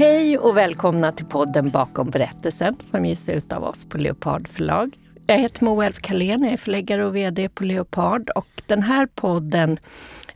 Hej 0.00 0.38
och 0.38 0.56
välkomna 0.56 1.12
till 1.12 1.26
podden 1.26 1.70
Bakom 1.70 2.10
berättelsen 2.10 2.76
som 2.80 3.04
ges 3.04 3.28
ut 3.28 3.52
av 3.52 3.64
oss 3.64 3.84
på 3.84 3.98
Leopard 3.98 4.48
förlag. 4.48 4.98
Jag 5.26 5.38
heter 5.38 5.64
Moa 5.64 5.86
Elf 5.86 5.98
Kalén, 5.98 6.42
jag 6.44 6.52
är 6.52 6.56
förläggare 6.56 7.06
och 7.06 7.16
VD 7.16 7.48
på 7.48 7.64
Leopard 7.64 8.30
och 8.30 8.62
den 8.66 8.82
här 8.82 9.06
podden 9.06 9.78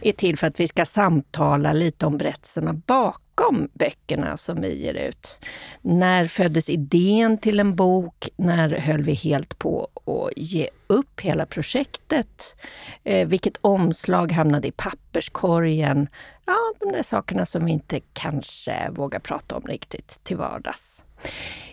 är 0.01 0.13
till 0.13 0.39
för 0.39 0.47
att 0.47 0.61
vi 0.61 0.69
ska 0.69 0.85
samtala 0.85 1.73
lite 1.73 2.07
om 2.07 2.19
berättelserna 2.19 2.73
bakom 2.73 3.69
böckerna 3.73 4.37
som 4.37 4.61
vi 4.61 4.83
ger 4.83 4.95
ut. 4.95 5.39
När 5.83 6.27
föddes 6.27 6.71
idén 6.71 7.39
till 7.39 7.61
en 7.61 7.77
bok? 7.77 8.29
När 8.37 8.69
höll 8.69 9.03
vi 9.03 9.15
helt 9.15 9.59
på 9.59 9.89
att 10.07 10.39
ge 10.39 10.69
upp 10.87 11.21
hela 11.21 11.47
projektet? 11.47 12.57
Eh, 13.05 13.29
vilket 13.29 13.57
omslag 13.61 14.33
hamnade 14.33 14.69
i 14.69 14.73
papperskorgen? 14.73 16.09
Ja, 16.47 16.75
de 16.81 16.93
där 16.93 17.03
sakerna 17.03 17.47
som 17.47 17.65
vi 17.65 17.73
inte 17.73 18.01
kanske 18.13 18.91
vågar 18.91 19.19
prata 19.19 19.57
om 19.57 19.63
riktigt 19.63 20.21
till 20.23 20.37
vardags. 20.37 21.05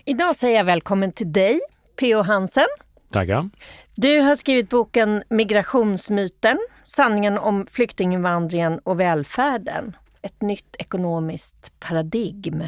Idag 0.04 0.36
säger 0.36 0.56
jag 0.56 0.64
välkommen 0.64 1.12
till 1.12 1.32
dig, 1.32 1.60
P.O. 1.96 2.22
Hansen. 2.22 2.66
Tackar. 3.10 3.50
Du 3.94 4.20
har 4.20 4.36
skrivit 4.36 4.70
boken 4.70 5.22
Migrationsmyten, 5.28 6.58
sanningen 6.84 7.38
om 7.38 7.66
flyktinginvandringen 7.70 8.78
och 8.78 9.00
välfärden. 9.00 9.96
Ett 10.22 10.42
nytt 10.42 10.76
ekonomiskt 10.78 11.80
paradigm. 11.80 12.64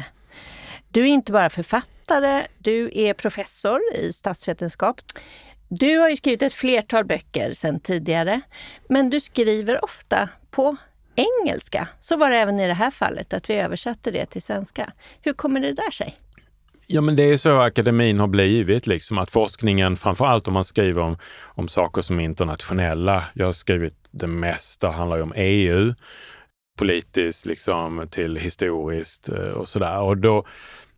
Du 0.89 1.01
är 1.01 1.05
inte 1.05 1.31
bara 1.31 1.49
författare, 1.49 2.47
du 2.57 2.91
är 2.93 3.13
professor 3.13 3.81
i 3.95 4.13
statsvetenskap. 4.13 5.01
Du 5.67 5.97
har 5.97 6.15
skrivit 6.15 6.41
ett 6.41 6.53
flertal 6.53 7.05
böcker 7.05 7.53
sedan 7.53 7.79
tidigare, 7.79 8.41
men 8.89 9.09
du 9.09 9.19
skriver 9.19 9.83
ofta 9.83 10.29
på 10.51 10.77
engelska. 11.15 11.87
Så 11.99 12.17
var 12.17 12.29
det 12.29 12.37
även 12.37 12.59
i 12.59 12.67
det 12.67 12.73
här 12.73 12.91
fallet, 12.91 13.33
att 13.33 13.49
vi 13.49 13.53
översatte 13.53 14.11
det 14.11 14.25
till 14.25 14.41
svenska. 14.41 14.93
Hur 15.21 15.33
kommer 15.33 15.59
det 15.59 15.73
där 15.73 15.91
sig? 15.91 16.17
Ja, 16.87 17.01
men 17.01 17.15
det 17.15 17.23
är 17.23 17.37
så 17.37 17.59
akademin 17.59 18.19
har 18.19 18.27
blivit, 18.27 18.87
liksom 18.87 19.17
att 19.17 19.31
forskningen, 19.31 19.97
framför 19.97 20.25
allt 20.25 20.47
om 20.47 20.53
man 20.53 20.63
skriver 20.63 21.01
om, 21.01 21.17
om 21.43 21.67
saker 21.67 22.01
som 22.01 22.19
är 22.19 22.23
internationella. 22.23 23.23
Jag 23.33 23.45
har 23.45 23.53
skrivit 23.53 23.95
det 24.11 24.27
mesta, 24.27 24.91
handlar 24.91 25.17
ju 25.17 25.23
om 25.23 25.33
EU, 25.35 25.93
politiskt 26.77 27.45
liksom 27.45 28.07
till 28.11 28.35
historiskt 28.35 29.29
eh, 29.29 29.37
och 29.37 29.69
sådär. 29.69 29.99
Och 29.99 30.17
då, 30.17 30.45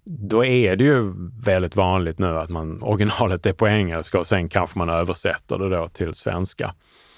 då 0.04 0.45
är 0.45 0.76
det 0.76 0.84
ju 0.84 1.14
väldigt 1.45 1.76
vanligt 1.76 2.20
nu 2.20 2.38
att 2.38 2.50
man, 2.50 2.84
originalet 2.84 3.45
är 3.45 3.54
på 3.54 3.68
engelska 3.68 4.20
och 4.20 4.28
sen 4.28 4.50
kanske 4.50 4.80
man 4.80 4.90
översätter 4.90 5.58
det 5.58 5.70
då 5.70 5.90
till 5.90 6.14
svenska. 6.14 6.73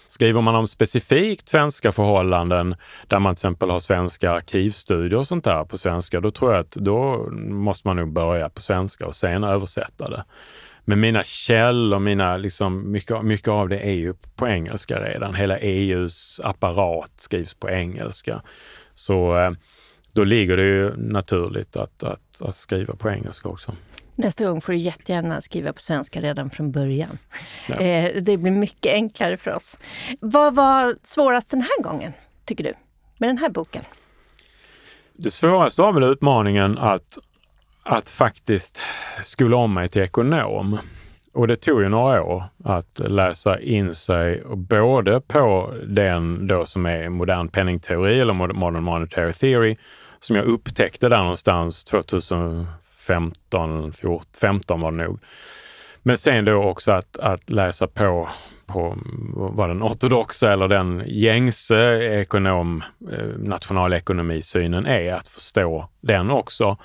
Skriver 0.09 0.41
man 0.41 0.55
om 0.55 0.67
specifikt 0.67 1.49
svenska 1.49 1.91
förhållanden 1.91 2.75
där 3.07 3.19
man 3.19 3.35
till 3.35 3.39
exempel 3.39 3.69
har 3.69 3.79
svenska 3.79 4.31
arkivstudier 4.31 5.19
och 5.19 5.27
sånt 5.27 5.43
där 5.43 5.63
på 5.63 5.77
svenska, 5.77 6.19
då 6.19 6.31
tror 6.31 6.51
jag 6.51 6.59
att 6.59 6.71
då 6.71 7.29
måste 7.49 7.87
man 7.87 7.95
nog 7.95 8.13
börja 8.13 8.49
på 8.49 8.61
svenska 8.61 9.07
och 9.07 9.15
sen 9.15 9.43
översätta 9.43 10.09
det. 10.09 10.23
Men 10.85 10.99
mina 10.99 11.23
källor, 11.23 11.99
mina, 11.99 12.37
liksom, 12.37 12.91
mycket, 12.91 13.23
mycket 13.23 13.47
av 13.47 13.69
det 13.69 13.79
är 13.79 13.93
ju 13.93 14.13
på 14.35 14.47
engelska 14.47 14.99
redan. 14.99 15.35
Hela 15.35 15.57
EUs 15.57 16.41
apparat 16.43 17.11
skrivs 17.15 17.53
på 17.53 17.69
engelska. 17.69 18.41
Så 18.93 19.37
eh, 19.37 19.51
då 20.19 20.23
ligger 20.23 20.57
det 20.57 20.63
ju 20.63 20.97
naturligt 20.97 21.75
att, 21.75 22.03
att, 22.03 22.41
att 22.41 22.55
skriva 22.55 22.95
på 22.95 23.09
engelska 23.09 23.49
också. 23.49 23.71
Nästa 24.15 24.45
gång 24.45 24.61
får 24.61 24.73
du 24.73 24.77
jättegärna 24.77 25.41
skriva 25.41 25.73
på 25.73 25.81
svenska 25.81 26.21
redan 26.21 26.49
från 26.49 26.71
början. 26.71 27.17
Ja. 27.67 27.75
Eh, 27.75 28.21
det 28.21 28.37
blir 28.37 28.51
mycket 28.51 28.93
enklare 28.93 29.37
för 29.37 29.51
oss. 29.51 29.77
Vad 30.19 30.55
var 30.55 30.95
svårast 31.03 31.51
den 31.51 31.61
här 31.61 31.83
gången, 31.83 32.13
tycker 32.45 32.63
du, 32.63 32.73
med 33.17 33.29
den 33.29 33.37
här 33.37 33.49
boken? 33.49 33.83
Det 35.13 35.31
svåraste 35.31 35.81
var 35.81 35.93
väl 35.93 36.03
utmaningen 36.03 36.77
att, 36.77 37.17
att 37.83 38.09
faktiskt 38.09 38.81
skola 39.23 39.57
om 39.57 39.73
mig 39.73 39.89
till 39.89 40.01
ekonom. 40.01 40.79
Och 41.33 41.47
det 41.47 41.55
tog 41.55 41.81
ju 41.81 41.89
några 41.89 42.23
år 42.23 42.43
att 42.63 42.99
läsa 42.99 43.59
in 43.59 43.95
sig 43.95 44.43
både 44.55 45.21
på 45.21 45.73
den 45.87 46.47
då 46.47 46.65
som 46.65 46.85
är 46.85 47.09
modern 47.09 47.47
penningteori 47.47 48.19
eller 48.19 48.33
modern 48.33 48.83
monetary 48.83 49.33
theory 49.33 49.77
som 50.19 50.35
jag 50.35 50.45
upptäckte 50.45 51.09
där 51.09 51.21
någonstans 51.21 51.83
2015 51.83 53.93
15, 54.39 54.81
var 54.81 54.91
det 54.91 54.97
nog. 54.97 55.19
Men 56.01 56.17
sen 56.17 56.45
då 56.45 56.63
också 56.63 56.91
att, 56.91 57.19
att 57.19 57.49
läsa 57.49 57.87
på 57.87 58.29
på 58.69 58.97
vad 59.33 59.69
den 59.69 59.83
ortodoxa 59.83 60.53
eller 60.53 60.67
den 60.67 61.03
gängse 61.07 61.99
ekonom, 62.21 62.83
eh, 63.11 63.37
nationalekonomisynen 63.37 64.85
är, 64.85 65.13
att 65.13 65.27
förstå 65.27 65.89
den 66.01 66.29
också. 66.29 66.77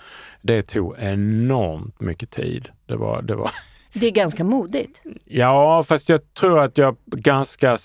Det 0.42 0.62
tog 0.62 0.96
enormt 0.98 2.00
mycket 2.00 2.30
tid. 2.30 2.68
Det 2.86 2.96
var, 2.96 3.22
det 3.22 3.34
var 3.34 3.50
det 3.94 4.06
är 4.06 4.10
ganska 4.10 4.44
modigt. 4.44 5.02
Ja, 5.24 5.84
fast 5.84 6.08
jag 6.08 6.34
tror 6.34 6.60
att 6.60 6.78
jag 6.78 6.96
ganska... 7.06 7.78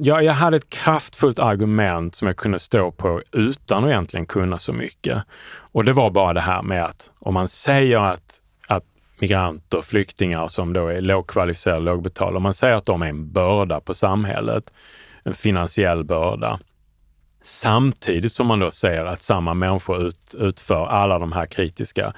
Jag, 0.00 0.24
jag 0.24 0.32
hade 0.32 0.56
ett 0.56 0.70
kraftfullt 0.70 1.38
argument 1.38 2.14
som 2.14 2.26
jag 2.26 2.36
kunde 2.36 2.58
stå 2.58 2.90
på 2.90 3.22
utan 3.32 3.84
att 3.84 3.90
egentligen 3.90 4.26
kunna 4.26 4.58
så 4.58 4.72
mycket. 4.72 5.22
Och 5.54 5.84
det 5.84 5.92
var 5.92 6.10
bara 6.10 6.32
det 6.32 6.40
här 6.40 6.62
med 6.62 6.84
att 6.84 7.10
om 7.18 7.34
man 7.34 7.48
säger 7.48 7.98
att, 7.98 8.40
att 8.66 8.84
migranter, 9.18 9.82
flyktingar 9.82 10.48
som 10.48 10.72
då 10.72 10.88
är 10.88 11.00
lågkvalificerade, 11.00 11.80
lågbetalda, 11.80 12.36
om 12.36 12.42
man 12.42 12.54
säger 12.54 12.74
att 12.74 12.86
de 12.86 13.02
är 13.02 13.08
en 13.08 13.32
börda 13.32 13.80
på 13.80 13.94
samhället, 13.94 14.72
en 15.24 15.34
finansiell 15.34 16.04
börda, 16.04 16.58
samtidigt 17.42 18.32
som 18.32 18.46
man 18.46 18.58
då 18.58 18.70
säger 18.70 19.04
att 19.04 19.22
samma 19.22 19.54
människor 19.54 20.06
ut, 20.06 20.34
utför 20.34 20.86
alla 20.86 21.18
de 21.18 21.32
här 21.32 21.46
kritiska 21.46 22.14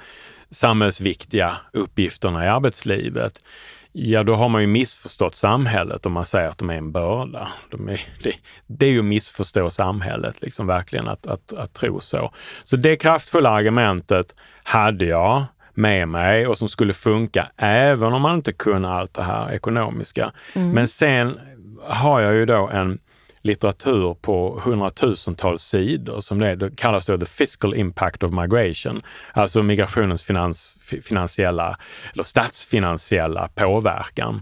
samhällsviktiga 0.49 1.57
uppgifterna 1.73 2.45
i 2.45 2.47
arbetslivet, 2.47 3.43
ja 3.91 4.23
då 4.23 4.35
har 4.35 4.49
man 4.49 4.61
ju 4.61 4.67
missförstått 4.67 5.35
samhället 5.35 6.05
om 6.05 6.11
man 6.11 6.25
säger 6.25 6.49
att 6.49 6.57
de 6.57 6.69
är 6.69 6.77
en 6.77 6.91
börda. 6.91 7.47
De 7.71 7.89
är, 7.89 8.01
det, 8.23 8.35
det 8.67 8.85
är 8.85 8.91
ju 8.91 8.99
att 8.99 9.05
missförstå 9.05 9.69
samhället, 9.69 10.41
liksom 10.41 10.67
verkligen 10.67 11.07
att, 11.07 11.25
att, 11.27 11.53
att 11.53 11.73
tro 11.73 11.99
så. 11.99 12.31
Så 12.63 12.77
det 12.77 12.95
kraftfulla 12.95 13.49
argumentet 13.49 14.35
hade 14.63 15.05
jag 15.05 15.43
med 15.73 16.07
mig 16.07 16.47
och 16.47 16.57
som 16.57 16.69
skulle 16.69 16.93
funka 16.93 17.51
även 17.57 18.13
om 18.13 18.21
man 18.21 18.35
inte 18.35 18.53
kunde 18.53 18.89
allt 18.89 19.13
det 19.13 19.23
här 19.23 19.51
ekonomiska. 19.51 20.31
Mm. 20.53 20.71
Men 20.71 20.87
sen 20.87 21.39
har 21.83 22.19
jag 22.19 22.33
ju 22.33 22.45
då 22.45 22.67
en 22.67 22.99
litteratur 23.45 24.13
på 24.13 24.59
hundratusentals 24.63 25.63
sidor 25.63 26.19
som 26.19 26.39
det, 26.39 26.55
det 26.55 26.75
kallas 26.75 27.05
då 27.05 27.17
the 27.17 27.25
fiscal 27.25 27.75
impact 27.75 28.23
of 28.23 28.31
migration, 28.31 29.01
alltså 29.33 29.63
migrationens 29.63 30.23
finans, 30.23 30.77
finansiella 31.03 31.77
eller 32.13 32.23
statsfinansiella 32.23 33.49
påverkan. 33.55 34.41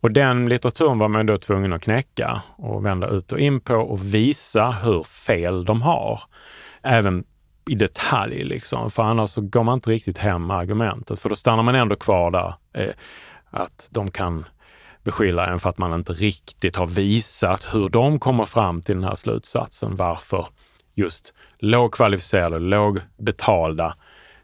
Och 0.00 0.12
den 0.12 0.48
litteraturen 0.48 0.98
var 0.98 1.08
man 1.08 1.26
då 1.26 1.38
tvungen 1.38 1.72
att 1.72 1.82
knäcka 1.82 2.42
och 2.56 2.84
vända 2.84 3.08
ut 3.08 3.32
och 3.32 3.40
in 3.40 3.60
på 3.60 3.74
och 3.74 4.14
visa 4.14 4.70
hur 4.70 5.02
fel 5.02 5.64
de 5.64 5.82
har. 5.82 6.20
Även 6.82 7.24
i 7.70 7.74
detalj 7.74 8.44
liksom, 8.44 8.90
för 8.90 9.02
annars 9.02 9.30
så 9.30 9.40
går 9.40 9.62
man 9.62 9.74
inte 9.74 9.90
riktigt 9.90 10.18
hem 10.18 10.46
med 10.46 10.56
argumentet, 10.56 11.20
för 11.20 11.28
då 11.28 11.36
stannar 11.36 11.62
man 11.62 11.74
ändå 11.74 11.96
kvar 11.96 12.30
där. 12.30 12.54
Eh, 12.72 12.94
att 13.50 13.88
de 13.90 14.10
kan 14.10 14.44
beskylla 15.06 15.46
en 15.46 15.60
för 15.60 15.70
att 15.70 15.78
man 15.78 15.94
inte 15.94 16.12
riktigt 16.12 16.76
har 16.76 16.86
visat 16.86 17.74
hur 17.74 17.88
de 17.88 18.18
kommer 18.18 18.44
fram 18.44 18.82
till 18.82 18.94
den 18.94 19.04
här 19.04 19.16
slutsatsen. 19.16 19.96
Varför 19.96 20.46
just 20.94 21.34
lågkvalificerade, 21.58 22.58
lågbetalda 22.58 23.96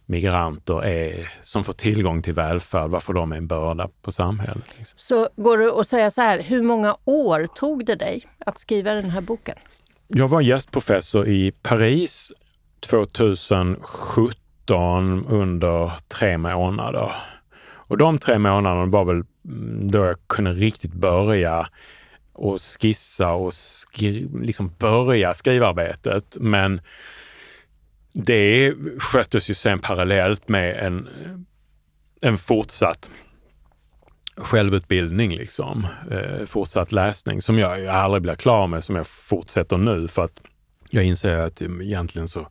migranter 0.07 0.85
är, 0.85 1.33
som 1.43 1.65
får 1.65 1.73
tillgång 1.73 2.23
till 2.23 2.33
välfärd, 2.33 2.91
varför 2.91 3.13
de 3.13 3.33
är 3.33 3.37
en 3.37 3.47
börda 3.47 3.89
på 4.03 4.13
samhället. 4.13 4.65
Liksom. 4.79 4.99
Så 4.99 5.29
går 5.37 5.59
det 5.59 5.81
att 5.81 5.87
säga 5.87 6.11
så 6.11 6.21
här, 6.21 6.43
hur 6.43 6.63
många 6.63 6.97
år 7.05 7.47
tog 7.47 7.87
det 7.87 7.95
dig 7.95 8.23
att 8.47 8.59
skriva 8.59 8.95
den 8.95 9.11
här 9.11 9.21
boken? 9.21 9.59
Jag 10.09 10.29
var 10.29 10.41
gästprofessor 10.41 11.29
i 11.29 11.53
Paris 11.63 12.33
2017 12.81 15.27
under 15.27 15.93
tre 16.09 16.39
månader. 16.39 17.13
Och 17.93 17.99
de 17.99 18.19
tre 18.19 18.39
månaderna 18.39 18.87
var 18.87 19.05
väl 19.05 19.23
mm, 19.45 19.91
då 19.91 19.99
jag 19.99 20.17
kunde 20.27 20.53
riktigt 20.53 20.93
börja 20.93 21.69
och 22.33 22.61
skissa 22.61 23.33
och 23.33 23.55
skri 23.55 24.29
liksom 24.43 24.75
börja 24.79 25.35
skrivarbetet. 25.35 26.37
Men 26.41 26.81
det 28.13 28.75
sköttes 28.99 29.51
ju 29.51 29.55
sen 29.55 29.79
parallellt 29.79 30.49
med 30.49 30.87
en, 30.87 31.09
en 32.23 32.39
fortsatt 32.39 33.11
självutbildning, 34.37 35.37
liksom. 35.37 35.87
Eh, 36.11 36.47
fortsatt 36.47 36.93
läsning 36.93 37.43
som 37.43 37.59
jag 37.59 37.87
aldrig 37.87 38.23
blir 38.23 38.35
klar 38.35 38.67
med, 38.67 38.85
som 38.85 38.97
jag 38.97 39.07
fortsätter 39.07 39.77
nu 39.77 40.09
för 40.09 40.25
att 40.25 40.41
jag 40.91 41.05
inser 41.05 41.37
att 41.37 41.61
mm, 41.61 41.83
egentligen 41.83 42.29
så 42.29 42.49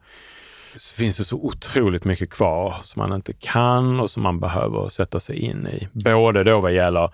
så 0.75 0.95
finns 0.95 1.17
det 1.17 1.25
så 1.25 1.35
otroligt 1.35 2.03
mycket 2.03 2.29
kvar 2.29 2.75
som 2.83 2.99
man 2.99 3.15
inte 3.15 3.33
kan 3.33 3.99
och 3.99 4.09
som 4.09 4.23
man 4.23 4.39
behöver 4.39 4.89
sätta 4.89 5.19
sig 5.19 5.39
in 5.39 5.67
i. 5.67 5.87
Både 5.91 6.43
då 6.43 6.59
vad 6.59 6.73
gäller 6.73 7.09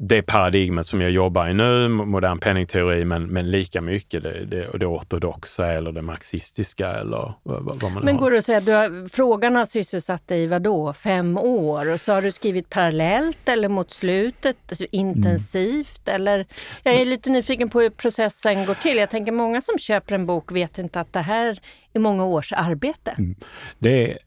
det 0.00 0.22
paradigmet 0.22 0.86
som 0.86 1.00
jag 1.00 1.10
jobbar 1.10 1.48
i 1.48 1.54
nu, 1.54 1.88
modern 1.88 2.38
penningteori, 2.38 3.04
men, 3.04 3.26
men 3.26 3.50
lika 3.50 3.80
mycket 3.80 4.22
det, 4.22 4.44
det, 4.44 4.78
det 4.78 4.86
ortodoxa 4.86 5.72
eller 5.72 5.92
det 5.92 6.02
marxistiska 6.02 6.90
eller 6.90 7.34
vad, 7.42 7.62
vad 7.62 7.92
man 7.92 8.04
Men 8.04 8.14
har. 8.14 8.20
går 8.20 8.30
det 8.30 8.38
att 8.38 8.44
säga, 8.44 8.60
du 8.60 8.72
har, 8.72 9.08
frågan 9.08 9.56
har 9.56 9.64
sysselsatt 9.64 10.28
dig 10.28 10.42
i 10.42 10.46
vadå, 10.46 10.92
fem 10.92 11.38
år? 11.38 11.92
Och 11.92 12.00
så 12.00 12.12
har 12.12 12.22
du 12.22 12.32
skrivit 12.32 12.70
parallellt 12.70 13.48
eller 13.48 13.68
mot 13.68 13.90
slutet, 13.90 14.56
alltså 14.68 14.86
intensivt? 14.90 16.08
Mm. 16.08 16.20
Eller, 16.20 16.46
jag 16.82 16.94
är 16.94 17.04
lite 17.04 17.30
nyfiken 17.30 17.68
på 17.68 17.80
hur 17.80 17.90
processen 17.90 18.66
går 18.66 18.74
till. 18.74 18.96
Jag 18.96 19.10
tänker 19.10 19.32
många 19.32 19.60
som 19.60 19.78
köper 19.78 20.14
en 20.14 20.26
bok 20.26 20.52
vet 20.52 20.78
inte 20.78 21.00
att 21.00 21.12
det 21.12 21.20
här 21.20 21.58
är 21.92 22.00
många 22.00 22.24
års 22.24 22.52
arbete. 22.52 23.14
Mm. 23.18 23.34
Det 23.78 24.18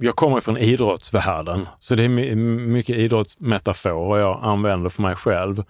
jag 0.00 0.16
kommer 0.16 0.40
från 0.40 0.56
idrottsvärlden, 0.56 1.68
så 1.78 1.94
det 1.94 2.04
är 2.04 2.08
mycket 2.08 2.96
idrottsmetaforer 2.96 4.20
jag 4.20 4.40
använder 4.42 4.90
för 4.90 5.02
mig 5.02 5.14
själv. 5.14 5.64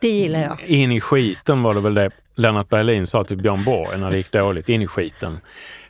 Det 0.00 0.08
gillar 0.08 0.40
jag. 0.40 0.62
In 0.62 0.92
i 0.92 1.00
skiten 1.00 1.62
var 1.62 1.74
det 1.74 1.80
väl 1.80 1.94
det 1.94 2.10
Lennart 2.34 2.68
Berlin 2.68 3.06
sa 3.06 3.24
till 3.24 3.36
Björn 3.36 3.64
Borg 3.64 3.98
när 3.98 4.10
det 4.10 4.16
gick 4.16 4.32
dåligt. 4.32 4.68
In 4.68 4.82
i 4.82 4.86
skiten. 4.86 5.40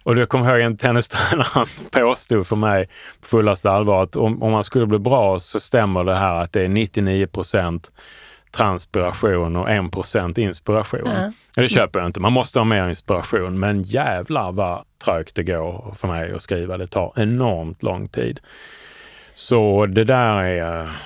Och 0.02 0.18
jag 0.18 0.28
kommer 0.28 0.50
ihåg 0.50 0.60
en 0.60 0.76
tennistränare 0.76 1.66
påstod 1.92 2.46
för 2.46 2.56
mig 2.56 2.88
på 3.20 3.28
fullaste 3.28 3.70
allvar 3.70 4.02
att 4.02 4.16
om, 4.16 4.42
om 4.42 4.52
man 4.52 4.64
skulle 4.64 4.86
bli 4.86 4.98
bra 4.98 5.38
så 5.38 5.60
stämmer 5.60 6.04
det 6.04 6.14
här 6.14 6.42
att 6.42 6.52
det 6.52 6.62
är 6.62 6.68
99 6.68 7.26
procent 7.26 7.92
transpiration 8.56 9.56
och 9.56 9.70
1 9.70 10.38
inspiration. 10.38 11.00
Ja. 11.04 11.32
Det 11.62 11.68
köper 11.68 11.98
jag 11.98 12.08
inte. 12.08 12.20
Man 12.20 12.32
måste 12.32 12.58
ha 12.58 12.64
mer 12.64 12.88
inspiration, 12.88 13.58
men 13.58 13.82
jävlar 13.82 14.52
vad 14.52 14.84
trögt 15.04 15.34
det 15.34 15.42
går 15.42 15.94
för 15.98 16.08
mig 16.08 16.32
att 16.32 16.42
skriva. 16.42 16.76
Det 16.76 16.86
tar 16.86 17.12
enormt 17.16 17.82
lång 17.82 18.08
tid. 18.08 18.40
Så 19.34 19.86
det 19.86 20.04
där 20.04 20.42
är 20.42 20.96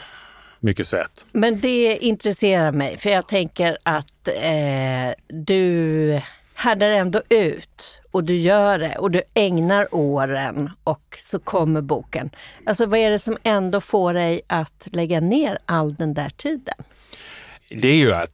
mycket 0.61 0.87
svett. 0.87 1.27
Men 1.33 1.61
det 1.61 1.97
intresserar 1.97 2.73
mig, 2.73 2.97
för 2.97 3.11
jag 3.11 3.29
tänker 3.29 3.79
att 3.83 4.29
eh, 4.29 5.15
du 5.29 6.21
härdar 6.55 6.91
ändå 6.91 7.23
ut 7.29 8.01
och 8.11 8.25
du 8.25 8.37
gör 8.37 8.79
det 8.79 8.97
och 8.99 9.11
du 9.11 9.23
ägnar 9.35 9.95
åren 9.95 10.71
och 10.85 11.19
så 11.19 11.39
kommer 11.39 11.81
boken. 11.81 12.31
Alltså 12.67 12.87
vad 12.87 12.99
är 12.99 13.11
det 13.11 13.19
som 13.19 13.39
ändå 13.43 13.81
får 13.81 14.15
dig 14.15 14.41
att 14.47 14.89
lägga 14.93 15.21
ner 15.21 15.59
all 15.67 15.95
den 15.95 16.15
där 16.15 16.31
tiden? 16.31 16.75
Det 17.71 17.89
är 17.89 17.97
ju 17.97 18.13
att 18.13 18.31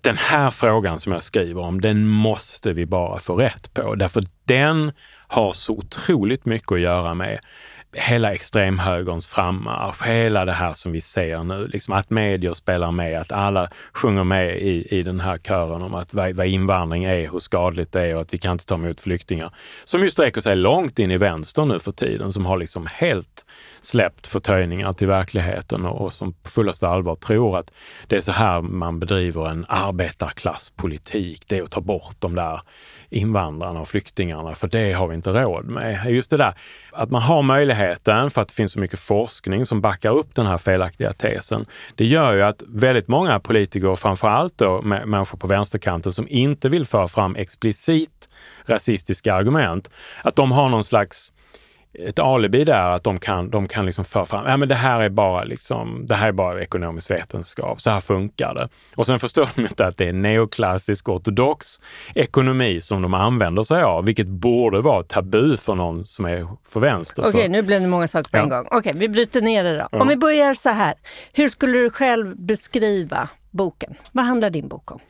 den 0.00 0.16
här 0.16 0.50
frågan 0.50 1.00
som 1.00 1.12
jag 1.12 1.22
skriver 1.22 1.60
om, 1.62 1.80
den 1.80 2.06
måste 2.06 2.72
vi 2.72 2.86
bara 2.86 3.18
få 3.18 3.36
rätt 3.36 3.74
på. 3.74 3.94
Därför 3.94 4.24
den 4.44 4.92
har 5.26 5.52
så 5.52 5.72
otroligt 5.72 6.44
mycket 6.44 6.72
att 6.72 6.80
göra 6.80 7.14
med 7.14 7.40
hela 7.92 8.32
extremhögerns 8.32 9.28
frammarsch, 9.28 10.06
hela 10.06 10.44
det 10.44 10.52
här 10.52 10.74
som 10.74 10.92
vi 10.92 11.00
ser 11.00 11.44
nu, 11.44 11.68
liksom 11.68 11.94
att 11.94 12.10
medier 12.10 12.52
spelar 12.52 12.92
med, 12.92 13.20
att 13.20 13.32
alla 13.32 13.68
sjunger 13.92 14.24
med 14.24 14.56
i, 14.58 14.86
i 14.90 15.02
den 15.02 15.20
här 15.20 15.38
kören 15.38 15.82
om 15.82 15.94
att 15.94 16.14
vad, 16.14 16.32
vad 16.32 16.46
invandring 16.46 17.04
är, 17.04 17.30
hur 17.32 17.38
skadligt 17.38 17.92
det 17.92 18.06
är 18.06 18.14
och 18.14 18.20
att 18.20 18.34
vi 18.34 18.38
kan 18.38 18.52
inte 18.52 18.66
ta 18.66 18.74
emot 18.74 19.00
flyktingar. 19.00 19.54
Som 19.84 20.02
ju 20.02 20.10
sträcker 20.10 20.40
sig 20.40 20.56
långt 20.56 20.98
in 20.98 21.10
i 21.10 21.16
vänster 21.16 21.64
nu 21.64 21.78
för 21.78 21.92
tiden, 21.92 22.32
som 22.32 22.46
har 22.46 22.58
liksom 22.58 22.88
helt 22.92 23.46
släppt 23.80 24.26
förtöjningar 24.26 24.92
till 24.92 25.06
verkligheten 25.06 25.86
och, 25.86 26.00
och 26.00 26.12
som 26.12 26.32
på 26.32 26.50
fullaste 26.50 26.88
allvar 26.88 27.14
tror 27.14 27.58
att 27.58 27.72
det 28.06 28.16
är 28.16 28.20
så 28.20 28.32
här 28.32 28.60
man 28.60 29.00
bedriver 29.00 29.48
en 29.48 29.64
arbetarklasspolitik. 29.68 31.42
Det 31.48 31.58
är 31.58 31.62
att 31.62 31.70
ta 31.70 31.80
bort 31.80 32.16
de 32.18 32.34
där 32.34 32.60
invandrarna 33.10 33.80
och 33.80 33.88
flyktingarna, 33.88 34.54
för 34.54 34.68
det 34.68 34.92
har 34.92 35.08
vi 35.08 35.14
inte 35.14 35.30
råd 35.30 35.64
med. 35.64 36.06
Just 36.10 36.30
det 36.30 36.36
där 36.36 36.54
att 36.92 37.10
man 37.10 37.22
har 37.22 37.42
möjligheten, 37.80 38.30
för 38.30 38.42
att 38.42 38.48
det 38.48 38.54
finns 38.54 38.72
så 38.72 38.80
mycket 38.80 38.98
forskning 38.98 39.66
som 39.66 39.80
backar 39.80 40.10
upp 40.10 40.34
den 40.34 40.46
här 40.46 40.58
felaktiga 40.58 41.12
tesen. 41.12 41.66
Det 41.94 42.04
gör 42.04 42.32
ju 42.32 42.42
att 42.42 42.62
väldigt 42.68 43.08
många 43.08 43.40
politiker, 43.40 43.96
framför 43.96 44.28
allt 44.28 44.58
då 44.58 44.82
människor 44.82 45.38
på 45.38 45.46
vänsterkanten 45.46 46.12
som 46.12 46.26
inte 46.28 46.68
vill 46.68 46.86
föra 46.86 47.08
fram 47.08 47.36
explicit 47.36 48.28
rasistiska 48.66 49.34
argument, 49.34 49.90
att 50.24 50.36
de 50.36 50.52
har 50.52 50.68
någon 50.68 50.84
slags 50.84 51.32
ett 51.92 52.18
alibi 52.18 52.64
där 52.64 52.90
att 52.90 53.04
de 53.04 53.18
kan, 53.18 53.50
de 53.50 53.68
kan 53.68 53.86
liksom 53.86 54.04
föra 54.04 54.26
fram, 54.26 54.46
ja 54.46 54.56
men 54.56 54.68
det 54.68 54.74
här 54.74 55.00
är 55.00 55.08
bara 55.08 55.44
liksom, 55.44 56.06
det 56.06 56.14
här 56.14 56.28
är 56.28 56.32
bara 56.32 56.62
ekonomisk 56.62 57.10
vetenskap, 57.10 57.80
så 57.80 57.90
här 57.90 58.00
funkar 58.00 58.54
det. 58.54 58.68
Och 58.96 59.06
sen 59.06 59.18
förstår 59.18 59.48
de 59.54 59.62
inte 59.62 59.86
att 59.86 59.96
det 59.96 60.08
är 60.08 60.12
neoklassisk 60.12 61.08
ortodox 61.08 61.80
ekonomi 62.14 62.80
som 62.80 63.02
de 63.02 63.14
använder 63.14 63.62
sig 63.62 63.82
av, 63.82 64.04
vilket 64.04 64.28
borde 64.28 64.80
vara 64.80 65.02
tabu 65.02 65.56
för 65.56 65.74
någon 65.74 66.06
som 66.06 66.24
är 66.24 66.48
för 66.68 66.80
vänster. 66.80 67.22
Okej, 67.22 67.30
okay, 67.30 67.48
nu 67.48 67.62
blev 67.62 67.80
det 67.80 67.86
många 67.86 68.08
saker 68.08 68.30
på 68.30 68.36
ja. 68.36 68.42
en 68.42 68.48
gång. 68.48 68.66
Okej, 68.66 68.78
okay, 68.78 68.92
vi 68.92 69.08
bryter 69.08 69.40
ner 69.40 69.64
det 69.64 69.78
då. 69.78 69.88
Ja. 69.92 70.00
Om 70.00 70.08
vi 70.08 70.16
börjar 70.16 70.54
så 70.54 70.68
här, 70.68 70.94
hur 71.32 71.48
skulle 71.48 71.78
du 71.78 71.90
själv 71.90 72.36
beskriva 72.36 73.28
boken? 73.50 73.94
Vad 74.12 74.24
handlar 74.24 74.50
din 74.50 74.68
bok 74.68 74.90
om? 74.90 75.00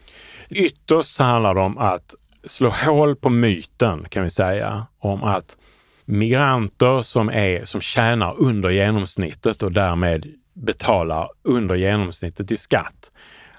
Ytterst 0.50 1.14
så 1.14 1.24
handlar 1.24 1.54
det 1.54 1.60
om 1.60 1.78
att 1.78 2.14
slå 2.44 2.68
hål 2.68 3.16
på 3.16 3.30
myten, 3.30 4.06
kan 4.08 4.22
vi 4.22 4.30
säga, 4.30 4.86
om 4.98 5.24
att 5.24 5.56
migranter 6.04 7.02
som, 7.02 7.28
är, 7.28 7.64
som 7.64 7.80
tjänar 7.80 8.34
under 8.38 8.70
genomsnittet 8.70 9.62
och 9.62 9.72
därmed 9.72 10.26
betalar 10.54 11.28
under 11.42 11.74
genomsnittet 11.74 12.52
i 12.52 12.56
skatt, 12.56 13.12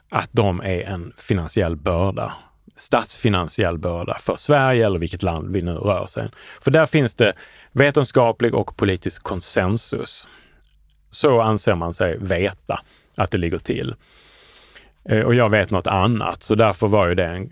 att 0.09 0.29
de 0.31 0.59
är 0.59 0.81
en 0.81 1.13
finansiell 1.17 1.75
börda 1.75 2.33
statsfinansiell 2.81 3.77
börda 3.77 4.17
för 4.19 4.35
Sverige 4.35 4.85
eller 4.85 4.99
vilket 4.99 5.23
land 5.23 5.51
vi 5.51 5.61
nu 5.61 5.73
rör 5.73 6.07
sig 6.07 6.29
För 6.61 6.71
där 6.71 6.85
finns 6.85 7.13
det 7.13 7.33
vetenskaplig 7.71 8.55
och 8.55 8.77
politisk 8.77 9.23
konsensus. 9.23 10.27
Så 11.11 11.41
anser 11.41 11.75
man 11.75 11.93
sig 11.93 12.17
veta 12.17 12.81
att 13.15 13.31
det 13.31 13.37
ligger 13.37 13.57
till. 13.57 13.95
Eh, 15.09 15.21
och 15.21 15.35
jag 15.35 15.49
vet 15.49 15.71
något 15.71 15.87
annat, 15.87 16.43
så 16.43 16.55
därför 16.55 16.87
var 16.87 17.07
ju 17.07 17.15
det 17.15 17.25
en, 17.25 17.51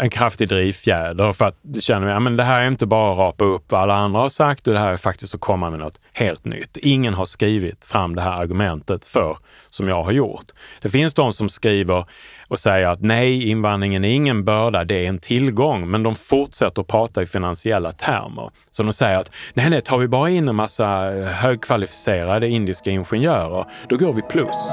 en 0.00 0.10
kraftig 0.10 0.48
drivfjäder 0.48 1.32
för 1.32 1.44
att 1.44 1.58
det 1.62 1.80
känner 1.80 2.08
jag, 2.08 2.22
men 2.22 2.36
det 2.36 2.44
här 2.44 2.62
är 2.62 2.68
inte 2.68 2.86
bara 2.86 3.12
att 3.12 3.18
rapa 3.18 3.44
upp 3.44 3.72
vad 3.72 3.80
alla 3.80 3.94
andra 3.94 4.20
har 4.20 4.28
sagt 4.28 4.66
och 4.66 4.74
det 4.74 4.80
här 4.80 4.92
är 4.92 4.96
faktiskt 4.96 5.34
att 5.34 5.40
komma 5.40 5.70
med 5.70 5.78
något 5.78 6.00
helt 6.12 6.44
nytt. 6.44 6.76
Ingen 6.76 7.14
har 7.14 7.24
skrivit 7.24 7.84
fram 7.84 8.14
det 8.14 8.22
här 8.22 8.32
argumentet 8.32 9.04
för 9.04 9.38
som 9.70 9.88
jag 9.88 10.02
har 10.02 10.12
gjort. 10.12 10.44
Det 10.82 10.88
finns 10.88 11.14
de 11.14 11.32
som 11.32 11.48
skriver 11.48 12.04
och 12.48 12.58
säger 12.58 12.88
att 12.88 13.02
nej, 13.02 13.48
invandringen 13.50 14.04
är 14.04 14.08
ingen 14.08 14.44
börda, 14.44 14.84
det 14.84 15.04
är 15.04 15.08
en 15.08 15.18
tillgång, 15.18 15.90
men 15.90 16.02
de 16.02 16.14
fortsätter 16.14 16.82
att 16.82 16.88
prata 16.88 17.22
i 17.22 17.26
finansiella 17.26 17.92
termer. 17.92 18.50
Så 18.70 18.82
de 18.82 18.92
säger 18.92 19.18
att 19.18 19.30
nej, 19.54 19.70
nej, 19.70 19.80
tar 19.80 19.98
vi 19.98 20.08
bara 20.08 20.30
in 20.30 20.48
en 20.48 20.54
massa 20.54 20.86
högkvalificerade 21.24 22.48
indiska 22.48 22.90
ingenjörer, 22.90 23.64
då 23.88 23.96
går 23.96 24.12
vi 24.12 24.22
plus. 24.22 24.70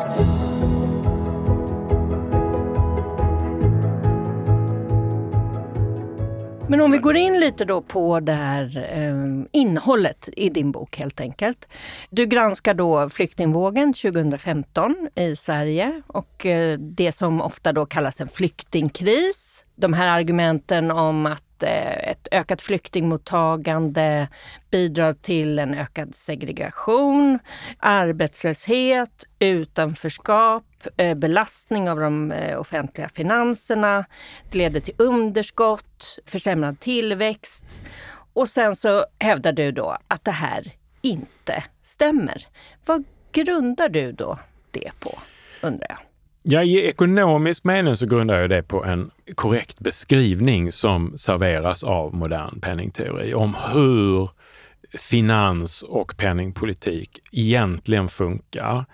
Men 6.70 6.82
om 6.82 6.91
vi 6.91 6.98
går 6.98 7.15
in 7.17 7.39
lite 7.39 7.65
då 7.65 7.82
på 7.82 8.20
det 8.20 8.34
här 8.34 8.88
eh, 8.91 9.46
innehållet 9.51 10.29
i 10.34 10.50
din 10.50 10.72
bok 10.72 10.98
helt 10.98 11.22
enkelt. 11.22 11.67
Du 12.10 12.25
granskar 12.25 12.74
då 12.74 13.10
flyktingvågen 13.10 13.93
2015 13.93 15.10
i 15.15 15.36
Sverige 15.36 16.01
och 16.08 16.46
eh, 16.46 16.79
det 16.79 17.12
som 17.12 17.41
ofta 17.41 17.74
då 17.74 17.86
kallas 17.86 18.22
en 18.22 18.27
flyktingkris. 18.27 19.65
De 19.75 19.93
här 19.93 20.08
argumenten 20.08 20.91
om 20.91 21.25
att 21.25 21.53
Eh, 21.63 22.10
ett 22.10 22.27
ökat 22.32 22.62
flyktingmottagande 22.62 24.27
bidrar 24.72 25.13
till 25.13 25.60
en 25.60 25.74
ökad 25.74 26.15
segregation, 26.15 27.39
arbetslöshet, 27.79 29.24
utanförskap, 29.39 30.63
Eh, 30.97 31.15
belastning 31.15 31.89
av 31.89 31.99
de 31.99 32.31
eh, 32.31 32.59
offentliga 32.59 33.09
finanserna. 33.09 34.05
Det 34.51 34.57
leder 34.57 34.79
till 34.79 34.93
underskott, 34.97 36.19
försämrad 36.25 36.79
tillväxt. 36.79 37.81
Och 38.33 38.49
sen 38.49 38.75
så 38.75 39.05
hävdar 39.19 39.53
du 39.53 39.71
då 39.71 39.97
att 40.07 40.25
det 40.25 40.31
här 40.31 40.71
inte 41.01 41.63
stämmer. 41.83 42.47
Vad 42.85 43.03
grundar 43.31 43.89
du 43.89 44.11
då 44.11 44.39
det 44.71 44.91
på, 44.99 45.19
undrar 45.61 45.87
jag? 45.89 45.97
Ja, 46.45 46.63
i 46.63 46.87
ekonomisk 46.87 47.63
mening 47.63 47.97
så 47.97 48.05
grundar 48.05 48.39
jag 48.39 48.49
det 48.49 48.63
på 48.63 48.85
en 48.85 49.11
korrekt 49.35 49.79
beskrivning 49.79 50.71
som 50.71 51.17
serveras 51.17 51.83
av 51.83 52.15
modern 52.15 52.59
penningteori 52.59 53.33
om 53.33 53.55
hur 53.73 54.29
finans 54.97 55.81
och 55.81 56.17
penningpolitik 56.17 57.19
egentligen 57.31 58.09
funkar, 58.09 58.85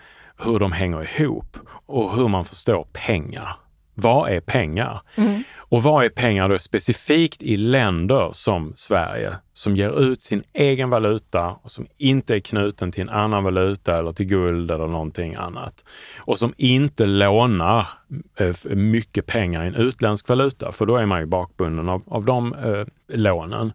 hur 0.44 0.60
de 0.60 0.72
hänger 0.72 1.22
ihop 1.22 1.58
och 1.86 2.16
hur 2.16 2.28
man 2.28 2.46
förstår 2.46 2.88
pengar 2.94 3.56
vad 4.02 4.32
är 4.32 4.40
pengar? 4.40 5.02
Mm. 5.16 5.44
Och 5.58 5.84
vad 5.84 6.06
är 6.06 6.10
pengar 6.10 6.50
då 6.50 6.60
specifikt 6.60 7.44
i 7.44 7.58
länder 7.58 8.30
som 8.34 8.74
Sverige 8.76 9.36
som 9.54 9.76
ger 9.76 10.02
ut 10.02 10.22
sin 10.22 10.44
egen 10.54 10.90
valuta 10.90 11.48
och 11.48 11.72
som 11.72 11.88
inte 11.98 12.36
är 12.36 12.40
knuten 12.40 12.92
till 12.92 13.02
en 13.02 13.10
annan 13.10 13.44
valuta 13.44 13.98
eller 14.00 14.12
till 14.12 14.26
guld 14.26 14.72
eller 14.72 14.88
någonting 14.88 15.36
annat. 15.36 15.86
Och 16.18 16.40
som 16.40 16.54
inte 16.58 17.06
lånar 17.06 17.88
eh, 18.36 18.56
mycket 18.76 19.26
pengar 19.26 19.64
i 19.64 19.68
en 19.68 19.76
utländsk 19.76 20.30
valuta, 20.30 20.72
för 20.72 20.86
då 20.86 20.98
är 20.98 21.06
man 21.06 21.20
ju 21.20 21.26
bakbunden 21.26 21.90
av, 21.90 22.04
av 22.08 22.26
de 22.26 22.54
eh, 22.54 22.86
lånen 23.08 23.74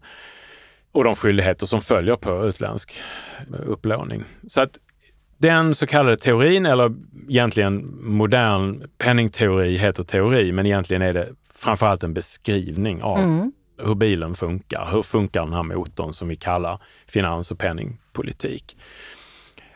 och 0.91 1.03
de 1.03 1.15
skyldigheter 1.15 1.65
som 1.65 1.81
följer 1.81 2.15
på 2.15 2.45
utländsk 2.45 2.99
eh, 3.53 3.59
upplåning. 3.65 4.23
Så 4.47 4.61
att 4.61 4.77
Den 5.37 5.75
så 5.75 5.87
kallade 5.87 6.17
teorin, 6.17 6.65
eller 6.65 6.95
egentligen 7.29 7.97
modern 8.01 8.89
penningteori 8.97 9.77
heter 9.77 10.03
teori, 10.03 10.51
men 10.51 10.65
egentligen 10.65 11.01
är 11.01 11.13
det 11.13 11.29
framförallt 11.53 12.03
en 12.03 12.13
beskrivning 12.13 13.03
av 13.03 13.19
mm. 13.19 13.51
hur 13.83 13.95
bilen 13.95 14.35
funkar. 14.35 14.89
Hur 14.91 15.01
funkar 15.01 15.41
den 15.41 15.53
här 15.53 15.63
motorn 15.63 16.13
som 16.13 16.27
vi 16.27 16.35
kallar 16.35 16.81
finans 17.07 17.51
och 17.51 17.59
penningpolitik? 17.59 18.77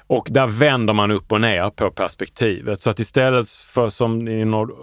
Och 0.08 0.28
där 0.30 0.48
vänder 0.48 0.94
man 0.94 1.12
upp 1.12 1.32
och 1.32 1.42
ner 1.42 1.70
på 1.70 1.92
perspektivet. 1.92 2.82
Så 2.82 2.90
att 2.90 3.00
istället 3.00 3.50
för 3.50 3.90
som 3.90 4.28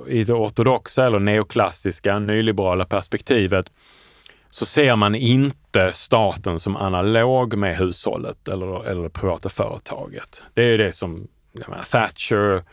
i 0.08 0.24
det 0.24 0.32
ortodoxa 0.32 1.06
eller 1.06 1.18
neoklassiska 1.18 2.18
nyliberala 2.18 2.84
perspektivet 2.84 3.72
så 4.56 4.66
ser 4.66 4.96
man 4.96 5.14
inte 5.14 5.92
staten 5.92 6.60
som 6.60 6.76
analog 6.76 7.56
med 7.56 7.76
hushållet 7.76 8.48
eller, 8.48 8.84
eller 8.86 9.02
det 9.02 9.10
privata 9.10 9.48
företaget. 9.48 10.42
Det 10.54 10.62
är 10.62 10.78
det 10.78 10.92
som 10.92 11.28
menar, 11.52 11.84
Thatcher 11.90 12.64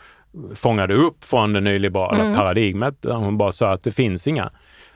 fångade 0.54 0.94
upp 0.94 1.24
från 1.24 1.52
det 1.52 1.60
nyliberala 1.60 2.22
mm. 2.22 2.34
paradigmet. 2.34 3.02
Där 3.02 3.14
hon 3.14 3.38
bara 3.38 3.52
sa 3.52 3.72
att 3.72 3.82
det 3.82 3.92
finns 3.92 4.26
inga, 4.26 4.50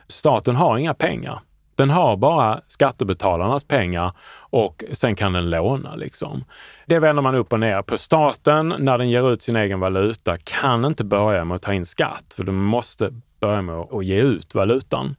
staten 0.07 0.55
har 0.55 0.77
inga 0.77 0.93
pengar. 0.93 1.39
Den 1.75 1.89
har 1.89 2.17
bara 2.17 2.61
skattebetalarnas 2.67 3.63
pengar 3.63 4.11
och 4.39 4.83
sen 4.93 5.15
kan 5.15 5.33
den 5.33 5.49
låna. 5.49 5.95
Liksom. 5.95 6.43
Det 6.85 6.99
vänder 6.99 7.21
man 7.21 7.35
upp 7.35 7.53
och 7.53 7.59
ner 7.59 7.81
på. 7.81 7.97
Staten, 7.97 8.75
när 8.79 8.97
den 8.97 9.09
ger 9.09 9.33
ut 9.33 9.41
sin 9.41 9.55
egen 9.55 9.79
valuta, 9.79 10.37
kan 10.37 10.85
inte 10.85 11.03
börja 11.03 11.45
med 11.45 11.55
att 11.55 11.61
ta 11.61 11.73
in 11.73 11.85
skatt, 11.85 12.33
för 12.35 12.43
den 12.43 12.55
måste 12.55 13.13
börja 13.39 13.61
med 13.61 13.75
att 13.75 14.05
ge 14.05 14.21
ut 14.21 14.55
valutan. 14.55 15.15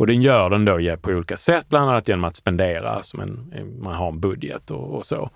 Och 0.00 0.06
den 0.06 0.22
gör 0.22 0.50
den 0.50 0.64
då 0.64 0.96
på 0.96 1.10
olika 1.10 1.36
sätt, 1.36 1.68
bland 1.68 1.90
annat 1.90 2.08
genom 2.08 2.24
att 2.24 2.36
spendera, 2.36 3.02
som 3.02 3.20
en, 3.20 3.82
man 3.82 3.94
har 3.94 4.08
en 4.08 4.20
budget 4.20 4.70
och, 4.70 4.94
och 4.94 5.06
så. 5.06 5.30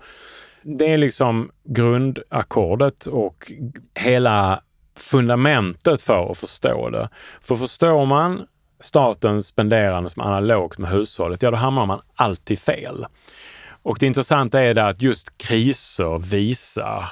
Det 0.63 0.93
är 0.93 0.97
liksom 0.97 1.51
grundackordet 1.63 3.05
och 3.05 3.51
hela 3.93 4.61
fundamentet 4.95 6.01
för 6.01 6.31
att 6.31 6.37
förstå 6.37 6.89
det. 6.89 7.09
För 7.41 7.55
förstår 7.55 8.05
man 8.05 8.47
statens 8.79 9.47
spenderande 9.47 10.09
som 10.09 10.21
analogt 10.21 10.77
med 10.77 10.89
hushållet, 10.89 11.41
ja 11.41 11.51
då 11.51 11.57
hamnar 11.57 11.85
man 11.85 12.01
alltid 12.15 12.59
fel. 12.59 13.05
Och 13.83 13.97
det 13.99 14.05
intressanta 14.05 14.61
är 14.61 14.73
det 14.73 14.87
att 14.87 15.01
just 15.01 15.37
kriser 15.37 16.19
visar 16.19 17.09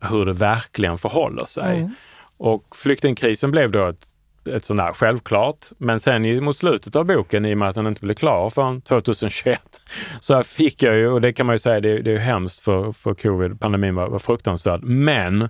hur 0.00 0.24
det 0.24 0.32
verkligen 0.32 0.98
förhåller 0.98 1.44
sig. 1.44 1.78
Mm. 1.78 1.94
Och 2.36 2.76
flyktingkrisen 2.76 3.50
blev 3.50 3.70
då 3.70 3.86
ett, 3.86 4.06
ett 4.46 4.64
sånt 4.64 4.80
där 4.80 4.92
självklart. 4.92 5.56
Men 5.78 6.00
sen 6.00 6.44
mot 6.44 6.56
slutet 6.56 6.96
av 6.96 7.04
boken, 7.04 7.46
i 7.46 7.54
och 7.54 7.58
med 7.58 7.68
att 7.68 7.74
den 7.74 7.86
inte 7.86 8.00
blev 8.00 8.14
klar 8.14 8.50
förrän 8.50 8.80
2021, 8.80 9.60
så 10.20 10.42
fick 10.42 10.82
jag 10.82 10.96
ju, 10.96 11.08
och 11.08 11.20
det 11.20 11.32
kan 11.32 11.46
man 11.46 11.54
ju 11.54 11.58
säga, 11.58 11.80
det, 11.80 12.02
det 12.02 12.12
är 12.12 12.18
hemskt 12.18 12.60
för, 12.60 12.92
för 12.92 13.14
covid, 13.14 13.60
pandemin 13.60 13.94
var, 13.94 14.08
var 14.08 14.18
fruktansvärd. 14.18 14.82
Men 14.82 15.48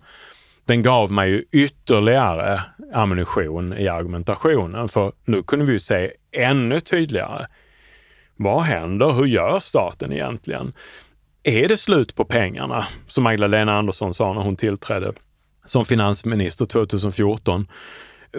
den 0.64 0.82
gav 0.82 1.12
mig 1.12 1.30
ju 1.30 1.44
ytterligare 1.52 2.62
ammunition 2.92 3.78
i 3.78 3.88
argumentationen. 3.88 4.88
För 4.88 5.12
nu 5.24 5.42
kunde 5.42 5.64
vi 5.64 5.72
ju 5.72 5.80
se 5.80 6.12
ännu 6.32 6.80
tydligare. 6.80 7.46
Vad 8.36 8.62
händer? 8.62 9.12
Hur 9.12 9.26
gör 9.26 9.60
staten 9.60 10.12
egentligen? 10.12 10.72
Är 11.42 11.68
det 11.68 11.76
slut 11.76 12.14
på 12.14 12.24
pengarna, 12.24 12.86
som 13.08 13.24
Magdalena 13.24 13.78
Andersson 13.78 14.14
sa 14.14 14.32
när 14.32 14.42
hon 14.42 14.56
tillträdde 14.56 15.12
som 15.66 15.84
finansminister 15.84 16.66
2014? 16.66 17.66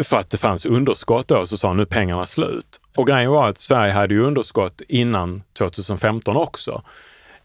För 0.04 0.18
att 0.18 0.30
det 0.30 0.38
fanns 0.38 0.66
underskott 0.66 1.28
då, 1.28 1.46
så 1.46 1.58
sa 1.58 1.68
han 1.68 1.78
nu 1.78 1.86
pengarna 1.86 2.26
slut. 2.26 2.82
Och 2.96 3.08
grejen 3.08 3.32
var 3.32 3.50
att 3.50 3.58
Sverige 3.58 3.92
hade 3.92 4.14
ju 4.14 4.22
underskott 4.22 4.82
innan 4.88 5.42
2015 5.58 6.36
också. 6.36 6.84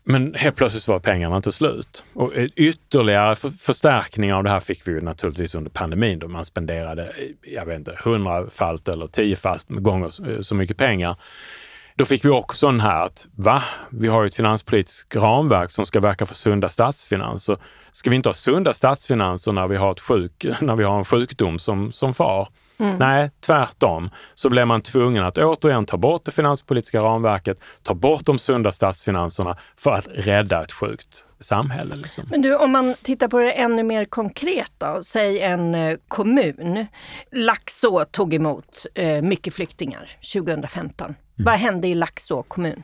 Men 0.05 0.35
helt 0.35 0.57
plötsligt 0.57 0.89
var 0.89 0.99
pengarna 0.99 1.37
inte 1.37 1.53
slut. 1.53 2.05
Och 2.15 2.33
ytterligare 2.57 3.37
förstärkning 3.37 4.35
av 4.35 4.45
det 4.45 4.51
här 4.51 4.61
fick 4.61 4.89
vi 4.89 4.93
ju 4.93 5.01
naturligtvis 5.01 5.55
under 5.55 5.71
pandemin 5.71 6.19
då 6.19 6.29
man 6.29 6.45
spenderade, 6.45 7.13
jag 7.43 7.67
vet 7.67 7.79
inte, 7.79 7.99
hundrafalt 8.05 8.89
eller 8.89 9.07
tiofalt 9.07 9.69
gånger 9.69 10.43
så 10.43 10.55
mycket 10.55 10.77
pengar. 10.77 11.17
Då 11.97 12.05
fick 12.05 12.25
vi 12.25 12.29
också 12.29 12.67
den 12.67 12.81
här 12.81 13.05
att, 13.05 13.27
va? 13.37 13.63
Vi 13.91 14.09
har 14.09 14.23
ju 14.23 14.27
ett 14.27 14.35
finanspolitiskt 14.35 15.17
ramverk 15.17 15.71
som 15.71 15.87
ska 15.87 16.01
verka 16.01 16.27
för 16.27 16.35
sunda 16.35 16.69
statsfinanser. 16.69 17.57
Ska 17.93 18.11
vi 18.11 18.17
inte 18.17 18.29
ha 18.29 18.35
sunda 18.35 18.73
statsfinanser 18.73 19.53
när 19.53 19.69
vi 19.69 19.77
har, 19.77 19.93
ett 19.93 20.01
sjuk, 20.01 20.47
när 20.61 20.77
vi 20.77 20.85
har 20.85 20.99
en 20.99 21.05
sjukdom 21.05 21.59
som, 21.59 21.93
som 21.93 22.15
far? 22.15 22.49
Mm. 22.79 22.97
Nej, 22.97 23.31
tvärtom 23.41 24.11
så 24.35 24.51
blev 24.51 24.67
man 24.67 24.81
tvungen 24.81 25.25
att 25.25 25.39
återigen 25.39 25.87
ta 25.87 25.97
bort 25.97 26.25
det 26.25 26.31
finanspolitiska 26.31 27.01
ramverket, 27.01 27.63
ta 27.83 27.95
bort 27.95 28.25
de 28.25 28.39
sunda 28.39 28.73
statsfinanserna 28.73 29.57
för 29.77 29.91
att 29.91 30.09
rädda 30.13 30.63
ett 30.63 30.73
sjukt 30.73 31.25
samhälle. 31.41 31.95
Liksom. 31.95 32.25
Men 32.31 32.43
du, 32.43 32.57
om 32.57 32.73
man 32.73 32.95
tittar 33.03 33.29
på 33.29 33.39
det 33.39 33.53
ännu 33.53 33.83
mer 33.83 34.05
konkret 34.05 34.73
då, 34.79 35.01
säg 35.05 35.41
en 35.41 35.75
eh, 35.75 35.97
kommun. 36.09 36.87
Laxå 37.33 38.05
tog 38.05 38.35
emot 38.35 38.87
eh, 38.95 39.23
mycket 39.23 39.55
flyktingar 39.55 40.11
2015. 40.33 41.15
Mm. 41.39 41.45
Vad 41.45 41.55
hände 41.55 41.89
i 41.89 41.95
Laxå 41.95 42.43
kommun? 42.43 42.83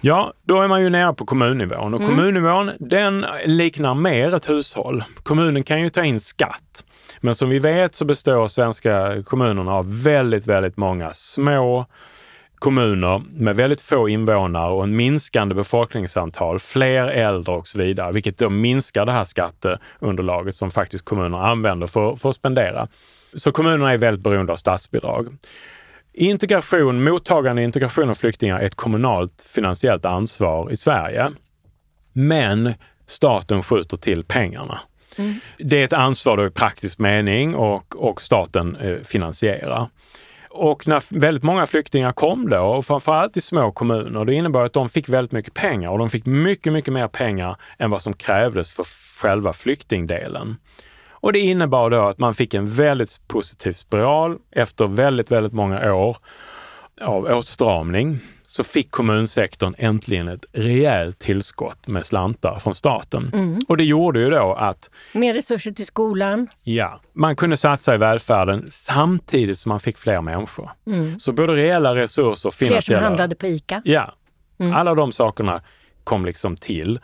Ja, 0.00 0.32
då 0.42 0.62
är 0.62 0.68
man 0.68 0.82
ju 0.82 0.90
nere 0.90 1.14
på 1.14 1.26
kommunnivån 1.26 1.94
och 1.94 2.00
mm. 2.00 2.08
kommunnivån 2.16 2.70
den 2.78 3.26
liknar 3.44 3.94
mer 3.94 4.34
ett 4.34 4.48
hushåll. 4.48 5.04
Kommunen 5.22 5.62
kan 5.62 5.80
ju 5.80 5.90
ta 5.90 6.04
in 6.04 6.20
skatt. 6.20 6.84
Men 7.20 7.34
som 7.34 7.48
vi 7.48 7.58
vet 7.58 7.94
så 7.94 8.04
består 8.04 8.48
svenska 8.48 9.22
kommunerna 9.22 9.72
av 9.72 10.02
väldigt, 10.02 10.46
väldigt 10.46 10.76
många 10.76 11.12
små 11.12 11.86
kommuner 12.62 13.22
med 13.32 13.56
väldigt 13.56 13.80
få 13.80 14.08
invånare 14.08 14.72
och 14.72 14.84
en 14.84 14.96
minskande 14.96 15.54
befolkningsantal, 15.54 16.58
fler 16.58 17.08
äldre 17.08 17.54
och 17.54 17.68
så 17.68 17.78
vidare, 17.78 18.12
vilket 18.12 18.38
då 18.38 18.50
minskar 18.50 19.06
det 19.06 19.12
här 19.12 19.24
skatteunderlaget 19.24 20.56
som 20.56 20.70
faktiskt 20.70 21.04
kommunerna 21.04 21.46
använder 21.46 21.86
för, 21.86 22.16
för 22.16 22.28
att 22.28 22.36
spendera. 22.36 22.88
Så 23.34 23.52
kommunerna 23.52 23.92
är 23.92 23.98
väldigt 23.98 24.24
beroende 24.24 24.52
av 24.52 24.56
statsbidrag. 24.56 25.36
Integration, 26.14 27.04
mottagande 27.04 27.62
integration 27.62 28.10
av 28.10 28.14
flyktingar 28.14 28.58
är 28.58 28.66
ett 28.66 28.74
kommunalt 28.74 29.46
finansiellt 29.48 30.06
ansvar 30.06 30.70
i 30.70 30.76
Sverige. 30.76 31.30
Men 32.12 32.74
staten 33.06 33.62
skjuter 33.62 33.96
till 33.96 34.24
pengarna. 34.24 34.80
Mm. 35.18 35.34
Det 35.58 35.80
är 35.80 35.84
ett 35.84 35.92
ansvar 35.92 36.36
då 36.36 36.46
i 36.46 36.50
praktisk 36.50 36.98
mening 36.98 37.54
och, 37.54 38.08
och 38.08 38.22
staten 38.22 38.76
eh, 38.76 38.96
finansierar. 39.04 39.88
Och 40.50 40.88
när 40.88 41.18
väldigt 41.18 41.44
många 41.44 41.66
flyktingar 41.66 42.12
kom 42.12 42.48
då, 42.48 42.60
och 42.60 42.86
framförallt 42.86 43.36
i 43.36 43.40
små 43.40 43.70
kommuner, 43.70 44.24
det 44.24 44.34
innebar 44.34 44.64
att 44.64 44.72
de 44.72 44.88
fick 44.88 45.08
väldigt 45.08 45.32
mycket 45.32 45.54
pengar 45.54 45.90
och 45.90 45.98
de 45.98 46.10
fick 46.10 46.26
mycket, 46.26 46.72
mycket 46.72 46.92
mer 46.94 47.08
pengar 47.08 47.56
än 47.78 47.90
vad 47.90 48.02
som 48.02 48.12
krävdes 48.12 48.70
för 48.70 48.84
själva 49.20 49.52
flyktingdelen. 49.52 50.56
Och 51.22 51.32
det 51.32 51.38
innebar 51.38 51.90
då 51.90 52.08
att 52.08 52.18
man 52.18 52.34
fick 52.34 52.54
en 52.54 52.66
väldigt 52.66 53.20
positiv 53.28 53.72
spiral 53.72 54.38
efter 54.50 54.86
väldigt, 54.86 55.30
väldigt 55.30 55.52
många 55.52 55.94
år 55.94 56.16
av 57.00 57.24
åtstramning 57.24 58.18
så 58.46 58.64
fick 58.64 58.90
kommunsektorn 58.90 59.74
äntligen 59.78 60.28
ett 60.28 60.44
rejält 60.52 61.18
tillskott 61.18 61.86
med 61.86 62.06
slantar 62.06 62.58
från 62.58 62.74
staten. 62.74 63.30
Mm. 63.32 63.60
Och 63.68 63.76
det 63.76 63.84
gjorde 63.84 64.20
ju 64.20 64.30
då 64.30 64.54
att... 64.54 64.90
Mer 65.12 65.34
resurser 65.34 65.72
till 65.72 65.86
skolan. 65.86 66.48
Ja, 66.62 67.00
man 67.12 67.36
kunde 67.36 67.56
satsa 67.56 67.94
i 67.94 67.98
välfärden 67.98 68.66
samtidigt 68.68 69.58
som 69.58 69.68
man 69.68 69.80
fick 69.80 69.98
fler 69.98 70.20
människor. 70.20 70.70
Mm. 70.86 71.18
Så 71.20 71.32
både 71.32 71.52
reella 71.52 71.94
resurser 71.94 72.48
och 72.48 72.54
finansiella... 72.54 72.80
Fler 72.80 72.98
som 72.98 73.04
handlade 73.04 73.34
på 73.34 73.46
ICA. 73.46 73.82
Ja, 73.84 74.14
mm. 74.58 74.74
alla 74.74 74.94
de 74.94 75.12
sakerna 75.12 75.62
kom 76.04 76.24
liksom 76.26 76.56
till. 76.56 77.00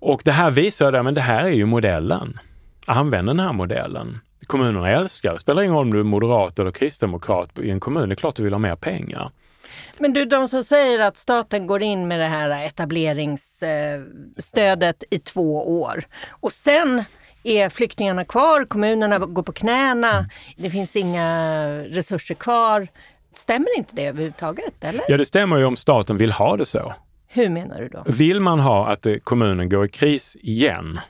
Och 0.00 0.20
det 0.24 0.32
här 0.32 0.50
visade, 0.50 1.02
men 1.02 1.14
det 1.14 1.20
här 1.20 1.44
är 1.44 1.50
ju 1.50 1.66
modellen. 1.66 2.38
Använd 2.88 3.28
den 3.28 3.40
här 3.40 3.52
modellen. 3.52 4.18
Kommunerna 4.46 4.90
älskar 4.90 5.32
det. 5.32 5.38
spelar 5.38 5.62
ingen 5.62 5.74
roll 5.74 5.86
om 5.86 5.92
du 5.92 6.00
är 6.00 6.04
moderat 6.04 6.58
eller 6.58 6.70
kristdemokrat 6.70 7.58
i 7.58 7.70
en 7.70 7.80
kommun. 7.80 8.08
Det 8.08 8.12
är 8.12 8.16
klart 8.16 8.36
du 8.36 8.42
vill 8.42 8.52
ha 8.52 8.58
mer 8.58 8.76
pengar. 8.76 9.30
Men 9.98 10.12
du, 10.12 10.24
de 10.24 10.48
som 10.48 10.64
säger 10.64 11.00
att 11.00 11.16
staten 11.16 11.66
går 11.66 11.82
in 11.82 12.08
med 12.08 12.20
det 12.20 12.26
här 12.26 12.50
etableringsstödet 12.50 15.04
i 15.10 15.18
två 15.18 15.80
år 15.80 16.04
och 16.30 16.52
sen 16.52 17.04
är 17.42 17.68
flyktingarna 17.68 18.24
kvar, 18.24 18.64
kommunerna 18.64 19.18
går 19.18 19.42
på 19.42 19.52
knäna, 19.52 20.12
mm. 20.12 20.28
det 20.56 20.70
finns 20.70 20.96
inga 20.96 21.68
resurser 21.84 22.34
kvar. 22.34 22.88
Stämmer 23.32 23.78
inte 23.78 23.96
det 23.96 24.06
överhuvudtaget? 24.06 24.84
Eller? 24.84 25.04
Ja, 25.08 25.16
det 25.16 25.26
stämmer 25.26 25.56
ju 25.56 25.64
om 25.64 25.76
staten 25.76 26.16
vill 26.16 26.32
ha 26.32 26.56
det 26.56 26.66
så. 26.66 26.94
Hur 27.26 27.48
menar 27.48 27.80
du 27.80 27.88
då? 27.88 28.02
Vill 28.06 28.40
man 28.40 28.60
ha 28.60 28.86
att 28.86 29.06
kommunen 29.22 29.68
går 29.68 29.84
i 29.84 29.88
kris 29.88 30.36
igen, 30.40 31.00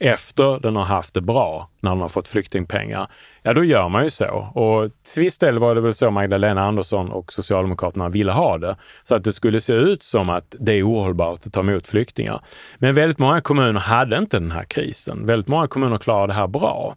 efter 0.00 0.60
den 0.60 0.76
har 0.76 0.84
haft 0.84 1.14
det 1.14 1.20
bra, 1.20 1.70
när 1.80 1.90
den 1.90 2.00
har 2.00 2.08
fått 2.08 2.28
flyktingpengar, 2.28 3.10
ja 3.42 3.54
då 3.54 3.64
gör 3.64 3.88
man 3.88 4.04
ju 4.04 4.10
så. 4.10 4.30
Och 4.54 4.90
till 5.12 5.22
viss 5.22 5.38
del 5.38 5.58
var 5.58 5.74
det 5.74 5.80
väl 5.80 5.94
så 5.94 6.10
Magdalena 6.10 6.62
Andersson 6.62 7.10
och 7.10 7.32
Socialdemokraterna 7.32 8.08
ville 8.08 8.32
ha 8.32 8.58
det. 8.58 8.76
Så 9.04 9.14
att 9.14 9.24
det 9.24 9.32
skulle 9.32 9.60
se 9.60 9.72
ut 9.72 10.02
som 10.02 10.30
att 10.30 10.54
det 10.58 10.72
är 10.72 10.88
ohållbart 10.88 11.46
att 11.46 11.52
ta 11.52 11.60
emot 11.60 11.88
flyktingar. 11.88 12.40
Men 12.78 12.94
väldigt 12.94 13.18
många 13.18 13.40
kommuner 13.40 13.80
hade 13.80 14.18
inte 14.18 14.38
den 14.38 14.50
här 14.50 14.64
krisen. 14.64 15.26
Väldigt 15.26 15.48
många 15.48 15.66
kommuner 15.66 15.98
klarade 15.98 16.32
det 16.32 16.36
här 16.36 16.46
bra. 16.46 16.96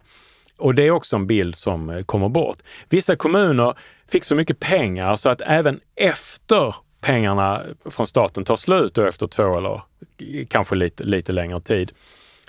Och 0.56 0.74
det 0.74 0.82
är 0.82 0.90
också 0.90 1.16
en 1.16 1.26
bild 1.26 1.56
som 1.56 1.90
eh, 1.90 2.02
kommer 2.02 2.28
bort. 2.28 2.56
Vissa 2.88 3.16
kommuner 3.16 3.74
fick 4.08 4.24
så 4.24 4.34
mycket 4.34 4.60
pengar 4.60 5.16
så 5.16 5.28
att 5.28 5.40
även 5.40 5.80
efter 5.94 6.74
pengarna 7.00 7.62
från 7.90 8.06
staten 8.06 8.44
tar 8.44 8.56
slut 8.56 8.98
och 8.98 9.06
efter 9.06 9.26
två 9.26 9.58
eller 9.58 9.82
kanske 10.48 10.74
lite, 10.74 11.04
lite 11.04 11.32
längre 11.32 11.60
tid, 11.60 11.92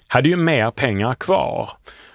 hade 0.07 0.29
ju 0.29 0.35
mer 0.35 0.71
pengar 0.71 1.13
kvar. 1.13 1.69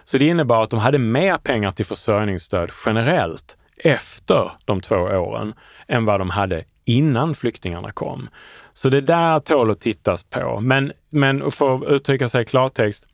Så 0.04 0.18
det 0.18 0.26
innebar 0.26 0.62
att 0.62 0.70
de 0.70 0.78
hade 0.78 0.99
mer 0.99 1.37
pengar 1.37 1.70
till 1.70 1.87
försörjningsstöd 1.87 2.70
generellt 2.87 3.56
efter 3.76 4.50
de 4.64 4.80
två 4.80 4.97
åren 4.97 5.54
än 5.88 6.04
vad 6.04 6.20
de 6.20 6.30
hade 6.30 6.64
innan 6.85 7.35
flyktingarna 7.35 7.92
kom. 7.92 8.28
Så 8.73 8.88
det 8.88 9.00
där 9.00 9.40
tål 9.40 9.70
att 9.70 9.80
tittas 9.80 10.23
på. 10.23 10.61
Men, 10.61 10.92
men 11.11 11.50
för 11.50 11.75
att 11.75 11.82
uttrycka 11.85 12.28
sig 12.28 12.42
i 12.42 12.44
klartext 12.44 13.06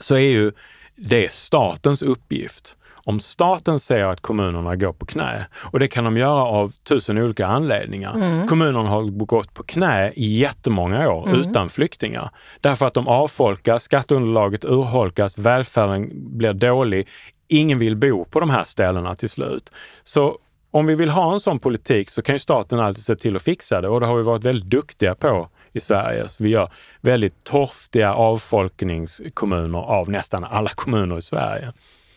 så 0.00 0.14
är 0.14 0.20
ju 0.20 0.52
det 0.96 1.32
statens 1.32 2.02
uppgift. 2.02 2.76
Om 3.04 3.20
staten 3.20 3.78
ser 3.78 4.04
att 4.04 4.20
kommunerna 4.20 4.76
går 4.76 4.92
på 4.92 5.06
knä, 5.06 5.46
och 5.56 5.78
det 5.78 5.88
kan 5.88 6.04
de 6.04 6.16
göra 6.16 6.42
av 6.44 6.72
tusen 6.88 7.18
olika 7.18 7.46
anledningar. 7.46 8.14
Mm. 8.14 8.46
Kommunerna 8.48 8.88
har 8.88 9.02
gått 9.02 9.54
på 9.54 9.62
knä 9.62 10.12
i 10.16 10.38
jättemånga 10.38 11.10
år 11.10 11.28
mm. 11.28 11.40
utan 11.40 11.68
flyktingar. 11.68 12.30
Därför 12.60 12.86
att 12.86 12.94
de 12.94 13.08
avfolkas, 13.08 13.82
skatteunderlaget 13.82 14.64
urholkas, 14.64 15.38
välfärden 15.38 16.10
blir 16.12 16.52
dålig. 16.52 17.08
Ingen 17.48 17.78
vill 17.78 17.96
bo 17.96 18.24
på 18.24 18.40
de 18.40 18.50
här 18.50 18.64
ställena 18.64 19.14
till 19.14 19.30
slut. 19.30 19.70
Så 20.04 20.38
om 20.70 20.86
vi 20.86 20.94
vill 20.94 21.10
ha 21.10 21.32
en 21.32 21.40
sån 21.40 21.58
politik 21.58 22.10
så 22.10 22.22
kan 22.22 22.34
ju 22.34 22.38
staten 22.38 22.80
alltid 22.80 23.04
se 23.04 23.16
till 23.16 23.36
att 23.36 23.42
fixa 23.42 23.80
det 23.80 23.88
och 23.88 24.00
det 24.00 24.06
har 24.06 24.16
vi 24.16 24.22
varit 24.22 24.44
väldigt 24.44 24.70
duktiga 24.70 25.14
på 25.14 25.48
i 25.72 25.80
Sverige. 25.80 26.28
Så 26.28 26.44
vi 26.44 26.48
gör 26.48 26.72
väldigt 27.00 27.44
torftiga 27.44 28.14
avfolkningskommuner 28.14 29.78
av 29.78 30.10
nästan 30.10 30.44
alla 30.44 30.70
kommuner 30.70 31.18
i 31.18 31.22
Sverige. 31.22 31.72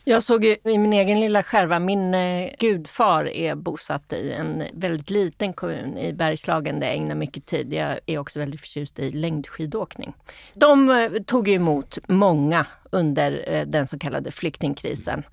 Jag 0.10 0.24
såg 0.24 0.46
ju 0.46 0.56
i 0.64 0.78
min 0.78 0.94
egen 0.94 1.20
lilla 1.20 1.44
skärva, 1.44 1.80
min 1.80 2.14
eh, 2.14 2.50
gudfar 2.60 3.28
är 3.28 3.56
bosatt 3.56 4.14
i 4.14 4.32
en 4.32 4.64
väldigt 4.74 5.10
liten 5.10 5.54
kommun 5.54 5.98
i 5.98 6.14
Bergslagen 6.14 6.80
där 6.80 6.88
jag 6.88 6.96
ägnar 6.96 7.16
mycket 7.16 7.46
tid. 7.46 7.74
Jag 7.74 8.00
är 8.06 8.18
också 8.18 8.40
väldigt 8.40 8.62
förtjust 8.62 9.00
i 9.00 9.12
längdskidåkning. 9.12 10.14
De 10.54 10.90
eh, 10.90 11.10
tog 11.26 11.50
emot 11.50 11.98
många 12.08 12.66
under 12.92 13.54
eh, 13.54 13.66
den 13.66 13.88
så 13.88 14.00
kallade 14.00 14.32
flyktingkrisen. 14.32 15.24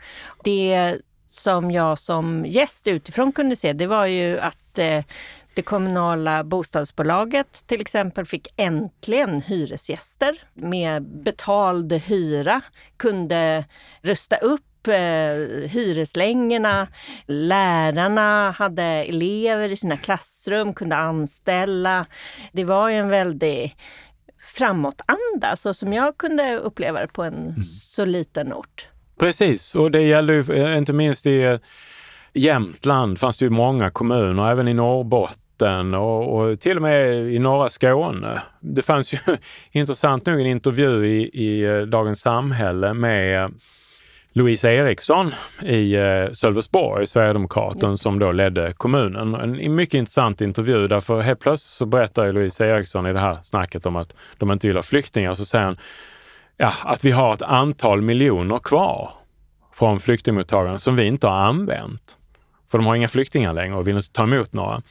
Det 0.44 0.96
som 1.28 1.70
jag 1.70 1.98
som 1.98 2.44
gäst 2.48 2.88
utifrån 2.88 3.32
kunde 3.32 3.56
se, 3.56 3.72
det 3.72 3.86
var 3.86 4.06
ju 4.06 4.38
att 4.38 4.78
eh, 4.78 5.04
det 5.54 5.62
kommunala 5.62 6.44
bostadsbolaget 6.44 7.66
till 7.66 7.80
exempel 7.80 8.26
fick 8.26 8.48
äntligen 8.56 9.40
hyresgäster 9.40 10.38
med 10.54 11.02
betald 11.02 11.92
hyra, 11.92 12.60
kunde 12.96 13.64
rusta 14.02 14.36
upp 14.36 14.88
eh, 14.88 14.94
hyreslängorna. 15.70 16.88
Lärarna 17.26 18.50
hade 18.50 18.82
elever 18.82 19.72
i 19.72 19.76
sina 19.76 19.96
klassrum, 19.96 20.74
kunde 20.74 20.96
anställa. 20.96 22.06
Det 22.52 22.64
var 22.64 22.88
ju 22.88 22.96
en 22.96 23.08
väldig 23.08 23.76
framåtanda, 24.44 25.56
så 25.56 25.74
som 25.74 25.92
jag 25.92 26.16
kunde 26.16 26.56
uppleva 26.56 27.00
det 27.00 27.08
på 27.08 27.22
en 27.22 27.34
mm. 27.34 27.62
så 27.62 28.04
liten 28.04 28.52
ort. 28.52 28.88
Precis, 29.18 29.74
och 29.74 29.90
det 29.90 30.02
gäller 30.02 30.34
ju 30.34 30.54
eh, 30.54 30.78
inte 30.78 30.92
minst 30.92 31.26
i 31.26 31.42
eh, 31.42 31.58
Jämtland 32.32 33.18
fanns 33.18 33.36
det 33.36 33.44
ju 33.44 33.50
många 33.50 33.90
kommuner, 33.90 34.50
även 34.50 34.68
i 34.68 34.74
Norrbotten 34.74 35.43
och, 35.62 36.36
och, 36.36 36.60
till 36.60 36.76
och 36.76 36.82
med 36.82 37.32
i 37.32 37.38
norra 37.38 37.68
Skåne. 37.68 38.42
Det 38.60 38.82
fanns 38.82 39.12
ju 39.12 39.18
intressant 39.72 40.26
nog 40.26 40.40
en 40.40 40.46
intervju 40.46 41.06
i, 41.06 41.30
i 41.32 41.64
eh, 41.64 41.80
Dagens 41.80 42.20
Samhälle 42.20 42.94
med 42.94 43.52
Louise 44.36 44.72
Eriksson 44.72 45.32
i 45.62 45.94
eh, 45.94 46.32
Sölvesborg, 46.32 47.06
Sverigedemokraten, 47.06 47.98
som 47.98 48.18
då 48.18 48.32
ledde 48.32 48.72
kommunen. 48.72 49.34
En 49.34 49.74
mycket 49.74 49.94
intressant 49.94 50.40
intervju 50.40 50.86
därför 50.86 51.20
helt 51.20 51.40
plötsligt 51.40 51.70
så 51.70 51.86
berättar 51.86 52.32
Louise 52.32 52.66
Eriksson 52.66 53.06
i 53.06 53.12
det 53.12 53.20
här 53.20 53.38
snacket 53.42 53.86
om 53.86 53.96
att 53.96 54.16
de 54.38 54.50
inte 54.50 54.66
vill 54.66 54.76
ha 54.76 54.82
flyktingar. 54.82 55.34
Så 55.34 55.44
säger 55.44 55.64
han, 55.64 55.76
ja, 56.56 56.72
att 56.84 57.04
vi 57.04 57.10
har 57.10 57.34
ett 57.34 57.42
antal 57.42 58.02
miljoner 58.02 58.58
kvar 58.58 59.10
från 59.74 60.00
flyktingmottagandet 60.00 60.82
som 60.82 60.96
vi 60.96 61.04
inte 61.04 61.26
har 61.26 61.36
använt. 61.36 62.18
För 62.70 62.78
de 62.78 62.86
har 62.86 62.94
inga 62.94 63.08
flyktingar 63.08 63.52
längre 63.52 63.76
och 63.76 63.88
vill 63.88 63.96
inte 63.96 64.12
ta 64.12 64.22
emot 64.22 64.52
några. 64.52 64.82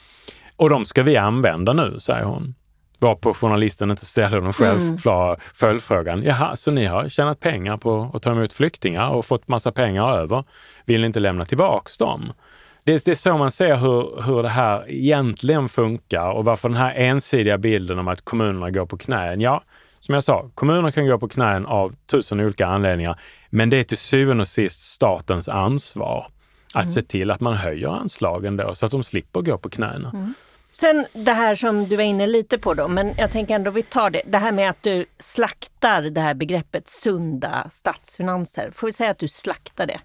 Och 0.55 0.69
de 0.69 0.85
ska 0.85 1.03
vi 1.03 1.17
använda 1.17 1.73
nu, 1.73 1.99
säger 1.99 2.23
hon. 2.23 2.55
Varpå 2.99 3.33
journalisten 3.33 3.91
inte 3.91 4.05
ställer 4.05 4.41
den 4.41 4.53
självklara 4.53 5.27
mm. 5.27 5.39
följdfrågan. 5.53 6.23
Jaha, 6.23 6.55
så 6.55 6.71
ni 6.71 6.85
har 6.85 7.09
tjänat 7.09 7.39
pengar 7.39 7.77
på 7.77 8.11
att 8.13 8.21
ta 8.21 8.31
emot 8.31 8.53
flyktingar 8.53 9.09
och 9.09 9.25
fått 9.25 9.47
massa 9.47 9.71
pengar 9.71 10.17
över. 10.17 10.43
Vill 10.85 11.01
ni 11.01 11.07
inte 11.07 11.19
lämna 11.19 11.45
tillbaks 11.45 11.97
dem? 11.97 12.33
Det 12.83 12.93
är, 12.93 13.01
det 13.05 13.11
är 13.11 13.15
så 13.15 13.37
man 13.37 13.51
ser 13.51 13.75
hur, 13.75 14.21
hur 14.21 14.43
det 14.43 14.49
här 14.49 14.91
egentligen 14.91 15.69
funkar 15.69 16.31
och 16.31 16.45
varför 16.45 16.69
den 16.69 16.77
här 16.77 16.93
ensidiga 16.95 17.57
bilden 17.57 17.99
om 17.99 18.07
att 18.07 18.21
kommunerna 18.21 18.71
går 18.71 18.85
på 18.85 18.97
knän. 18.97 19.41
Ja, 19.41 19.63
som 19.99 20.13
jag 20.13 20.23
sa, 20.23 20.49
kommuner 20.55 20.91
kan 20.91 21.07
gå 21.07 21.19
på 21.19 21.27
knän 21.27 21.65
av 21.65 21.95
tusen 22.11 22.39
olika 22.39 22.67
anledningar, 22.67 23.19
men 23.49 23.69
det 23.69 23.77
är 23.77 23.83
till 23.83 23.97
syvende 23.97 24.41
och 24.41 24.47
sist 24.47 24.83
statens 24.83 25.49
ansvar 25.49 26.27
att 26.73 26.83
mm. 26.83 26.91
se 26.93 27.01
till 27.01 27.31
att 27.31 27.41
man 27.41 27.53
höjer 27.53 27.89
anslagen 27.89 28.57
då 28.57 28.75
så 28.75 28.86
att 28.86 28.91
de 28.91 29.03
slipper 29.03 29.41
gå 29.41 29.57
på 29.57 29.69
knäna. 29.69 30.09
Mm. 30.09 30.33
Sen 30.71 31.05
det 31.13 31.33
här 31.33 31.55
som 31.55 31.86
du 31.86 31.95
var 31.95 32.03
inne 32.03 32.27
lite 32.27 32.57
på 32.57 32.73
då, 32.73 32.88
men 32.88 33.13
jag 33.17 33.31
tänker 33.31 33.55
ändå 33.55 33.71
vi 33.71 33.83
tar 33.83 34.09
det. 34.09 34.21
Det 34.25 34.38
här 34.38 34.51
med 34.51 34.69
att 34.69 34.83
du 34.83 35.05
slaktar 35.19 36.01
det 36.01 36.21
här 36.21 36.33
begreppet 36.33 36.88
sunda 36.88 37.67
statsfinanser. 37.69 38.71
Får 38.71 38.88
vi 38.88 38.93
säga 38.93 39.12
att 39.12 39.19
du 39.19 39.27
slaktar 39.27 39.88
det? 39.88 39.99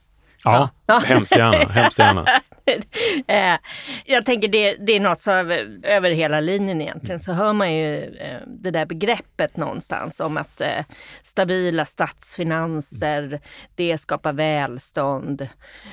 Ja, 0.44 0.70
ja. 0.87 1.00
hemskt 1.07 1.37
gärna. 1.37 1.70
hemskt 1.70 1.98
gärna. 1.98 2.26
Eh, 3.26 3.59
jag 4.04 4.26
tänker 4.26 4.48
det, 4.48 4.74
det 4.74 4.92
är 4.92 5.00
något 5.00 5.20
så 5.20 5.31
över, 5.31 5.81
över 5.83 6.11
hela 6.11 6.40
linjen 6.40 6.81
egentligen 6.81 7.20
så 7.20 7.33
hör 7.33 7.52
man 7.52 7.74
ju 7.74 8.04
eh, 8.04 8.40
det 8.46 8.70
där 8.70 8.87
begreppet 8.87 9.57
någonstans 9.57 10.20
om 10.20 10.37
att 10.37 10.61
eh, 10.61 10.85
stabila 11.22 11.85
statsfinanser, 11.85 13.40
det 13.74 13.98
skapar 13.98 14.33
välstånd. 14.33 15.48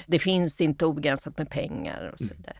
Det 0.05 0.19
finns 0.19 0.61
inte 0.61 0.85
obegränsat 0.85 1.38
med 1.38 1.49
pengar 1.49 2.11
och 2.13 2.19
så 2.19 2.25
mm. 2.25 2.38
vidare. 2.38 2.57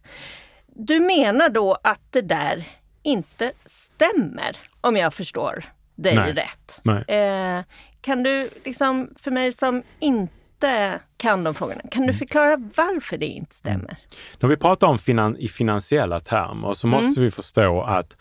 Du 0.68 1.00
menar 1.00 1.50
då 1.50 1.78
att 1.84 2.12
det 2.12 2.22
där 2.22 2.64
inte 3.04 3.52
stämmer, 3.66 4.58
om 4.82 4.98
jag 4.98 5.14
förstår 5.14 5.64
dig 5.96 6.16
Nej. 6.16 6.34
rätt. 6.34 6.82
Nej. 6.84 7.64
kan 8.02 8.24
du 8.24 8.50
liksom, 8.64 9.10
för 9.16 9.32
mig 9.32 9.52
som 9.52 9.84
inte 10.00 10.45
inte 10.56 11.00
kan 11.18 11.44
de 11.44 11.54
frågorna. 11.54 11.82
Kan 11.92 12.02
du 12.02 12.10
mm. 12.10 12.18
förklara 12.18 12.58
varför 12.58 13.18
det 13.18 13.26
inte 13.26 13.56
stämmer? 13.56 13.78
Mm. 13.78 13.96
När 14.40 14.50
vi 14.50 14.58
pratar 14.58 14.88
om 14.88 14.98
finan 14.98 15.38
i 15.38 15.48
finansiella 15.48 16.20
termer 16.20 16.74
så 16.74 16.88
måste 16.88 17.08
mm. 17.08 17.24
vi 17.24 17.32
förstå 17.32 17.82
att 17.82 18.18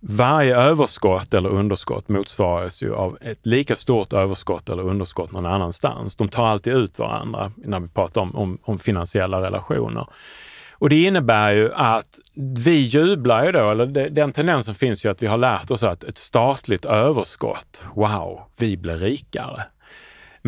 varje 0.00 0.56
överskott 0.56 1.34
eller 1.34 1.48
underskott 1.48 2.08
motsvaras 2.08 2.82
ju 2.82 2.94
av 2.94 3.18
ett 3.20 3.46
lika 3.46 3.76
stort 3.76 4.12
överskott 4.12 4.68
eller 4.68 4.82
underskott 4.82 5.32
någon 5.32 5.46
annanstans. 5.46 6.16
De 6.16 6.28
tar 6.28 6.46
alltid 6.46 6.72
ut 6.72 6.98
varandra 6.98 7.52
när 7.56 7.80
vi 7.80 7.88
pratar 7.88 8.20
om, 8.20 8.36
om, 8.36 8.58
om 8.62 8.78
finansiella 8.78 9.42
relationer. 9.42 10.06
Och 10.80 10.88
det 10.88 11.02
innebär 11.02 11.52
ju 11.52 11.74
att 11.74 12.18
vi 12.64 12.76
jublar 12.80 13.44
ju 13.44 13.52
då, 13.52 13.70
eller 13.70 13.86
den 14.08 14.32
tendensen 14.32 14.74
finns 14.74 15.04
ju 15.04 15.10
att 15.10 15.22
vi 15.22 15.26
har 15.26 15.38
lärt 15.38 15.70
oss 15.70 15.82
att 15.82 16.04
ett 16.04 16.18
statligt 16.18 16.84
överskott, 16.84 17.82
wow, 17.94 18.40
vi 18.58 18.76
blir 18.76 18.96
rikare. 18.96 19.64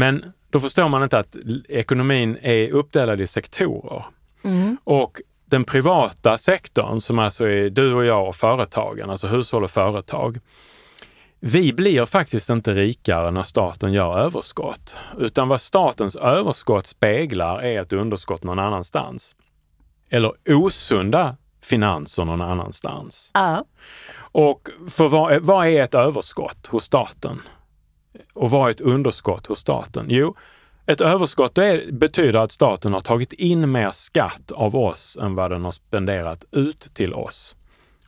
Men 0.00 0.32
då 0.50 0.60
förstår 0.60 0.88
man 0.88 1.02
inte 1.02 1.18
att 1.18 1.36
ekonomin 1.68 2.38
är 2.42 2.70
uppdelad 2.70 3.20
i 3.20 3.26
sektorer. 3.26 4.04
Mm. 4.42 4.76
Och 4.84 5.20
den 5.44 5.64
privata 5.64 6.38
sektorn, 6.38 7.00
som 7.00 7.18
alltså 7.18 7.44
är 7.44 7.70
du 7.70 7.94
och 7.94 8.04
jag 8.04 8.28
och 8.28 8.36
företagen, 8.36 9.10
alltså 9.10 9.26
hushåll 9.26 9.64
och 9.64 9.70
företag. 9.70 10.38
Vi 11.40 11.72
blir 11.72 12.04
faktiskt 12.04 12.50
inte 12.50 12.74
rikare 12.74 13.30
när 13.30 13.42
staten 13.42 13.92
gör 13.92 14.18
överskott, 14.18 14.96
utan 15.18 15.48
vad 15.48 15.60
statens 15.60 16.16
överskott 16.16 16.86
speglar 16.86 17.62
är 17.62 17.80
ett 17.80 17.92
underskott 17.92 18.42
någon 18.42 18.58
annanstans. 18.58 19.36
Eller 20.10 20.32
osunda 20.48 21.36
finanser 21.62 22.24
någon 22.24 22.40
annanstans. 22.40 23.30
Ja. 23.34 23.64
Och 24.32 24.68
för 24.88 25.08
vad, 25.08 25.42
vad 25.42 25.66
är 25.66 25.82
ett 25.82 25.94
överskott 25.94 26.66
hos 26.66 26.84
staten? 26.84 27.40
Och 28.34 28.50
vad 28.50 28.66
är 28.66 28.70
ett 28.70 28.80
underskott 28.80 29.46
hos 29.46 29.58
staten? 29.58 30.06
Jo, 30.08 30.36
ett 30.86 31.00
överskott 31.00 31.58
är, 31.58 31.92
betyder 31.92 32.38
att 32.38 32.52
staten 32.52 32.92
har 32.92 33.00
tagit 33.00 33.32
in 33.32 33.70
mer 33.70 33.90
skatt 33.90 34.52
av 34.52 34.76
oss 34.76 35.18
än 35.20 35.34
vad 35.34 35.50
den 35.50 35.64
har 35.64 35.72
spenderat 35.72 36.44
ut 36.50 36.94
till 36.94 37.14
oss. 37.14 37.56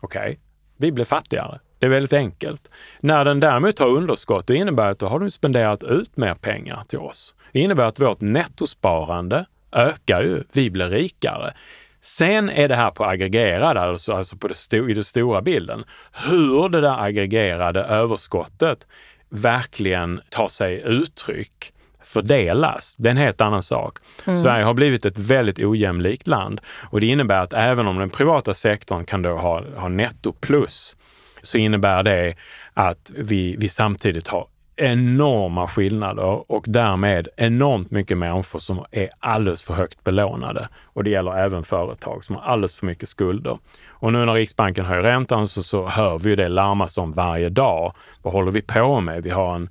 Okej, 0.01 0.21
okay. 0.21 0.37
vi 0.77 0.93
blir 0.93 1.05
fattigare. 1.05 1.61
Det 1.79 1.87
är 1.87 1.91
väldigt 1.91 2.13
enkelt. 2.13 2.71
När 3.01 3.25
den 3.25 3.41
däremot 3.41 3.79
har 3.79 3.89
underskott, 3.89 4.47
det 4.47 4.57
innebär 4.57 4.91
att 4.91 4.99
då 4.99 5.07
har 5.07 5.19
de 5.19 5.31
spenderat 5.31 5.83
ut 5.83 6.17
mer 6.17 6.35
pengar 6.35 6.83
till 6.89 6.99
oss. 6.99 7.35
Det 7.53 7.61
innebär 7.61 7.85
att 7.85 8.01
vårt 8.01 8.21
nettosparande 8.21 9.47
ökar 9.73 10.23
ju. 10.23 10.45
Vi 10.53 10.71
blir 10.71 10.89
rikare. 10.89 11.55
Sen 12.01 12.51
är 12.51 12.69
det 12.69 12.77
här 12.77 12.91
på 12.91 13.05
aggregerad, 13.05 13.77
alltså, 13.77 14.13
alltså 14.13 14.37
på 14.37 14.49
det 14.49 14.77
i 14.77 14.95
den 14.95 15.05
stora 15.05 15.43
bilden. 15.43 15.85
Hur 16.31 16.69
det 16.69 16.81
där 16.81 17.05
aggregerade 17.05 17.81
överskottet 17.81 18.87
verkligen 19.33 20.21
tar 20.31 20.49
sig 20.49 20.83
uttryck 20.85 21.73
fördelas, 22.03 22.95
det 22.99 23.09
är 23.09 23.11
en 23.11 23.17
helt 23.17 23.41
annan 23.41 23.63
sak. 23.63 23.99
Mm. 24.27 24.39
Sverige 24.39 24.65
har 24.65 24.75
blivit 24.75 25.05
ett 25.05 25.19
väldigt 25.19 25.59
ojämlikt 25.59 26.27
land 26.27 26.61
och 26.91 27.01
det 27.01 27.07
innebär 27.07 27.43
att 27.43 27.53
även 27.53 27.87
om 27.87 27.99
den 27.99 28.11
privata 28.11 28.55
sektorn 28.55 29.05
kan 29.05 29.23
då 29.23 29.37
ha, 29.37 29.65
ha 29.77 29.89
netto 29.89 30.33
plus 30.33 30.97
så 31.43 31.59
innebär 31.59 32.03
det 32.03 32.35
att 32.75 33.13
vi, 33.17 33.57
vi 33.59 33.69
samtidigt 33.69 34.29
har 34.29 34.47
enorma 34.77 35.69
skillnader 35.69 36.53
och 36.53 36.65
därmed 36.69 37.29
enormt 37.37 37.91
mycket 37.91 38.19
människor 38.19 38.59
som 38.59 38.85
är 38.91 39.11
alldeles 39.19 39.63
för 39.63 39.75
högt 39.75 40.05
belånade. 40.05 40.69
Och 40.83 41.05
det 41.05 41.11
gäller 41.11 41.37
även 41.37 41.65
företag 41.65 42.25
som 42.25 42.37
har 42.37 42.43
alldeles 42.43 42.77
för 42.77 42.87
mycket 42.87 43.09
skulder. 43.09 43.59
Och 43.89 44.13
nu 44.13 44.25
när 44.25 44.35
Riksbanken 44.35 44.85
höjer 44.85 45.03
räntan 45.03 45.49
så, 45.49 45.63
så 45.63 45.89
hör 45.89 46.19
vi 46.19 46.37
det 46.37 46.49
larmas 46.49 46.99
om 46.99 47.13
varje 47.13 47.49
dag. 47.49 47.95
Vad 48.23 48.33
håller 48.33 48.51
vi 48.51 48.63
på 48.63 49.01
med? 49.01 49.23
Vi 49.23 49.31
har 49.31 49.55
en, 49.55 49.71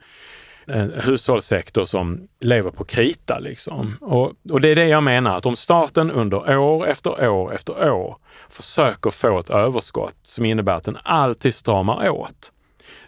en 0.66 0.94
hushållssektor 0.96 1.86
som 1.86 2.28
lever 2.40 2.72
på 2.72 2.84
krita 2.84 3.40
liksom. 3.40 3.98
Och, 4.02 4.34
och 4.52 4.62
det 4.62 4.70
är 4.70 4.76
det 4.76 4.88
jag 4.88 5.04
menar, 5.04 5.38
att 5.38 5.46
om 5.46 5.56
staten 5.56 6.12
under 6.12 6.58
år 6.58 6.88
efter 6.88 7.30
år 7.30 7.54
efter 7.54 7.92
år 7.92 8.18
försöker 8.50 9.12
få 9.12 9.40
ett 9.40 9.50
överskott 9.50 10.16
som 10.24 10.46
innebär 10.46 10.74
att 10.74 10.84
den 10.84 10.98
alltid 11.04 11.56
stramar 11.56 12.10
åt, 12.10 12.52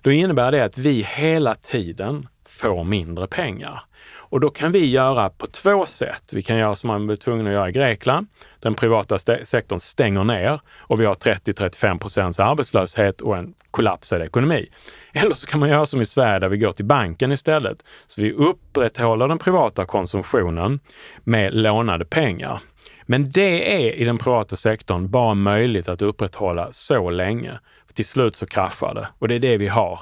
då 0.03 0.11
innebär 0.11 0.51
det 0.51 0.63
att 0.63 0.77
vi 0.77 1.01
hela 1.01 1.55
tiden 1.55 2.27
får 2.45 2.83
mindre 2.83 3.27
pengar. 3.27 3.83
Och 4.15 4.39
då 4.39 4.49
kan 4.49 4.71
vi 4.71 4.85
göra 4.85 5.29
på 5.29 5.47
två 5.47 5.85
sätt. 5.85 6.33
Vi 6.33 6.41
kan 6.41 6.57
göra 6.57 6.75
som 6.75 6.87
man 6.87 7.07
var 7.07 7.15
tvungen 7.15 7.47
att 7.47 7.53
göra 7.53 7.69
i 7.69 7.71
Grekland. 7.71 8.27
Den 8.59 8.75
privata 8.75 9.19
sektorn 9.19 9.79
stänger 9.79 10.23
ner 10.23 10.59
och 10.77 10.99
vi 10.99 11.05
har 11.05 11.13
30-35 11.13 11.99
procents 11.99 12.39
arbetslöshet 12.39 13.21
och 13.21 13.37
en 13.37 13.53
kollapsad 13.71 14.21
ekonomi. 14.21 14.67
Eller 15.13 15.35
så 15.35 15.47
kan 15.47 15.59
man 15.59 15.69
göra 15.69 15.85
som 15.85 16.01
i 16.01 16.05
Sverige 16.05 16.39
där 16.39 16.49
vi 16.49 16.57
går 16.57 16.71
till 16.71 16.85
banken 16.85 17.31
istället. 17.31 17.85
Så 18.07 18.21
vi 18.21 18.31
upprätthåller 18.31 19.27
den 19.27 19.37
privata 19.37 19.85
konsumtionen 19.85 20.79
med 21.23 21.53
lånade 21.53 22.05
pengar. 22.05 22.59
Men 23.05 23.29
det 23.29 23.85
är 23.85 23.93
i 23.93 24.03
den 24.03 24.17
privata 24.17 24.55
sektorn 24.55 25.09
bara 25.09 25.33
möjligt 25.33 25.87
att 25.87 26.01
upprätthålla 26.01 26.67
så 26.71 27.09
länge. 27.09 27.59
Till 27.93 28.05
slut 28.05 28.35
så 28.35 28.45
kraschar 28.45 28.93
det 28.93 29.07
och 29.19 29.27
det 29.27 29.35
är 29.35 29.39
det 29.39 29.57
vi 29.57 29.67
har. 29.67 29.99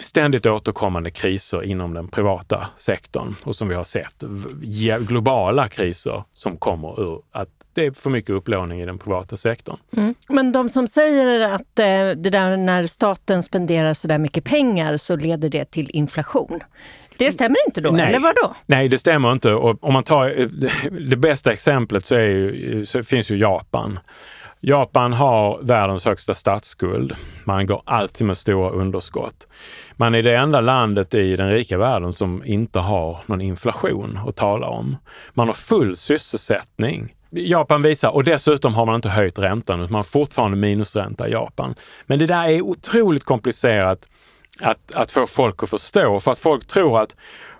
Ständigt 0.00 0.46
återkommande 0.46 1.10
kriser 1.10 1.62
inom 1.62 1.94
den 1.94 2.08
privata 2.08 2.66
sektorn 2.76 3.34
och 3.44 3.56
som 3.56 3.68
vi 3.68 3.74
har 3.74 3.84
sett, 3.84 4.24
globala 5.08 5.68
kriser 5.68 6.24
som 6.32 6.56
kommer 6.56 7.00
ur 7.00 7.22
att 7.32 7.48
det 7.78 7.86
är 7.86 7.90
för 7.90 8.10
mycket 8.10 8.30
upplåning 8.30 8.80
i 8.80 8.86
den 8.86 8.98
privata 8.98 9.36
sektorn. 9.36 9.76
Mm. 9.96 10.14
Men 10.28 10.52
de 10.52 10.68
som 10.68 10.88
säger 10.88 11.40
att 11.40 11.78
eh, 11.78 11.86
det 12.22 12.30
där 12.30 12.56
när 12.56 12.86
staten 12.86 13.42
spenderar 13.42 13.94
så 13.94 14.08
där 14.08 14.18
mycket 14.18 14.44
pengar 14.44 14.96
så 14.96 15.16
leder 15.16 15.48
det 15.48 15.70
till 15.70 15.90
inflation. 15.90 16.60
Det 17.18 17.32
stämmer 17.32 17.56
inte 17.66 17.80
då, 17.80 17.90
Nej. 17.90 18.06
eller 18.06 18.20
vadå? 18.20 18.56
Nej, 18.66 18.88
det 18.88 18.98
stämmer 18.98 19.32
inte. 19.32 19.52
Och 19.52 19.84
om 19.84 19.92
man 19.92 20.04
tar 20.04 20.40
eh, 20.40 20.48
det 21.08 21.16
bästa 21.16 21.52
exemplet 21.52 22.04
så, 22.04 22.14
ju, 22.14 22.86
så 22.86 23.02
finns 23.02 23.30
ju 23.30 23.36
Japan. 23.36 23.98
Japan 24.60 25.12
har 25.12 25.62
världens 25.62 26.04
högsta 26.04 26.34
statsskuld. 26.34 27.16
Man 27.44 27.66
går 27.66 27.82
alltid 27.84 28.26
med 28.26 28.38
stora 28.38 28.70
underskott. 28.70 29.46
Man 29.96 30.14
är 30.14 30.22
det 30.22 30.36
enda 30.36 30.60
landet 30.60 31.14
i 31.14 31.36
den 31.36 31.50
rika 31.50 31.78
världen 31.78 32.12
som 32.12 32.44
inte 32.44 32.78
har 32.78 33.20
någon 33.26 33.40
inflation 33.40 34.18
att 34.26 34.36
tala 34.36 34.66
om. 34.66 34.96
Man 35.34 35.46
har 35.46 35.54
full 35.54 35.96
sysselsättning. 35.96 37.14
Japan 37.30 37.82
visar, 37.82 38.10
och 38.10 38.24
dessutom 38.24 38.74
har 38.74 38.86
man 38.86 38.94
inte 38.94 39.08
höjt 39.08 39.38
räntan, 39.38 39.80
utan 39.80 39.92
man 39.92 39.98
har 39.98 40.02
fortfarande 40.02 40.56
minusränta 40.56 41.28
i 41.28 41.32
Japan. 41.32 41.74
Men 42.06 42.18
det 42.18 42.26
där 42.26 42.48
är 42.48 42.62
otroligt 42.62 43.24
komplicerat 43.24 44.08
att, 44.60 44.94
att 44.94 45.10
få 45.10 45.26
folk 45.26 45.62
att 45.62 45.70
förstå, 45.70 46.20
för 46.20 46.32
att 46.32 46.38
folk 46.38 46.66
tror 46.66 47.00
att 47.00 47.16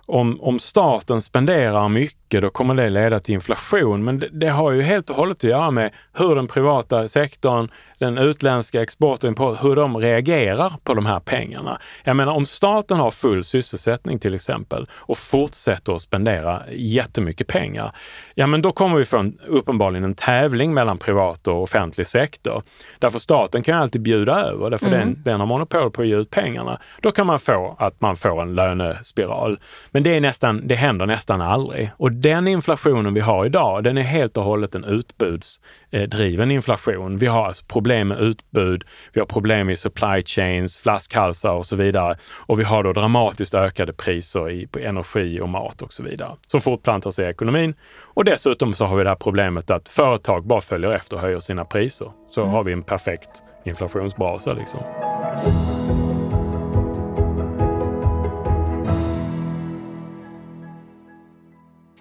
om, 0.09 0.41
om 0.41 0.59
staten 0.59 1.21
spenderar 1.21 1.89
mycket, 1.89 2.41
då 2.41 2.49
kommer 2.49 2.75
det 2.75 2.89
leda 2.89 3.19
till 3.19 3.33
inflation. 3.33 4.03
Men 4.03 4.19
det, 4.19 4.29
det, 4.31 4.49
har 4.49 4.71
ju 4.71 4.81
helt 4.81 5.09
och 5.09 5.15
hållet 5.15 5.37
att 5.37 5.43
göra 5.43 5.71
med 5.71 5.91
hur 6.13 6.35
den 6.35 6.47
privata 6.47 7.07
sektorn, 7.07 7.69
den 7.99 8.17
utländska 8.17 8.81
export 8.81 9.23
och 9.23 9.27
import, 9.27 9.63
hur 9.63 9.75
de 9.75 9.97
reagerar 9.97 10.73
på 10.83 10.93
de 10.93 11.05
här 11.05 11.19
pengarna. 11.19 11.79
Jag 12.03 12.15
menar 12.15 12.33
om 12.33 12.45
staten 12.45 12.97
har 12.97 13.11
full 13.11 13.43
sysselsättning 13.43 14.19
till 14.19 14.33
exempel 14.33 14.87
och 14.91 15.17
fortsätter 15.17 15.95
att 15.95 16.01
spendera 16.01 16.63
jättemycket 16.71 17.47
pengar, 17.47 17.95
ja 18.35 18.47
men 18.47 18.61
då 18.61 18.71
kommer 18.71 18.97
vi 18.97 19.05
få 19.05 19.17
en, 19.17 19.39
uppenbarligen 19.47 20.03
en 20.03 20.15
tävling 20.15 20.73
mellan 20.73 20.97
privat 20.97 21.47
och 21.47 21.63
offentlig 21.63 22.07
sektor. 22.07 22.63
Därför 22.99 23.19
staten 23.19 23.63
kan 23.63 23.77
alltid 23.77 24.01
bjuda 24.01 24.41
över, 24.41 24.69
därför 24.69 24.87
mm. 24.87 24.99
den, 24.99 25.23
den 25.23 25.39
har 25.39 25.47
monopol 25.47 25.91
på 25.91 26.01
att 26.01 26.07
ge 26.07 26.15
ut 26.15 26.29
pengarna. 26.29 26.79
Då 27.01 27.11
kan 27.11 27.27
man 27.27 27.39
få 27.39 27.75
att 27.79 28.01
man 28.01 28.15
får 28.15 28.41
en 28.41 28.55
lönespiral. 28.55 29.59
Men 29.91 30.03
det, 30.03 30.15
är 30.15 30.21
nästan, 30.21 30.67
det 30.67 30.75
händer 30.75 31.05
nästan 31.05 31.41
aldrig. 31.41 31.91
Och 31.97 32.11
den 32.11 32.47
inflationen 32.47 33.13
vi 33.13 33.19
har 33.19 33.45
idag, 33.45 33.83
den 33.83 33.97
är 33.97 34.01
helt 34.01 34.37
och 34.37 34.43
hållet 34.43 34.75
en 34.75 34.83
utbudsdriven 34.83 36.51
inflation. 36.51 37.17
Vi 37.17 37.25
har 37.25 37.45
alltså 37.45 37.65
problem 37.65 37.88
med 37.89 38.19
utbud, 38.19 38.83
vi 39.13 39.19
har 39.19 39.25
problem 39.25 39.69
i 39.69 39.75
supply 39.75 40.23
chains, 40.25 40.79
flaskhalsar 40.79 41.53
och 41.53 41.65
så 41.65 41.75
vidare. 41.75 42.17
Och 42.35 42.59
vi 42.59 42.63
har 42.63 42.83
då 42.83 42.93
dramatiskt 42.93 43.53
ökade 43.53 43.93
priser 43.93 44.49
i, 44.49 44.67
på 44.67 44.79
energi 44.79 45.39
och 45.41 45.49
mat 45.49 45.81
och 45.81 45.93
så 45.93 46.03
vidare 46.03 46.35
som 46.47 46.61
fortplantar 46.61 47.11
sig 47.11 47.25
i 47.25 47.29
ekonomin. 47.29 47.73
Och 48.01 48.25
dessutom 48.25 48.73
så 48.73 48.85
har 48.85 48.97
vi 48.97 49.03
det 49.03 49.09
här 49.09 49.15
problemet 49.15 49.71
att 49.71 49.89
företag 49.89 50.45
bara 50.45 50.61
följer 50.61 50.89
efter 50.89 51.15
och 51.15 51.21
höjer 51.21 51.39
sina 51.39 51.65
priser. 51.65 52.11
Så 52.29 52.41
mm. 52.41 52.53
har 52.53 52.63
vi 52.63 52.73
en 52.73 52.83
perfekt 52.83 53.43
inflationsbrasa 53.65 54.53
liksom. 54.53 54.79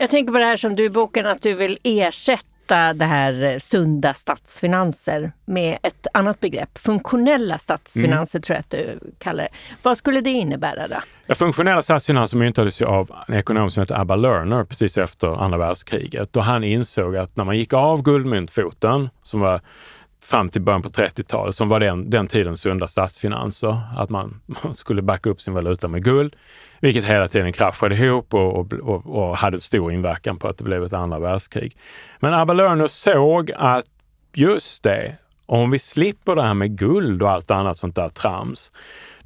Jag 0.01 0.11
tänker 0.11 0.33
på 0.33 0.39
det 0.39 0.45
här 0.45 0.57
som 0.57 0.77
du 0.77 0.85
i 0.85 0.91
boken, 0.91 1.27
att 1.27 1.43
du 1.43 1.55
vill 1.55 1.79
ersätta 1.83 2.58
det 2.69 3.05
här 3.05 3.43
eh, 3.43 3.59
sunda 3.59 4.15
statsfinanser 4.15 5.33
med 5.45 5.79
ett 5.83 6.07
annat 6.15 6.41
begrepp. 6.41 6.79
Funktionella 6.79 7.59
statsfinanser 7.59 8.39
mm. 8.39 8.43
tror 8.43 8.55
jag 8.57 8.61
att 8.61 8.71
du 8.71 9.11
kallar 9.19 9.45
det. 9.45 9.51
Vad 9.83 9.97
skulle 9.97 10.21
det 10.21 10.31
innebära 10.31 10.89
då? 10.89 10.97
Ja, 11.27 11.35
funktionella 11.35 11.83
statsfinanser 11.83 12.37
myntades 12.37 12.81
ju 12.81 12.85
av 12.85 13.13
en 13.29 13.35
ekonom 13.35 13.71
som 13.71 13.81
heter 13.81 14.01
Abba 14.01 14.17
Lerner 14.17 14.65
precis 14.65 14.99
efter 14.99 15.45
andra 15.45 15.59
världskriget. 15.59 16.37
Och 16.37 16.45
han 16.45 16.65
insåg 16.65 17.17
att 17.17 17.37
när 17.37 17.45
man 17.45 17.57
gick 17.57 17.73
av 17.73 18.03
guldmyntfoten, 18.03 19.11
som 19.23 19.41
var 19.41 19.61
fram 20.21 20.49
till 20.49 20.63
början 20.63 20.83
på 20.83 20.89
30-talet 20.89 21.55
som 21.55 21.69
var 21.69 21.81
den, 21.81 22.11
den 22.11 22.27
tidens 22.27 22.61
sunda 22.61 22.89
statsfinanser. 22.89 23.81
Att 23.97 24.11
man, 24.11 24.41
man, 24.65 24.75
skulle 24.75 25.03
backa 25.03 25.31
upp 25.31 25.41
sin 25.41 25.55
valuta 25.55 25.89
med 25.89 26.05
guld, 26.05 26.37
vilket 26.81 27.05
hela 27.05 27.29
tiden 27.29 27.53
kraschade 27.53 27.95
ihop 27.95 28.35
och, 28.35 28.57
och, 28.57 28.73
och, 28.73 29.07
och 29.07 29.37
hade 29.37 29.61
stor 29.61 29.93
inverkan 29.93 30.37
på 30.37 30.49
att 30.49 30.59
det 30.59 30.65
blev 30.65 30.85
ett 30.85 30.93
andra 30.93 31.19
världskrig. 31.19 31.77
Men 32.21 32.35
Abba 32.35 32.89
såg 32.89 33.53
att 33.57 33.85
just 34.33 34.83
det, 34.83 35.17
om 35.47 35.71
vi 35.71 35.79
slipper 35.79 36.35
det 36.35 36.43
här 36.43 36.55
med 36.55 36.79
guld 36.79 37.23
och 37.23 37.31
allt 37.31 37.51
annat 37.51 37.79
sånt 37.79 37.97
där 37.97 38.09
trams, 38.09 38.73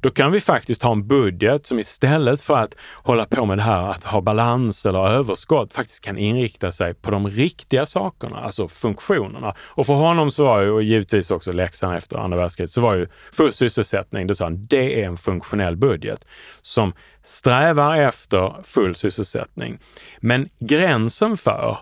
då 0.03 0.09
kan 0.09 0.31
vi 0.31 0.41
faktiskt 0.41 0.83
ha 0.83 0.91
en 0.91 1.07
budget 1.07 1.65
som 1.65 1.79
istället 1.79 2.41
för 2.41 2.57
att 2.57 2.75
hålla 2.93 3.25
på 3.25 3.45
med 3.45 3.57
det 3.57 3.61
här 3.61 3.89
att 3.89 4.03
ha 4.03 4.21
balans 4.21 4.85
eller 4.85 5.07
överskott 5.07 5.73
faktiskt 5.73 6.03
kan 6.03 6.17
inrikta 6.17 6.71
sig 6.71 6.93
på 6.93 7.11
de 7.11 7.27
riktiga 7.27 7.85
sakerna, 7.85 8.39
alltså 8.39 8.67
funktionerna. 8.67 9.55
Och 9.59 9.85
för 9.85 9.93
honom 9.93 10.31
så 10.31 10.43
var 10.43 10.61
ju, 10.61 10.71
och 10.71 10.83
givetvis 10.83 11.31
också 11.31 11.51
läxan 11.51 11.93
efter 11.93 12.17
andra 12.17 12.37
världskriget, 12.37 12.71
så 12.71 12.81
var 12.81 12.95
ju 12.95 13.07
full 13.31 13.53
sysselsättning, 13.53 14.27
det 14.27 14.35
sa 14.35 14.45
han, 14.45 14.65
det 14.65 15.01
är 15.01 15.07
en 15.07 15.17
funktionell 15.17 15.75
budget 15.75 16.27
som 16.61 16.93
strävar 17.23 17.97
efter 17.97 18.63
full 18.63 18.95
sysselsättning. 18.95 19.79
Men 20.19 20.49
gränsen 20.59 21.37
för 21.37 21.77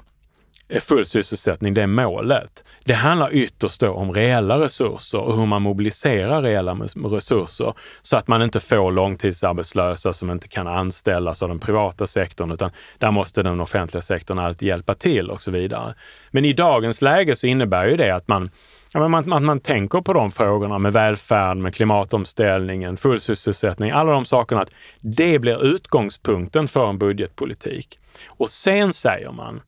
full 0.80 1.06
sysselsättning, 1.06 1.74
det 1.74 1.82
är 1.82 1.88
målet. 1.88 2.64
Det 2.84 2.94
handlar 2.94 3.34
ytterst 3.34 3.82
då 3.82 3.92
om 3.92 4.12
reella 4.12 4.60
resurser 4.60 5.20
och 5.20 5.38
hur 5.38 5.46
man 5.46 5.62
mobiliserar 5.62 6.42
reella 6.42 6.74
resurser 6.74 7.74
så 8.02 8.18
att 8.18 8.28
man 8.28 8.42
inte 8.42 8.60
får 8.60 8.92
långtidsarbetslösa 8.92 10.14
som 10.14 10.32
inte 10.32 10.48
kan 10.48 10.68
anställas 10.68 11.42
av 11.42 11.50
den 11.50 11.60
privata 11.60 12.08
sektorn, 12.08 12.52
utan 12.52 12.72
där 12.98 13.12
måste 13.12 13.44
den 13.44 13.60
offentliga 13.60 14.02
sektorn 14.02 14.40
alltid 14.40 14.68
hjälpa 14.68 14.94
till 14.94 15.32
och 15.32 15.42
så 15.42 15.52
vidare. 15.52 15.96
Men 16.32 16.46
i 16.46 16.54
dagens 16.54 17.02
läge 17.02 17.36
så 17.36 17.48
innebär 17.48 17.86
ju 17.86 17.98
det 17.98 18.16
att 18.16 18.28
man 18.28 18.50
Ja, 18.94 19.08
man, 19.08 19.30
man, 19.30 19.46
man 19.46 19.60
tänker 19.60 20.02
på 20.02 20.14
de 20.14 20.32
frågorna 20.32 20.80
med 20.80 20.94
välfärd, 20.94 21.58
med 21.58 21.76
klimatomställningen, 21.76 22.98
full 22.98 23.20
sysselsättning, 23.20 23.92
alla 23.92 24.12
de 24.12 24.26
sakerna, 24.26 24.62
att 24.62 24.72
det 25.02 25.40
blir 25.40 25.66
utgångspunkten 25.66 26.68
för 26.68 26.90
en 26.90 26.98
budgetpolitik. 26.98 28.00
Och 28.28 28.50
sen 28.50 28.94
säger 28.94 29.32
man, 29.32 29.62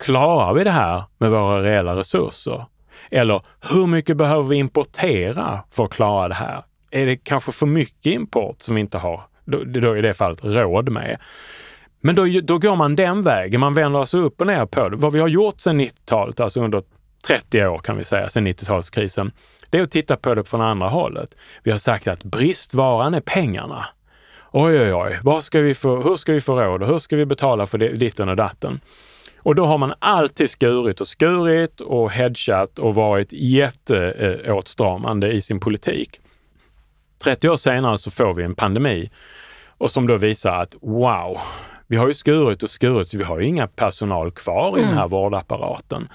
Klarar 0.00 0.54
vi 0.54 0.64
det 0.64 0.70
här 0.70 1.04
med 1.18 1.30
våra 1.30 1.62
reella 1.62 1.96
resurser? 1.96 2.64
Eller 3.10 3.42
hur 3.60 3.86
mycket 3.86 4.16
behöver 4.16 4.42
vi 4.42 4.56
importera 4.56 5.60
för 5.70 5.84
att 5.84 5.90
klara 5.90 6.28
det 6.28 6.34
här? 6.34 6.64
Är 6.90 7.06
det 7.06 7.16
kanske 7.16 7.52
för 7.52 7.66
mycket 7.66 8.06
import 8.06 8.62
som 8.62 8.74
vi 8.74 8.80
inte 8.80 8.98
har, 8.98 9.22
då, 9.44 9.64
då 9.64 9.96
i 9.96 10.00
det 10.00 10.14
fallet, 10.14 10.44
råd 10.44 10.88
med? 10.88 11.18
Men 12.00 12.14
då, 12.14 12.26
då 12.42 12.58
går 12.58 12.76
man 12.76 12.96
den 12.96 13.22
vägen, 13.22 13.60
man 13.60 13.74
vänder 13.74 14.04
sig 14.04 14.20
upp 14.20 14.40
och 14.40 14.46
ner 14.46 14.66
på 14.66 14.88
det. 14.88 14.96
Vad 14.96 15.12
vi 15.12 15.20
har 15.20 15.28
gjort 15.28 15.60
sedan 15.60 15.80
90-talet, 15.80 16.40
alltså 16.40 16.60
under 16.60 16.82
30 17.26 17.66
år 17.66 17.78
kan 17.78 17.96
vi 17.96 18.04
säga, 18.04 18.28
sedan 18.28 18.46
90-talskrisen, 18.46 19.30
det 19.70 19.78
är 19.78 19.82
att 19.82 19.90
titta 19.90 20.16
på 20.16 20.34
det 20.34 20.44
från 20.44 20.60
andra 20.60 20.88
hållet. 20.88 21.36
Vi 21.62 21.70
har 21.70 21.78
sagt 21.78 22.08
att 22.08 22.24
bristvaran 22.24 23.14
är 23.14 23.20
pengarna. 23.20 23.86
Oj, 24.52 24.80
oj, 24.80 24.94
oj, 24.94 25.18
vad 25.22 25.44
ska 25.44 25.60
vi 25.60 25.74
få, 25.74 26.00
hur 26.00 26.16
ska 26.16 26.32
vi 26.32 26.40
få 26.40 26.60
råd 26.60 26.82
och 26.82 26.88
hur 26.88 26.98
ska 26.98 27.16
vi 27.16 27.26
betala 27.26 27.66
för 27.66 27.78
det, 27.78 27.88
ditten 27.88 28.28
och 28.28 28.36
datten? 28.36 28.80
Och 29.42 29.54
då 29.54 29.66
har 29.66 29.78
man 29.78 29.92
alltid 29.98 30.50
skurit 30.50 31.00
och 31.00 31.08
skurit 31.08 31.80
och 31.80 32.10
hedgat 32.10 32.78
och 32.78 32.94
varit 32.94 33.32
jätteåtstramande 33.32 35.32
i 35.32 35.42
sin 35.42 35.60
politik. 35.60 36.20
30 37.22 37.48
år 37.48 37.56
senare 37.56 37.98
så 37.98 38.10
får 38.10 38.34
vi 38.34 38.42
en 38.42 38.54
pandemi 38.54 39.10
och 39.66 39.90
som 39.90 40.06
då 40.06 40.16
visar 40.16 40.52
att 40.52 40.74
wow, 40.80 41.38
vi 41.86 41.96
har 41.96 42.08
ju 42.08 42.14
skurit 42.14 42.62
och 42.62 42.70
skurit, 42.70 43.08
så 43.08 43.18
vi 43.18 43.24
har 43.24 43.40
ju 43.40 43.46
inga 43.46 43.66
personal 43.66 44.32
kvar 44.32 44.78
i 44.78 44.82
den 44.82 44.94
här 44.94 45.08
vårdapparaten. 45.08 46.08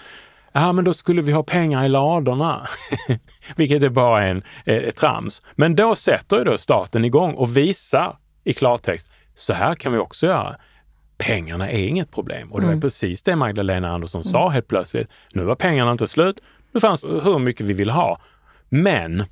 Ja, 0.51 0.71
men 0.71 0.85
då 0.85 0.93
skulle 0.93 1.21
vi 1.21 1.31
ha 1.31 1.43
pengar 1.43 1.85
i 1.85 1.89
ladorna. 1.89 2.67
Vilket 3.55 3.83
är 3.83 3.89
bara 3.89 4.23
en, 4.23 4.43
ett 4.65 4.95
trams. 4.95 5.41
Men 5.55 5.75
då 5.75 5.95
sätter 5.95 6.37
ju 6.37 6.43
då 6.43 6.57
staten 6.57 7.05
igång 7.05 7.33
och 7.33 7.57
visar 7.57 8.17
i 8.43 8.53
klartext, 8.53 9.11
så 9.35 9.53
här 9.53 9.75
kan 9.75 9.93
vi 9.93 9.99
också 9.99 10.27
göra. 10.27 10.57
Pengarna 11.17 11.71
är 11.71 11.87
inget 11.87 12.11
problem. 12.11 12.51
Och 12.53 12.59
det 12.59 12.65
var 12.65 12.73
Mm. 12.73 12.81
precis 12.81 13.23
det 13.23 13.35
Magdalena 13.35 13.89
Andersson 13.93 14.23
sa 14.23 14.49
helt 14.49 14.67
plötsligt. 14.67 15.07
Nu 15.33 15.43
var 15.43 15.55
pengarna 15.55 15.91
inte 15.91 16.07
slut. 16.07 16.39
Nu 16.71 16.79
fanns 16.79 17.03
hur 17.05 17.39
mycket 17.39 17.65
vi 17.65 17.73
vill 17.73 17.89
ha. 17.89 18.19
Men 18.69 19.23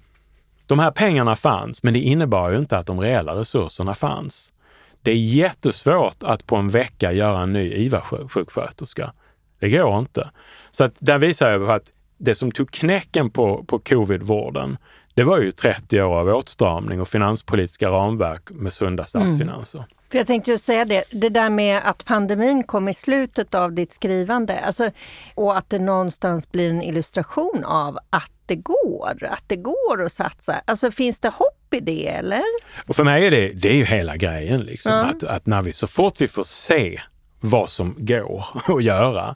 de 0.66 0.80
här 0.80 0.92
pengarna 0.92 1.36
fanns, 1.36 1.84
men 1.84 1.94
det 1.94 2.00
innebar 2.00 2.50
ju 2.50 2.58
inte 2.58 2.78
att 2.78 2.86
de 2.86 3.00
reella 3.00 3.36
resurserna 3.36 3.96
fanns. 3.96 4.54
Det 5.02 5.12
är 5.12 5.16
jättesvårt 5.16 6.24
att 6.24 6.48
på 6.48 6.56
en 6.56 6.70
vecka 6.70 7.12
göra 7.12 7.40
en 7.42 7.54
ny 7.54 7.74
IVA-sjuksköterska. 7.74 9.14
Det 9.60 9.70
går 9.70 10.00
inte. 10.00 10.30
Så 10.72 10.84
att 10.84 10.94
där 11.00 11.18
visar 11.18 11.52
jag 11.52 11.66
på 11.68 11.72
att 11.72 11.92
det 12.18 12.36
som 12.36 12.52
tog 12.52 12.72
knäcken 12.72 13.30
på, 13.30 13.64
på 13.64 13.80
covid-vården, 13.80 14.78
det 15.14 15.24
var 15.24 15.40
ju 15.40 15.52
30 15.52 16.02
år 16.02 16.20
av 16.20 16.28
åtstramning 16.30 17.02
och 17.02 17.08
finanspolitiska 17.08 17.90
ramverk 17.90 18.50
med 18.52 18.74
sunda 18.74 19.06
statsfinanser. 19.06 19.84
För 20.14 20.18
jag 20.18 20.28
tänkte 20.28 20.52
ju 20.52 20.58
säga 20.58 20.86
det, 20.86 21.04
det 21.12 21.30
där 21.30 21.50
med 21.50 21.82
att 21.86 22.06
pandemin 22.06 22.64
kom 22.64 22.88
i 22.88 22.94
slutet 22.94 23.56
av 23.56 23.74
ditt 23.74 23.94
skrivande 23.94 24.60
alltså, 24.60 24.92
och 25.36 25.58
att 25.58 25.70
det 25.70 25.80
någonstans 25.80 26.52
blir 26.52 26.70
en 26.70 26.82
illustration 26.82 27.64
av 27.64 28.00
att 28.10 28.32
det 28.46 28.56
går, 28.56 29.24
att 29.30 29.44
det 29.48 29.56
går 29.56 30.04
att 30.06 30.12
satsa. 30.12 30.62
Alltså 30.66 30.92
finns 30.92 31.20
det 31.20 31.30
hopp 31.30 31.74
i 31.74 31.80
det 31.80 32.08
eller? 32.08 32.42
Och 32.88 32.96
för 32.96 33.04
mig 33.04 33.28
är 33.28 33.32
det, 33.32 33.50
det 33.50 33.70
är 33.70 33.76
ju 33.76 33.84
hela 33.84 34.18
grejen. 34.18 34.62
Liksom, 34.62 34.92
Ja. 34.92 35.04
att, 35.06 35.24
att 35.24 35.46
när 35.46 35.62
vi 35.62 35.74
så 35.74 35.88
fort 35.88 36.22
vi 36.22 36.28
får 36.28 36.44
se 36.44 37.02
vad 37.40 37.70
som 37.70 37.96
går 37.98 38.46
att 38.78 38.84
göra, 38.84 39.36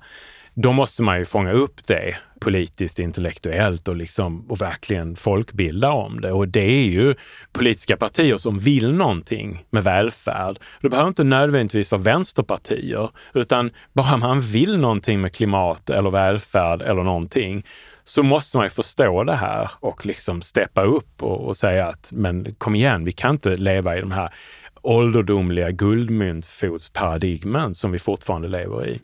då 0.54 0.72
måste 0.72 1.04
man 1.04 1.20
ju 1.20 1.26
fånga 1.26 1.52
upp 1.52 1.88
det 1.88 2.18
politiskt, 2.40 3.00
intellektuellt 3.00 3.88
och, 3.88 3.96
liksom, 3.96 4.46
och 4.50 4.62
verkligen 4.62 5.16
folkbilda 5.16 5.92
om 5.92 6.22
det. 6.22 6.32
Och 6.32 6.48
det 6.48 6.66
är 6.66 6.86
ju 6.86 7.16
politiska 7.52 7.98
partier 7.98 8.38
som 8.38 8.60
vill 8.60 8.94
någonting 8.94 9.66
med 9.70 9.84
välfärd. 9.84 10.60
Det 10.82 10.90
behöver 10.90 11.08
inte 11.08 11.24
nödvändigtvis 11.24 11.92
vara 11.92 12.02
vänsterpartier, 12.02 13.10
utan 13.34 13.72
bara 13.94 14.18
man 14.18 14.42
vill 14.42 14.78
någonting 14.78 15.22
med 15.22 15.34
klimat 15.34 15.90
eller 15.90 16.10
välfärd 16.10 16.82
eller 16.82 17.04
någonting, 17.04 17.66
så 18.04 18.24
måste 18.24 18.58
man 18.58 18.66
ju 18.66 18.70
förstå 18.70 19.24
det 19.24 19.36
här 19.36 19.72
och 19.80 20.06
liksom 20.06 20.42
steppa 20.42 20.82
upp 20.82 21.24
och, 21.24 21.48
och 21.48 21.58
säga 21.58 21.88
att 21.88 22.10
men 22.12 22.56
kom 22.58 22.76
igen, 22.76 23.06
vi 23.06 23.12
kan 23.12 23.32
inte 23.32 23.56
leva 23.56 23.98
i 23.98 24.02
de 24.02 24.12
här 24.12 24.34
ålderdomliga 24.82 25.72
guldmyntfotsparadigmen 25.72 27.76
som 27.76 27.92
vi 27.92 28.00
fortfarande 28.00 28.48
lever 28.48 28.88
i. 28.88 29.02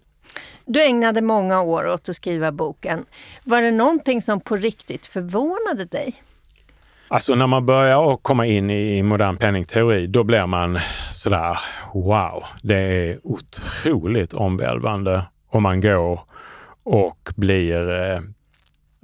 Du 0.65 0.83
ägnade 0.83 1.21
många 1.21 1.61
år 1.61 1.87
åt 1.87 2.09
att 2.09 2.15
skriva 2.15 2.51
boken. 2.51 3.05
Var 3.43 3.61
det 3.61 3.71
någonting 3.71 4.21
som 4.21 4.41
på 4.41 4.55
riktigt 4.55 5.05
förvånade 5.05 5.85
dig? 5.85 6.23
Alltså 7.07 7.35
när 7.35 7.47
man 7.47 7.65
börjar 7.65 8.13
att 8.13 8.23
komma 8.23 8.45
in 8.45 8.69
i 8.69 9.03
modern 9.03 9.37
penningteori, 9.37 10.07
då 10.07 10.23
blir 10.23 10.45
man 10.45 10.79
sådär 11.11 11.59
wow, 11.93 12.43
det 12.61 12.75
är 12.75 13.19
otroligt 13.23 14.33
omvälvande 14.33 15.23
om 15.49 15.63
man 15.63 15.81
går 15.81 16.19
och 16.83 17.29
blir 17.35 17.91
eh, 17.91 18.19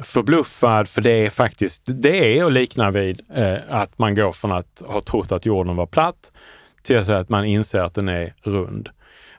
förbluffad, 0.03 0.89
för 0.89 1.01
det 1.01 1.25
är 1.25 1.29
faktiskt, 1.29 1.83
det 1.85 2.37
är 2.39 2.45
att 2.45 2.53
likna 2.53 2.91
vid 2.91 3.21
eh, 3.35 3.57
att 3.69 3.99
man 3.99 4.15
går 4.15 4.31
från 4.31 4.51
att 4.51 4.81
ha 4.85 5.01
trott 5.01 5.31
att 5.31 5.45
jorden 5.45 5.75
var 5.75 5.85
platt 5.85 6.31
till 6.83 7.11
att 7.11 7.29
man 7.29 7.45
inser 7.45 7.79
att 7.79 7.93
den 7.93 8.09
är 8.09 8.33
rund. 8.41 8.89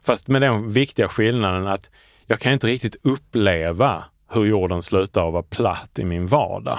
Fast 0.03 0.29
med 0.29 0.43
den 0.43 0.71
viktiga 0.71 1.09
skillnaden 1.09 1.67
att 1.67 1.91
jag 2.31 2.41
kan 2.41 2.53
inte 2.53 2.67
riktigt 2.67 2.97
uppleva 3.03 4.05
hur 4.29 4.45
jorden 4.45 4.83
slutar 4.83 5.27
att 5.27 5.33
vara 5.33 5.43
platt 5.43 5.99
i 5.99 6.05
min 6.05 6.27
vardag. 6.27 6.79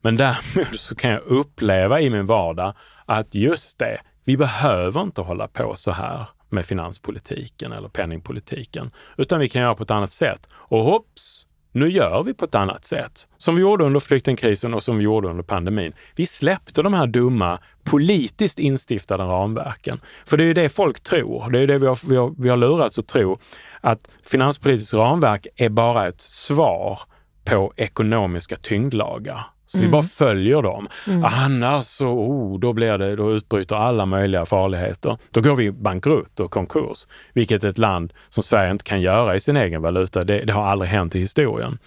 Men 0.00 0.16
däremot 0.16 0.80
så 0.80 0.94
kan 0.94 1.10
jag 1.10 1.20
uppleva 1.20 2.00
i 2.00 2.10
min 2.10 2.26
vardag 2.26 2.74
att 3.06 3.34
just 3.34 3.78
det, 3.78 4.00
vi 4.24 4.36
behöver 4.36 5.02
inte 5.02 5.20
hålla 5.20 5.48
på 5.48 5.76
så 5.76 5.90
här 5.90 6.28
med 6.48 6.66
finanspolitiken 6.66 7.72
eller 7.72 7.88
penningpolitiken, 7.88 8.90
utan 9.16 9.40
vi 9.40 9.48
kan 9.48 9.62
göra 9.62 9.74
på 9.74 9.82
ett 9.82 9.90
annat 9.90 10.10
sätt. 10.10 10.48
Och 10.52 10.84
hopps, 10.84 11.46
nu 11.72 11.88
gör 11.88 12.22
vi 12.22 12.34
på 12.34 12.44
ett 12.44 12.54
annat 12.54 12.84
sätt. 12.84 13.28
Som 13.36 13.54
vi 13.54 13.60
gjorde 13.60 13.84
under 13.84 14.00
flyktingkrisen 14.00 14.74
och 14.74 14.82
som 14.82 14.98
vi 14.98 15.04
gjorde 15.04 15.28
under 15.28 15.42
pandemin. 15.42 15.92
Vi 16.16 16.26
släppte 16.26 16.82
de 16.82 16.94
här 16.94 17.06
dumma, 17.06 17.58
politiskt 17.84 18.58
instiftade 18.58 19.24
ramverken. 19.24 20.00
För 20.26 20.36
det 20.36 20.44
är 20.44 20.46
ju 20.46 20.54
det 20.54 20.68
folk 20.68 21.00
tror. 21.00 21.50
Det 21.50 21.58
är 21.58 21.60
ju 21.60 21.66
det 21.66 21.78
vi 21.78 21.86
har, 21.86 21.98
vi 22.08 22.16
har, 22.16 22.34
vi 22.38 22.48
har 22.48 22.56
lurats 22.56 22.98
att 22.98 23.06
tro. 23.06 23.38
Att 23.80 24.10
finanspolitiskt 24.24 24.94
ramverk 24.94 25.46
är 25.56 25.68
bara 25.68 26.08
ett 26.08 26.20
svar 26.20 27.00
på 27.44 27.72
ekonomiska 27.76 28.56
tyngdlagar. 28.56 29.46
Så 29.72 29.78
vi 29.78 29.88
bara 29.88 30.02
följer 30.02 30.62
dem. 30.62 30.88
Annars 31.44 31.86
så, 31.86 32.08
oh, 32.08 32.60
då 32.60 32.72
blir 32.72 32.98
det, 32.98 33.16
då 33.16 33.32
utbryter 33.32 33.76
alla 33.76 34.06
möjliga 34.06 34.46
farligheter. 34.46 35.16
Då 35.30 35.40
går 35.40 35.56
vi 35.56 35.72
bankrutt 35.72 36.40
och 36.40 36.50
konkurs, 36.50 37.06
vilket 37.32 37.64
ett 37.64 37.78
land 37.78 38.12
som 38.28 38.42
Sverige 38.42 38.70
inte 38.70 38.84
kan 38.84 39.00
göra 39.00 39.36
i 39.36 39.40
sin 39.40 39.56
egen 39.56 39.82
valuta. 39.82 40.24
Det, 40.24 40.44
det 40.44 40.52
har 40.52 40.64
aldrig 40.64 40.90
hänt 40.90 41.14
i 41.14 41.20
historien. 41.20 41.78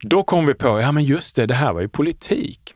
Då 0.00 0.22
kom 0.22 0.46
vi 0.46 0.54
på, 0.54 0.80
ja 0.80 0.92
men 0.92 1.04
just 1.04 1.36
det, 1.36 1.46
det 1.46 1.54
här 1.54 1.72
var 1.72 1.80
ju 1.80 1.88
politik. 1.88 2.74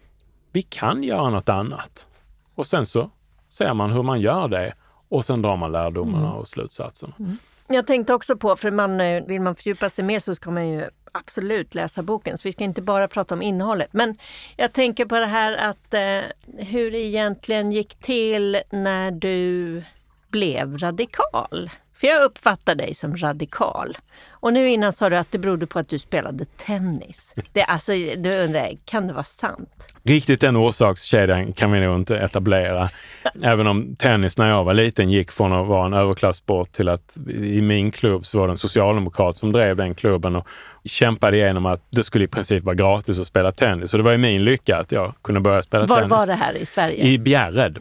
Vi 0.53 0.63
kan 0.63 1.03
göra 1.03 1.31
något 1.31 1.49
annat. 1.49 2.07
Och 2.55 2.67
sen 2.67 2.87
så 2.87 3.11
ser 3.51 3.75
man 3.75 3.93
hur 3.93 4.03
man 4.03 4.21
gör 4.21 4.49
det 4.49 4.75
och 5.09 5.25
sen 5.25 5.43
drar 5.43 5.57
man 5.57 5.73
lärdomarna 5.73 6.33
och 6.33 6.49
slutsatserna. 6.49 7.13
Jag 7.69 7.87
tänkte 7.87 8.15
också 8.15 8.37
på, 8.37 8.57
för 8.57 8.71
man, 8.71 9.01
eh, 9.01 9.25
vill 9.25 9.41
man 9.41 9.57
fördjupa 9.57 9.91
sig 9.91 10.05
mer 10.05 10.19
så 10.19 10.35
ska 10.35 10.51
man 10.51 10.69
ju 10.69 10.89
absolut 11.13 11.75
läsa 11.75 12.03
boken. 12.03 12.39
Så 12.39 12.49
vi 12.49 12.53
ska 12.53 12.65
inte 12.65 12.83
bara 12.83 13.09
prata 13.09 13.35
om 13.35 13.43
innehållet. 13.43 13.93
Men 13.93 14.19
jag 14.57 14.73
tänker 14.73 15.05
på 15.05 15.19
det 15.19 15.27
här 15.27 15.57
att 15.57 15.95
eh, 15.95 16.21
hur 16.59 16.91
det 16.91 17.01
egentligen 17.01 17.73
gick 17.73 17.95
till 17.95 18.63
när 18.71 19.11
du 19.11 19.83
blev 20.29 20.79
radikal. 20.79 21.71
För 22.03 22.09
jag 22.09 22.23
uppfattar 22.23 22.75
dig 22.75 22.95
som 22.95 23.17
radikal. 23.17 23.97
Och 24.31 24.53
nu 24.53 24.71
innan 24.71 24.93
sa 24.93 25.11
du 25.11 25.17
att 25.17 25.31
det 25.31 25.39
berodde 25.39 25.67
på 25.67 25.79
att 25.79 25.89
du 25.89 25.99
spelade 25.99 26.45
tennis. 26.45 27.35
Det, 27.53 27.65
alltså, 27.65 27.93
du 27.93 28.45
undrar, 28.45 28.71
kan 28.85 29.07
det 29.07 29.13
vara 29.13 29.25
sant? 29.25 29.95
Riktigt 30.03 30.41
den 30.41 30.57
orsakskedjan 30.57 31.53
kan 31.53 31.73
vi 31.73 31.81
nog 31.81 31.97
inte 31.97 32.19
etablera. 32.19 32.91
Även 33.43 33.67
om 33.67 33.97
tennis 33.97 34.39
när 34.39 34.49
jag 34.49 34.65
var 34.65 34.75
liten 34.75 35.11
gick 35.11 35.33
från 35.33 35.53
att 35.53 35.67
vara 35.67 35.87
en 35.87 35.93
överklassport 35.93 36.71
till 36.71 36.89
att 36.89 37.17
i 37.29 37.63
min 37.63 37.91
klubb 37.91 38.27
så 38.27 38.39
var 38.39 38.47
det 38.47 38.53
en 38.53 38.59
socialdemokrat 38.59 39.37
som 39.37 39.53
drev 39.53 39.77
den 39.77 39.95
klubben 39.95 40.37
och 40.37 40.47
kämpade 40.85 41.37
igenom 41.37 41.67
att 41.67 41.87
det 41.91 42.03
skulle 42.03 42.25
i 42.25 42.29
princip 42.29 42.63
vara 42.65 42.75
gratis 42.75 43.21
att 43.21 43.27
spela 43.27 43.53
tennis. 43.53 43.91
Så 43.91 43.97
det 43.97 44.03
var 44.03 44.13
ju 44.13 44.19
min 44.19 44.45
lycka 44.45 44.79
att 44.79 44.93
jag 44.93 45.15
kunde 45.23 45.41
börja 45.41 45.63
spela 45.63 45.87
Var 45.87 45.97
tennis. 45.97 46.11
var 46.11 46.27
det 46.27 46.35
här 46.35 46.55
i 46.55 46.67
Sverige? 46.67 47.05
I 47.05 47.19
Bjärred. 47.19 47.79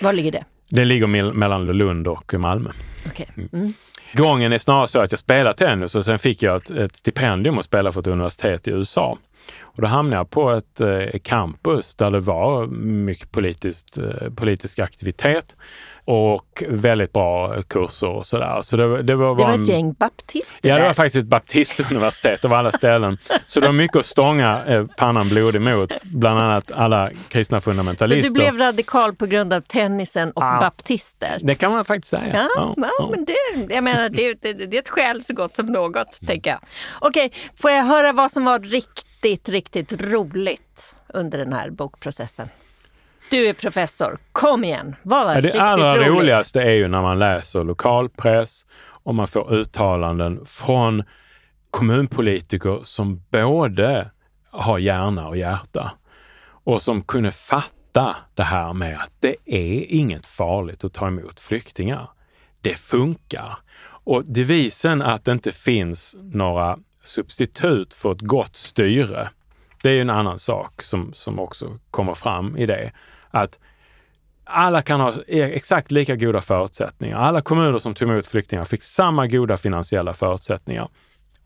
Var 0.00 0.12
ligger 0.12 0.32
det? 0.32 0.44
Det 0.70 0.84
ligger 0.84 1.06
mel- 1.06 1.32
mellan 1.34 1.66
Lund 1.66 2.08
och 2.08 2.34
Malmö. 2.34 2.70
Okej. 3.06 3.28
Mm. 3.52 3.72
Gången 4.12 4.52
är 4.52 4.58
snarare 4.58 4.88
så 4.88 4.98
att 5.00 5.12
jag 5.12 5.18
spelade 5.18 5.54
tennis 5.54 5.94
och 5.94 6.04
sen 6.04 6.18
fick 6.18 6.42
jag 6.42 6.56
ett, 6.56 6.70
ett 6.70 6.96
stipendium 6.96 7.58
att 7.58 7.64
spela 7.64 7.92
för 7.92 8.00
ett 8.00 8.06
universitet 8.06 8.68
i 8.68 8.70
USA. 8.70 9.18
Och 9.62 9.82
då 9.82 9.88
hamnade 9.88 10.16
jag 10.20 10.30
på 10.30 10.50
ett 10.50 10.80
eh, 10.80 11.18
campus 11.22 11.94
där 11.94 12.10
det 12.10 12.20
var 12.20 12.66
mycket 13.06 13.30
politiskt, 13.32 13.98
eh, 13.98 14.04
politisk 14.36 14.78
aktivitet 14.78 15.56
och 16.04 16.64
väldigt 16.68 17.12
bra 17.12 17.62
kurser 17.62 18.06
och 18.08 18.26
sådär. 18.26 18.62
Så 18.62 18.76
det, 18.76 19.02
det 19.02 19.14
var, 19.14 19.36
Det 19.36 19.42
var 19.44 19.52
en- 19.52 19.62
ett 19.62 19.68
gäng 19.68 19.92
baptister 19.92 20.68
Ja, 20.68 20.76
det 20.78 20.82
var 20.86 20.92
faktiskt 20.94 21.16
ett 21.16 21.24
baptistuniversitet 21.26 22.44
av 22.44 22.52
alla 22.52 22.72
ställen. 22.72 23.18
Så 23.46 23.60
det 23.60 23.66
var 23.66 23.72
mycket 23.72 23.96
att 23.96 24.06
stånga 24.06 24.64
eh, 24.66 24.86
pannan 24.96 25.28
blodig 25.28 25.60
mot, 25.60 26.02
bland 26.04 26.40
annat 26.40 26.72
alla 26.72 27.10
kristna 27.28 27.60
Så 27.60 27.64
fundamentalister. 27.64 28.28
du 28.28 28.34
blev 28.34 28.58
radikal 28.58 29.14
på 29.14 29.26
grund 29.26 29.52
av 29.52 29.60
tennisen 29.60 30.30
och 30.30 30.42
Ja. 30.42 30.58
baptister? 30.60 31.38
Det 31.42 31.54
kan 31.54 31.72
man 31.72 31.84
faktiskt 31.84 32.10
säga. 32.10 32.48
Ja, 32.56 32.74
ja, 32.76 33.08
men 33.10 33.24
det, 33.24 33.74
jag 33.74 33.84
menar, 33.84 34.08
det, 34.08 34.34
det, 34.42 34.52
det 34.52 34.76
är 34.76 34.80
ett 34.82 34.88
skäl 34.88 35.24
så 35.24 35.34
gott 35.34 35.54
som 35.54 35.66
något, 35.66 36.18
tänker 36.26 36.50
jag. 36.50 36.60
Okej, 37.00 37.32
får 37.56 37.70
jag 37.70 37.84
höra 37.84 38.12
vad 38.12 38.30
som 38.30 38.44
var 38.44 38.58
riktigt, 38.58 39.06
riktigt 39.48 40.02
roligt 40.02 40.96
under 41.08 41.38
den 41.38 41.52
här 41.52 41.70
bokprocessen? 41.70 42.48
Du 43.30 43.46
är 43.48 43.52
professor, 43.52 44.18
kom 44.32 44.64
igen! 44.64 44.96
Vad 45.02 45.24
var 45.26 45.34
Ja, 45.34 45.40
det 45.40 45.46
riktigt 45.46 45.60
allra 45.60 45.96
roligt? 45.96 46.08
roligaste 46.08 46.62
är 46.62 46.70
ju 46.72 46.88
när 46.88 47.02
man 47.02 47.18
läser 47.18 47.64
lokalpress 47.64 48.66
och 48.82 49.14
man 49.14 49.26
får 49.26 49.54
uttalanden 49.54 50.46
från 50.46 51.02
kommunpolitiker 51.70 52.80
som 52.84 53.22
både 53.30 54.10
har 54.50 54.78
hjärna 54.78 55.28
och 55.28 55.36
hjärta 55.36 55.92
och 56.64 56.82
som 56.82 57.02
kunde 57.02 57.32
fatta 57.32 58.16
det 58.34 58.42
här 58.42 58.72
med 58.72 59.00
att 59.00 59.12
det 59.20 59.36
är 59.46 59.84
inget 59.88 60.26
farligt 60.26 60.84
att 60.84 60.92
ta 60.92 61.06
emot 61.06 61.40
flyktingar. 61.40 62.10
Det 62.60 62.74
funkar. 62.74 63.58
Och 64.04 64.24
devisen 64.32 65.02
att 65.02 65.24
det 65.24 65.32
inte 65.32 65.52
finns 65.52 66.16
några 66.20 66.78
substitut 67.02 67.94
för 67.94 68.12
ett 68.12 68.20
gott 68.20 68.56
styre, 68.56 69.30
det 69.82 69.90
är 69.90 69.94
ju 69.94 70.00
en 70.00 70.10
annan 70.10 70.38
sak 70.38 70.82
som, 70.82 71.12
som 71.14 71.38
också 71.38 71.78
kommer 71.90 72.14
fram 72.14 72.56
i 72.56 72.66
det. 72.66 72.92
Att 73.30 73.58
alla 74.44 74.82
kan 74.82 75.00
ha 75.00 75.14
e- 75.26 75.52
exakt 75.54 75.90
lika 75.90 76.16
goda 76.16 76.40
förutsättningar. 76.40 77.16
Alla 77.18 77.40
kommuner 77.40 77.78
som 77.78 77.94
tog 77.94 78.08
emot 78.08 78.26
flyktingar 78.26 78.64
fick 78.64 78.82
samma 78.82 79.26
goda 79.26 79.56
finansiella 79.56 80.14
förutsättningar. 80.14 80.88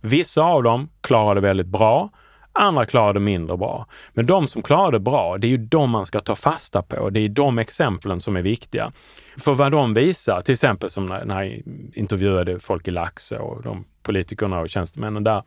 Vissa 0.00 0.42
av 0.42 0.62
dem 0.62 0.88
klarade 1.00 1.40
väldigt 1.40 1.66
bra, 1.66 2.10
andra 2.54 2.86
klarade 2.86 3.20
mindre 3.20 3.56
bra. 3.56 3.86
Men 4.12 4.26
de 4.26 4.48
som 4.48 4.62
klarade 4.62 5.00
bra, 5.00 5.38
det 5.38 5.46
är 5.46 5.50
ju 5.50 5.56
de 5.56 5.90
man 5.90 6.06
ska 6.06 6.20
ta 6.20 6.36
fasta 6.36 6.82
på. 6.82 7.10
Det 7.10 7.20
är 7.20 7.28
de 7.28 7.58
exemplen 7.58 8.20
som 8.20 8.36
är 8.36 8.42
viktiga. 8.42 8.92
För 9.38 9.54
vad 9.54 9.72
de 9.72 9.94
visar, 9.94 10.40
till 10.40 10.52
exempel 10.52 10.90
som 10.90 11.06
när, 11.06 11.24
när 11.24 11.42
jag 11.42 11.62
intervjuade 11.94 12.60
folk 12.60 12.88
i 12.88 12.90
Laxå 12.90 13.38
och 13.38 13.62
de 13.62 13.84
politikerna 14.02 14.60
och 14.60 14.70
tjänstemännen 14.70 15.24
där, 15.24 15.42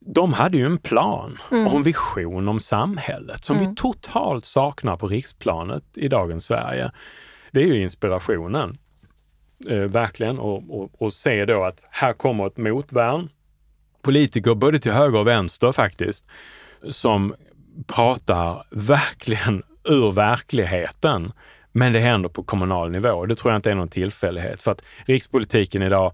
de 0.00 0.32
hade 0.32 0.56
ju 0.56 0.66
en 0.66 0.78
plan 0.78 1.38
mm. 1.50 1.66
och 1.66 1.74
en 1.74 1.82
vision 1.82 2.48
om 2.48 2.60
samhället 2.60 3.44
som 3.44 3.56
mm. 3.56 3.68
vi 3.68 3.76
totalt 3.76 4.44
saknar 4.44 4.96
på 4.96 5.06
riksplanet 5.06 5.84
i 5.96 6.08
dagens 6.08 6.44
Sverige. 6.44 6.90
Det 7.50 7.62
är 7.62 7.66
ju 7.66 7.82
inspirationen. 7.82 8.78
Eh, 9.68 9.78
verkligen. 9.78 10.38
Och, 10.38 10.80
och, 10.80 11.02
och 11.02 11.12
se 11.12 11.44
då 11.44 11.64
att 11.64 11.82
här 11.90 12.12
kommer 12.12 12.46
ett 12.46 12.56
motvärn. 12.56 13.28
Politiker 14.02 14.54
både 14.54 14.78
till 14.78 14.92
höger 14.92 15.18
och 15.18 15.26
vänster 15.26 15.72
faktiskt, 15.72 16.26
som 16.90 17.34
pratar 17.86 18.64
verkligen 18.70 19.62
ur 19.84 20.12
verkligheten. 20.12 21.32
Men 21.72 21.92
det 21.92 21.98
händer 21.98 22.28
på 22.28 22.42
kommunal 22.42 22.90
nivå. 22.90 23.26
Det 23.26 23.36
tror 23.36 23.52
jag 23.52 23.58
inte 23.58 23.70
är 23.70 23.74
någon 23.74 23.88
tillfällighet. 23.88 24.62
För 24.62 24.72
att 24.72 24.82
rikspolitiken 25.06 25.82
idag 25.82 26.12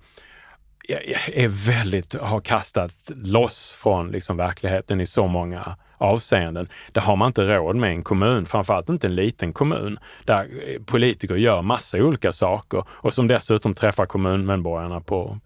är 1.32 1.66
väldigt, 1.66 2.14
har 2.20 2.40
kastat 2.40 3.10
loss 3.14 3.72
från 3.72 4.10
liksom 4.10 4.36
verkligheten 4.36 5.00
i 5.00 5.06
så 5.06 5.26
många 5.26 5.76
avseenden. 5.98 6.68
Det 6.92 7.00
har 7.00 7.16
man 7.16 7.26
inte 7.26 7.56
råd 7.56 7.76
med 7.76 7.90
i 7.90 7.94
en 7.94 8.02
kommun, 8.02 8.46
framförallt 8.46 8.88
inte 8.88 9.06
en 9.06 9.14
liten 9.14 9.52
kommun 9.52 9.98
där 10.24 10.48
politiker 10.84 11.34
gör 11.34 11.62
massa 11.62 11.98
olika 11.98 12.32
saker 12.32 12.84
och 12.88 13.14
som 13.14 13.26
dessutom 13.28 13.74
träffar 13.74 14.06
kommunmedborgarna 14.06 15.00
på, 15.00 15.38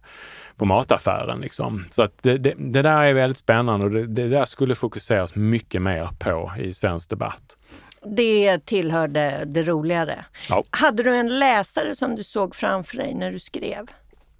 på 0.60 0.66
mataffären. 0.66 1.40
Liksom. 1.40 1.84
Så 1.90 2.02
att 2.02 2.22
det, 2.22 2.38
det, 2.38 2.54
det 2.58 2.82
där 2.82 3.02
är 3.02 3.14
väldigt 3.14 3.38
spännande 3.38 3.86
och 3.86 3.92
det, 3.92 4.06
det 4.06 4.28
där 4.28 4.44
skulle 4.44 4.74
fokuseras 4.74 5.34
mycket 5.34 5.82
mer 5.82 6.08
på 6.18 6.52
i 6.58 6.74
svensk 6.74 7.10
debatt. 7.10 7.56
Det 8.04 8.66
tillhörde 8.66 9.44
det 9.46 9.62
roligare. 9.62 10.24
Ja. 10.48 10.64
Hade 10.70 11.02
du 11.02 11.16
en 11.16 11.38
läsare 11.38 11.94
som 11.94 12.16
du 12.16 12.24
såg 12.24 12.54
framför 12.54 12.96
dig 12.96 13.14
när 13.14 13.32
du 13.32 13.38
skrev? 13.38 13.86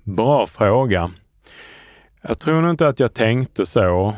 Bra 0.03 0.47
fråga. 0.47 1.11
Jag 2.23 2.39
tror 2.39 2.61
nog 2.61 2.71
inte 2.71 2.89
att 2.89 3.01
jag 3.01 3.15
tänkte 3.15 3.67
så. 3.67 4.15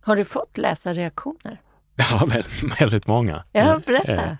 Har 0.00 0.16
du 0.16 0.24
fått 0.24 0.58
läsarreaktioner? 0.58 1.60
Ja, 1.96 2.26
väldigt, 2.26 2.80
väldigt 2.80 3.06
många. 3.06 3.44
Ja, 3.52 3.80
berätta. 3.86 4.12
Eh, 4.12 4.34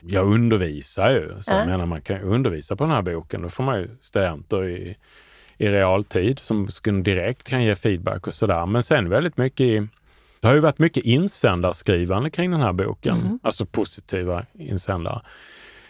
jag 0.00 0.26
undervisar 0.26 1.10
ju, 1.10 1.42
så 1.42 1.54
jag 1.54 1.66
menar 1.66 1.86
man 1.86 2.02
kan 2.02 2.20
undervisa 2.20 2.76
på 2.76 2.84
den 2.84 2.92
här 2.92 3.02
boken. 3.02 3.42
Då 3.42 3.48
får 3.48 3.64
man 3.64 3.78
ju 3.78 3.96
studenter 4.00 4.68
i, 4.68 4.96
i 5.58 5.68
realtid 5.68 6.38
som 6.38 6.68
direkt 7.02 7.48
kan 7.48 7.64
ge 7.64 7.74
feedback 7.74 8.26
och 8.26 8.34
sådär. 8.34 8.66
Men 8.66 8.82
sen 8.82 9.08
väldigt 9.08 9.36
mycket 9.36 9.60
i, 9.60 9.88
det 10.40 10.48
har 10.48 10.54
ju 10.54 10.60
varit 10.60 10.78
mycket 10.78 11.04
insändarskrivande 11.04 12.30
kring 12.30 12.50
den 12.50 12.60
här 12.60 12.72
boken, 12.72 13.16
mm. 13.20 13.38
alltså 13.42 13.66
positiva 13.66 14.46
insändare 14.58 15.20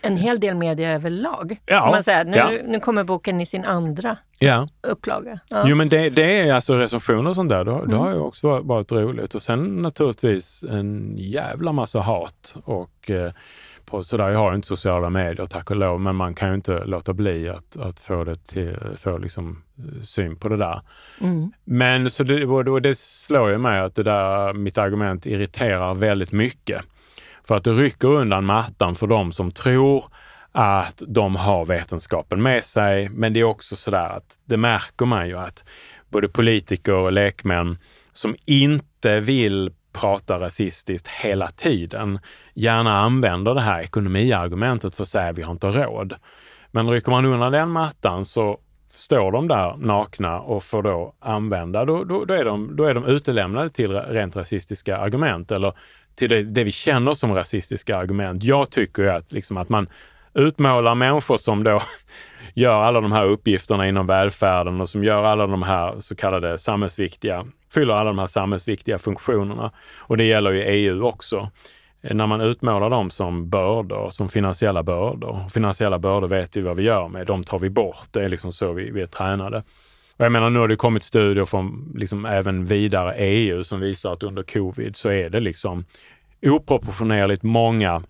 en 0.00 0.16
hel 0.16 0.40
del 0.40 0.54
media 0.54 0.90
överlag. 0.90 1.60
Ja, 1.66 1.90
man 1.90 2.02
säger. 2.02 2.24
Nu, 2.24 2.36
ja. 2.36 2.50
nu 2.66 2.80
kommer 2.80 3.04
boken 3.04 3.40
i 3.40 3.46
sin 3.46 3.64
andra 3.64 4.16
ja. 4.38 4.68
upplaga. 4.80 5.40
Ja. 5.48 5.64
Jo 5.66 5.76
men 5.76 5.88
det, 5.88 6.10
det 6.10 6.40
är 6.40 6.54
alltså 6.54 6.74
recensioner 6.74 7.30
och 7.30 7.34
sånt 7.34 7.50
där. 7.50 7.64
Det, 7.64 7.72
mm. 7.72 7.88
det 7.88 7.96
har 7.96 8.10
ju 8.10 8.18
också 8.18 8.48
varit, 8.48 8.64
varit, 8.66 8.92
roligt. 8.92 9.34
Och 9.34 9.42
sen 9.42 9.82
naturligtvis 9.82 10.64
en 10.70 11.14
jävla 11.18 11.72
massa 11.72 12.00
hat 12.00 12.54
och 12.64 13.10
eh, 13.10 13.32
på, 13.90 14.04
sådär, 14.04 14.28
jag 14.28 14.38
har 14.38 14.54
inte 14.54 14.68
sociala 14.68 15.10
medier 15.10 15.46
tack 15.46 15.70
och 15.70 15.76
lov, 15.76 16.00
men 16.00 16.16
man 16.16 16.34
kan 16.34 16.48
ju 16.48 16.54
inte 16.54 16.84
låta 16.84 17.12
bli 17.12 17.48
att, 17.48 17.76
att 17.76 18.00
få 18.00 18.24
det 18.24 18.46
till, 18.46 18.76
få 18.96 19.18
liksom 19.18 19.62
eh, 19.78 20.02
syn 20.02 20.36
på 20.36 20.48
det 20.48 20.56
där. 20.56 20.80
Mm. 21.20 21.52
Men 21.64 22.10
så 22.10 22.24
det, 22.24 22.46
och 22.46 22.82
det 22.82 22.98
slår 22.98 23.50
ju 23.50 23.58
mig 23.58 23.80
att 23.80 23.94
det 23.94 24.02
där, 24.02 24.52
mitt 24.52 24.78
argument 24.78 25.26
irriterar 25.26 25.94
väldigt 25.94 26.32
mycket. 26.32 26.82
För 27.44 27.56
att 27.56 27.64
det 27.64 27.72
rycker 27.72 28.08
undan 28.08 28.44
mattan 28.44 28.94
för 28.94 29.06
de 29.06 29.32
som 29.32 29.50
tror 29.50 30.04
att 30.52 31.02
de 31.06 31.36
har 31.36 31.64
vetenskapen 31.64 32.42
med 32.42 32.64
sig. 32.64 33.08
Men 33.08 33.32
det 33.32 33.40
är 33.40 33.44
också 33.44 33.76
sådär 33.76 34.08
att 34.08 34.38
det 34.44 34.56
märker 34.56 35.06
man 35.06 35.28
ju 35.28 35.38
att 35.38 35.64
både 36.08 36.28
politiker 36.28 36.94
och 36.94 37.12
lekmän 37.12 37.78
som 38.12 38.36
inte 38.44 39.20
vill 39.20 39.70
pratar 40.00 40.38
rasistiskt 40.38 41.08
hela 41.08 41.50
tiden 41.50 42.18
gärna 42.54 42.98
använder 42.98 43.54
det 43.54 43.60
här 43.60 43.80
ekonomiargumentet 43.80 44.94
för 44.94 45.02
att 45.02 45.08
säga 45.08 45.32
vi 45.32 45.42
har 45.42 45.52
inte 45.52 45.66
råd. 45.66 46.14
Men 46.70 46.90
rycker 46.90 47.10
man 47.10 47.24
undan 47.24 47.52
den 47.52 47.70
mattan 47.70 48.24
så 48.24 48.58
står 48.90 49.32
de 49.32 49.48
där 49.48 49.76
nakna 49.76 50.40
och 50.40 50.64
får 50.64 50.82
då 50.82 51.14
använda, 51.20 51.84
då, 51.84 52.04
då, 52.04 52.24
då, 52.24 52.34
är, 52.34 52.44
de, 52.44 52.76
då 52.76 52.84
är 52.84 52.94
de 52.94 53.04
utelämnade 53.04 53.70
till 53.70 53.92
rent 53.92 54.36
rasistiska 54.36 54.98
argument 54.98 55.52
eller 55.52 55.72
till 56.14 56.28
det, 56.28 56.42
det 56.42 56.64
vi 56.64 56.72
känner 56.72 57.14
som 57.14 57.34
rasistiska 57.34 57.96
argument. 57.96 58.42
Jag 58.42 58.70
tycker 58.70 59.02
ju 59.02 59.08
att, 59.08 59.32
liksom, 59.32 59.56
att 59.56 59.68
man 59.68 59.88
utmålar 60.38 60.94
människor 60.94 61.36
som 61.36 61.64
då 61.64 61.80
gör 62.54 62.82
alla 62.82 63.00
de 63.00 63.12
här 63.12 63.24
uppgifterna 63.24 63.88
inom 63.88 64.06
välfärden 64.06 64.80
och 64.80 64.88
som 64.88 65.04
gör 65.04 65.24
alla 65.24 65.46
de 65.46 65.62
här 65.62 66.00
så 66.00 66.16
kallade 66.16 66.58
samhällsviktiga, 66.58 67.46
fyller 67.74 67.94
alla 67.94 68.10
de 68.10 68.18
här 68.18 68.26
samhällsviktiga 68.26 68.98
funktionerna. 68.98 69.72
Och 69.98 70.16
det 70.16 70.24
gäller 70.24 70.50
ju 70.50 70.62
EU 70.62 71.04
också. 71.04 71.50
När 72.00 72.26
man 72.26 72.40
utmålar 72.40 72.90
dem 72.90 73.10
som 73.10 73.50
bördor, 73.50 74.10
som 74.10 74.28
finansiella 74.28 74.82
bördor. 74.82 75.48
Finansiella 75.48 75.98
bördor 75.98 76.28
vet 76.28 76.56
vi 76.56 76.60
vad 76.60 76.76
vi 76.76 76.82
gör 76.82 77.08
med, 77.08 77.26
de 77.26 77.42
tar 77.42 77.58
vi 77.58 77.70
bort. 77.70 78.06
Det 78.10 78.24
är 78.24 78.28
liksom 78.28 78.52
så 78.52 78.72
vi, 78.72 78.90
vi 78.90 79.02
är 79.02 79.06
tränade. 79.06 79.62
Och 80.16 80.24
jag 80.24 80.32
menar, 80.32 80.50
nu 80.50 80.58
har 80.58 80.68
det 80.68 80.76
kommit 80.76 81.02
studier 81.02 81.44
från 81.44 81.92
liksom 81.96 82.24
även 82.24 82.64
vidare 82.64 83.14
EU 83.14 83.64
som 83.64 83.80
visar 83.80 84.12
att 84.12 84.22
under 84.22 84.42
covid 84.42 84.96
så 84.96 85.08
är 85.08 85.30
det 85.30 85.40
liksom 85.40 85.84
oproportionerligt 86.42 87.42
många 87.42 88.02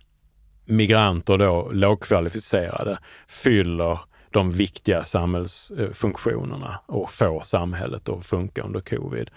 migranter 0.69 1.39
då, 1.39 1.71
lågkvalificerade, 1.73 2.99
fyller 3.29 4.01
de 4.31 4.51
viktiga 4.51 5.05
samhällsfunktionerna 5.05 6.81
och 6.87 7.13
får 7.13 7.43
samhället 7.45 8.09
att 8.09 8.27
funka 8.27 8.63
under 8.63 8.81
covid. 8.81 9.31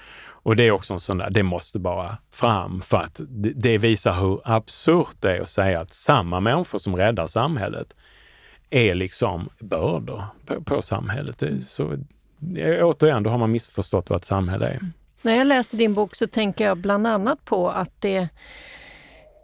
Och 0.44 0.56
det 0.56 0.64
är 0.64 0.72
också 0.72 0.94
en 0.94 1.00
sån 1.00 1.18
där, 1.18 1.30
det 1.30 1.44
måste 1.44 1.80
bara 1.80 2.18
fram 2.32 2.82
för 2.82 2.98
att 2.98 3.22
det, 3.56 3.78
visar 3.78 4.14
hur 4.14 4.42
absurt 4.44 5.16
det 5.20 5.38
är 5.38 5.42
att 5.42 5.50
säga 5.50 5.82
att 5.82 5.94
samma 5.94 6.40
människor 6.40 6.80
som 6.80 6.96
räddar 6.96 7.28
samhället 7.28 7.96
är 8.70 8.96
liksom 8.96 9.50
bördor 9.60 10.24
på, 10.46 10.64
på 10.64 10.82
samhället. 10.82 11.44
Så 11.66 11.98
återigen, 12.82 13.24
då 13.24 13.30
har 13.30 13.38
man 13.38 13.52
missförstått 13.52 14.10
vad 14.10 14.18
ett 14.18 14.26
samhälle 14.26 14.66
är. 14.66 14.72
Mm. 14.76 14.94
När 15.22 15.36
jag 15.36 15.48
läser 15.48 15.78
din 15.78 15.94
bok 15.94 16.16
så 16.16 16.28
tänker 16.28 16.66
jag 16.66 16.78
bland 16.78 17.08
annat 17.08 17.46
på 17.46 17.70
att 17.70 18.02
det 18.02 18.16
är 18.16 18.30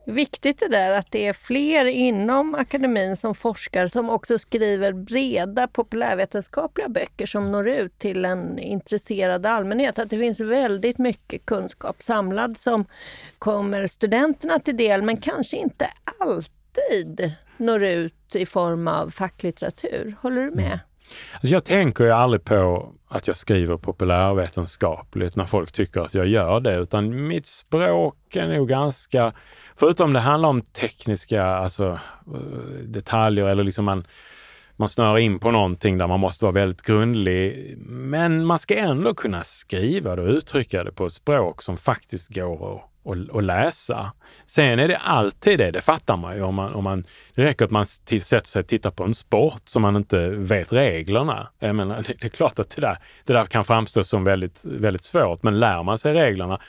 viktigt 0.08 0.60
det 0.60 0.68
där 0.68 0.92
att 0.92 1.12
det 1.12 1.28
är 1.28 1.34
fler 1.34 1.86
inom 1.86 2.56
akademin 2.56 3.16
som 3.16 3.36
forskar 3.36 3.88
som 3.88 4.10
också 4.10 4.40
skriver 4.40 4.94
breda 4.94 5.68
populärvetenskapliga 5.68 6.90
böcker 6.90 7.26
som 7.26 7.52
når 7.52 7.70
ut 7.70 8.00
till 8.00 8.26
en 8.26 8.60
intresserad 8.60 9.46
allmänhet. 9.46 10.00
Att 10.00 10.10
det 10.10 10.20
finns 10.20 10.40
väldigt 10.40 10.98
mycket 10.98 11.46
kunskap 11.46 12.04
samlad 12.04 12.58
som 12.58 12.86
kommer 13.40 13.88
studenterna 13.88 14.60
till 14.60 14.78
del 14.78 15.02
men 15.02 15.18
kanske 15.18 15.58
inte 15.58 15.90
alltid 16.20 17.32
når 17.58 17.84
ut 17.84 18.36
i 18.36 18.46
form 18.46 18.88
av 18.88 19.10
facklitteratur. 19.10 20.16
Håller 20.22 20.42
du 20.42 20.52
med? 20.52 20.66
Mm. 20.66 20.80
Alltså 21.34 21.48
jag 21.48 21.66
tänker 21.66 22.04
ju 22.04 22.12
aldrig 22.12 22.44
på 22.44 22.94
att 23.08 23.28
jag 23.28 23.36
skriver 23.36 23.78
populärvetenskapligt 23.78 25.36
när 25.36 25.46
folk 25.46 25.72
tycker 25.72 26.02
att 26.02 26.14
jag 26.14 26.28
gör 26.28 26.60
det, 26.60 26.76
utan 26.76 27.28
mitt 27.28 27.46
språk 27.46 28.36
är 28.36 28.48
nog 28.48 28.70
ganska, 28.70 29.34
förutom 29.76 30.14
det 30.14 30.20
handlar 30.20 30.50
om 30.50 30.62
tekniska 30.62 31.46
alltså, 31.46 32.00
eh, 32.28 32.84
detaljer 32.84 33.46
eller 33.46 33.64
liksom 33.64 33.86
man, 33.86 34.08
man 34.76 34.90
snör 34.90 35.18
in 35.18 35.40
på 35.40 35.52
någonting 35.52 35.98
där 35.98 36.08
man 36.08 36.20
måste 36.20 36.46
vara 36.46 36.54
väldigt 36.54 36.82
grundlig. 36.82 37.76
Men 37.88 38.46
man 38.46 38.60
ska 38.60 38.76
ändå 38.76 39.14
kunna 39.14 39.44
skriva 39.44 40.16
det 40.16 40.22
och 40.22 40.30
uttrycka 40.30 40.84
det 40.84 40.92
på 40.92 41.06
ett 41.06 41.14
språk 41.14 41.62
som 41.62 41.78
faktiskt 41.78 42.36
går 42.36 42.76
att 42.76 42.97
och, 43.08 43.18
och, 43.18 43.44
läsa. 43.44 44.12
Sen 44.46 44.80
är 44.80 44.88
det 44.88 44.98
alltid 44.98 45.60
det, 45.60 45.72
det 45.72 45.82
fattar 45.82 46.18
man 46.18 46.36
ju. 46.36 46.42
Om 46.42 46.56
man, 46.56 46.74
om 46.74 46.84
man, 46.84 47.04
det 47.36 47.44
räcker 47.44 47.66
att 47.66 47.72
man 47.72 47.86
sätter 47.86 48.48
sig 48.48 48.60
och 48.60 48.68
tittar 48.68 48.92
på 48.92 49.04
en 49.04 49.14
sport 49.14 49.62
som 49.66 49.82
man 49.82 49.96
inte 49.96 50.30
vet 50.30 50.74
reglerna. 50.74 51.48
Jag 51.60 51.76
menar, 51.76 51.96
det, 51.96 52.14
det 52.22 52.28
är 52.28 52.30
klart 52.30 52.60
att 52.60 52.70
det 52.70 52.82
där, 52.82 52.98
det 53.26 53.34
där 53.34 53.46
kan 53.46 53.66
framstå 53.66 54.04
som 54.04 54.24
väldigt, 54.24 54.66
väldigt 54.66 55.04
svårt, 55.04 55.44
men 55.44 55.60
lär 55.60 55.84
man 55.84 55.98
sig 55.98 56.14
reglerna 56.14 56.60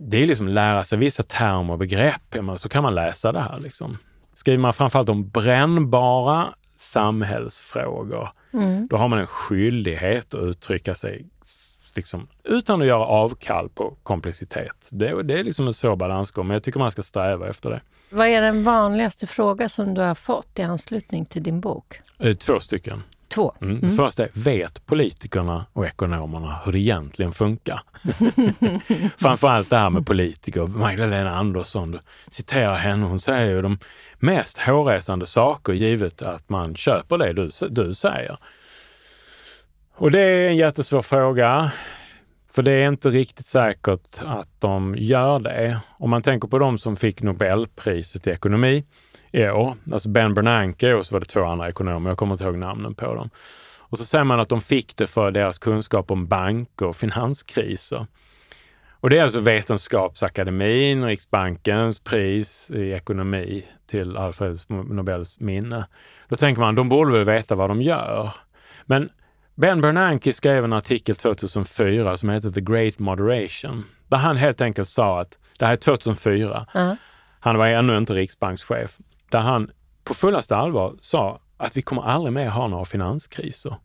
det 0.00 0.22
är 0.22 0.26
liksom 0.26 0.48
lära 0.48 0.84
sig 0.84 0.98
vissa 0.98 1.22
termer 1.22 1.72
och 1.72 1.78
begrepp, 1.78 2.36
så 2.56 2.68
kan 2.68 2.82
man 2.82 2.94
läsa 2.94 3.32
det 3.32 3.40
här. 3.40 3.60
Liksom. 3.60 3.98
Skriver 4.34 4.58
man 4.58 4.72
framförallt 4.72 5.08
om 5.08 5.28
brännbara 5.28 6.54
samhällsfrågor, 6.76 8.28
mm. 8.52 8.88
då 8.88 8.96
har 8.96 9.08
man 9.08 9.18
en 9.18 9.26
skyldighet 9.26 10.34
att 10.34 10.40
uttrycka 10.40 10.94
sig 10.94 11.26
liksom, 11.96 12.28
utan 12.44 12.80
att 12.82 12.86
göra 12.88 13.04
avkall 13.04 13.68
på 13.68 13.96
komplexitet. 14.02 14.88
Det, 14.90 15.22
det 15.22 15.38
är 15.38 15.44
liksom 15.44 15.66
en 15.66 15.74
svår 15.74 15.96
balansgång, 15.96 16.46
men 16.46 16.54
jag 16.54 16.62
tycker 16.62 16.78
man 16.78 16.90
ska 16.90 17.02
sträva 17.02 17.48
efter 17.48 17.70
det. 17.70 17.80
Vad 18.10 18.26
är 18.26 18.40
den 18.40 18.64
vanligaste 18.64 19.26
fråga 19.26 19.68
som 19.68 19.94
du 19.94 20.00
har 20.00 20.14
fått 20.14 20.58
i 20.58 20.62
anslutning 20.62 21.26
till 21.26 21.42
din 21.42 21.60
bok? 21.60 22.00
Eh, 22.18 22.34
två 22.34 22.60
stycken. 22.60 23.02
Två. 23.28 23.54
Mm. 23.60 23.78
Mm. 23.78 23.96
Först 23.96 24.20
är, 24.20 24.28
vet 24.32 24.86
politikerna 24.86 25.66
och 25.72 25.86
ekonomerna 25.86 26.60
hur 26.64 26.72
det 26.72 26.78
egentligen 26.78 27.32
funkar? 27.32 27.80
Framförallt 29.16 29.70
det 29.70 29.76
här 29.76 29.90
med 29.90 30.06
politiker. 30.06 30.66
Magdalena 30.66 31.36
Andersson, 31.36 31.90
du 31.90 31.98
citerar 32.30 32.76
henne, 32.76 33.06
hon 33.06 33.18
säger 33.18 33.50
ju 33.50 33.62
de 33.62 33.78
mest 34.18 34.58
hårresande 34.58 35.26
saker 35.26 35.72
givet 35.72 36.22
att 36.22 36.48
man 36.48 36.76
köper 36.76 37.18
det 37.18 37.32
du, 37.32 37.50
du 37.70 37.94
säger. 37.94 38.38
Och 40.00 40.10
det 40.10 40.20
är 40.20 40.48
en 40.48 40.56
jättesvår 40.56 41.02
fråga. 41.02 41.72
För 42.50 42.62
det 42.62 42.72
är 42.72 42.88
inte 42.88 43.10
riktigt 43.10 43.46
säkert 43.46 44.18
att 44.24 44.60
de 44.60 44.94
gör 44.98 45.38
det. 45.38 45.80
Om 45.98 46.10
man 46.10 46.22
tänker 46.22 46.48
på 46.48 46.58
de 46.58 46.78
som 46.78 46.96
fick 46.96 47.22
Nobelpriset 47.22 48.26
i 48.26 48.30
ekonomi 48.30 48.84
i 49.32 49.48
år, 49.48 49.74
alltså 49.92 50.08
Ben 50.08 50.34
Bernanke 50.34 50.94
och 50.94 51.06
så 51.06 51.14
var 51.14 51.20
det 51.20 51.26
två 51.26 51.44
andra 51.44 51.68
ekonomer, 51.68 52.10
jag 52.10 52.18
kommer 52.18 52.34
inte 52.34 52.44
ihåg 52.44 52.58
namnen 52.58 52.94
på 52.94 53.14
dem. 53.14 53.30
Och 53.78 53.98
så 53.98 54.04
säger 54.04 54.24
man 54.24 54.40
att 54.40 54.48
de 54.48 54.60
fick 54.60 54.96
det 54.96 55.06
för 55.06 55.30
deras 55.30 55.58
kunskap 55.58 56.10
om 56.10 56.26
banker 56.26 56.86
och 56.86 56.96
finanskriser. 56.96 58.06
Och 59.00 59.10
det 59.10 59.18
är 59.18 59.22
alltså 59.22 59.40
Vetenskapsakademin, 59.40 61.04
Riksbankens 61.04 62.00
pris 62.00 62.70
i 62.70 62.92
ekonomi 62.92 63.64
till 63.86 64.16
Alfred 64.16 64.60
Nobels 64.68 65.40
minne. 65.40 65.86
Då 66.28 66.36
tänker 66.36 66.60
man, 66.60 66.74
de 66.74 66.88
borde 66.88 67.12
väl 67.12 67.24
veta 67.24 67.54
vad 67.54 67.70
de 67.70 67.82
gör. 67.82 68.32
Men 68.84 69.10
Ben 69.60 69.80
Bernanke 69.80 70.32
skrev 70.32 70.64
en 70.64 70.72
artikel 70.72 71.14
2004 71.14 72.16
som 72.16 72.28
heter 72.28 72.50
The 72.50 72.60
Great 72.60 72.98
Moderation, 72.98 73.84
där 74.08 74.16
han 74.16 74.36
helt 74.36 74.60
enkelt 74.60 74.88
sa 74.88 75.20
att, 75.20 75.38
det 75.58 75.66
här 75.66 75.72
är 75.72 75.76
2004, 75.76 76.66
uh. 76.76 76.92
han 77.40 77.58
var 77.58 77.66
ännu 77.66 77.96
inte 77.96 78.14
riksbankschef, 78.14 78.98
där 79.30 79.38
han 79.38 79.70
på 80.04 80.14
fullaste 80.14 80.56
allvar 80.56 80.96
sa 81.00 81.40
att 81.56 81.76
vi 81.76 81.82
kommer 81.82 82.02
aldrig 82.02 82.32
mer 82.32 82.48
ha 82.48 82.66
några 82.66 82.84
finanskriser. 82.84 83.76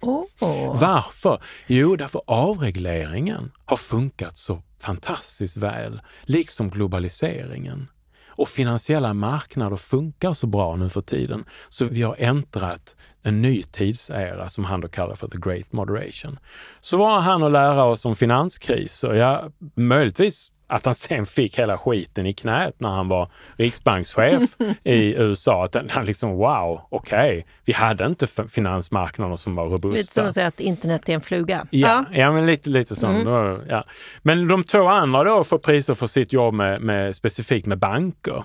Oh. 0.00 0.80
Varför? 0.80 1.42
Jo, 1.66 1.96
därför 1.96 2.22
avregleringen 2.26 3.52
har 3.64 3.76
funkat 3.76 4.36
så 4.36 4.62
fantastiskt 4.80 5.56
väl, 5.56 6.00
liksom 6.22 6.70
globaliseringen. 6.70 7.88
Och 8.36 8.48
finansiella 8.48 9.14
marknader 9.14 9.76
funkar 9.76 10.32
så 10.32 10.46
bra 10.46 10.76
nu 10.76 10.88
för 10.88 11.00
tiden, 11.00 11.44
så 11.68 11.84
vi 11.84 12.02
har 12.02 12.16
äntrat 12.18 12.96
en 13.22 13.42
ny 13.42 13.62
tidsära 13.62 14.48
som 14.48 14.64
han 14.64 14.80
då 14.80 14.88
kallar 14.88 15.14
för 15.14 15.28
the 15.28 15.38
great 15.38 15.72
moderation. 15.72 16.38
Så 16.80 16.96
vad 16.96 17.14
har 17.14 17.20
han 17.20 17.42
att 17.42 17.52
lära 17.52 17.84
oss 17.84 18.04
om 18.04 18.16
finanskriser? 18.16 19.14
Ja, 19.14 19.50
möjligtvis 19.74 20.50
att 20.74 20.84
han 20.84 20.94
sen 20.94 21.26
fick 21.26 21.58
hela 21.58 21.78
skiten 21.78 22.26
i 22.26 22.32
knät 22.32 22.74
när 22.78 22.88
han 22.88 23.08
var 23.08 23.28
riksbankschef 23.56 24.42
i 24.84 25.14
USA. 25.18 25.64
Att 25.64 25.90
han 25.90 26.06
liksom, 26.06 26.30
wow, 26.30 26.80
okej, 26.88 27.28
okay. 27.28 27.42
vi 27.64 27.72
hade 27.72 28.06
inte 28.06 28.26
finansmarknader 28.48 29.36
som 29.36 29.54
var 29.54 29.68
robusta. 29.68 29.98
Lite 29.98 30.12
som 30.12 30.26
att 30.26 30.34
säga 30.34 30.46
att 30.46 30.60
internet 30.60 31.08
är 31.08 31.12
en 31.12 31.20
fluga. 31.20 31.66
Ja, 31.70 31.88
ja. 31.88 32.18
ja 32.20 32.32
men 32.32 32.46
lite, 32.46 32.70
lite 32.70 32.96
så. 32.96 33.06
Mm. 33.06 33.60
Ja. 33.68 33.84
Men 34.22 34.48
de 34.48 34.64
två 34.64 34.86
andra 34.86 35.24
då 35.24 35.44
får 35.44 35.58
priser 35.58 35.94
för 35.94 36.06
sitt 36.06 36.32
jobb 36.32 36.54
med, 36.54 36.80
med, 36.80 37.16
specifikt 37.16 37.66
med 37.66 37.78
banker. 37.78 38.44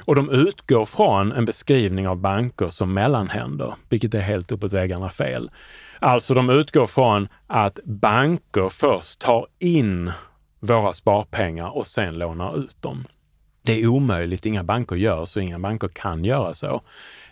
Och 0.00 0.14
de 0.14 0.30
utgår 0.30 0.86
från 0.86 1.32
en 1.32 1.44
beskrivning 1.44 2.08
av 2.08 2.16
banker 2.16 2.68
som 2.68 2.94
mellanhänder, 2.94 3.74
vilket 3.88 4.14
är 4.14 4.20
helt 4.20 4.52
uppåt 4.52 4.72
väggarna 4.72 5.10
fel. 5.10 5.50
Alltså 5.98 6.34
de 6.34 6.50
utgår 6.50 6.86
från 6.86 7.28
att 7.46 7.78
banker 7.84 8.68
först 8.68 9.20
tar 9.20 9.46
in 9.58 10.12
våra 10.60 10.92
sparpengar 10.92 11.76
och 11.76 11.86
sen 11.86 12.18
lånar 12.18 12.58
ut 12.58 12.82
dem. 12.82 13.04
Det 13.62 13.82
är 13.82 13.86
omöjligt, 13.86 14.46
inga 14.46 14.64
banker 14.64 14.96
gör 14.96 15.24
så, 15.24 15.40
inga 15.40 15.58
banker 15.58 15.88
kan 15.88 16.24
göra 16.24 16.54
så. 16.54 16.82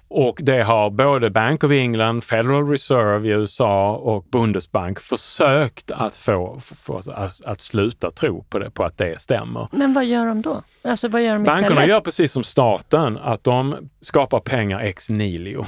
Och 0.09 0.39
det 0.43 0.62
har 0.62 0.91
både 0.91 1.31
Bank 1.31 1.64
of 1.64 1.70
England, 1.70 2.24
Federal 2.24 2.68
Reserve 2.68 3.29
i 3.29 3.31
USA 3.31 3.93
och 3.93 4.24
Bundesbank 4.24 5.01
försökt 5.01 5.91
att 5.91 6.16
få, 6.16 6.61
få 6.61 6.99
att, 6.99 7.45
att, 7.45 7.62
sluta 7.62 8.11
tro 8.11 8.43
på, 8.43 8.59
det, 8.59 8.70
på 8.70 8.85
att 8.85 8.99
det 8.99 9.20
stämmer. 9.20 9.68
Men 9.72 9.93
vad 9.93 10.05
gör 10.05 10.27
de 10.27 10.43
då? 10.43 10.62
Alltså, 10.83 11.09
vad 11.09 11.22
gör 11.22 11.33
de 11.33 11.45
Bankerna 11.45 11.66
istället? 11.66 11.89
gör 11.89 12.01
precis 12.01 12.33
som 12.33 12.43
staten, 12.43 13.18
att 13.18 13.45
de 13.45 13.89
skapar 14.01 14.41
pengar 14.41 14.81
ex 14.81 15.11
nihilo. 15.11 15.66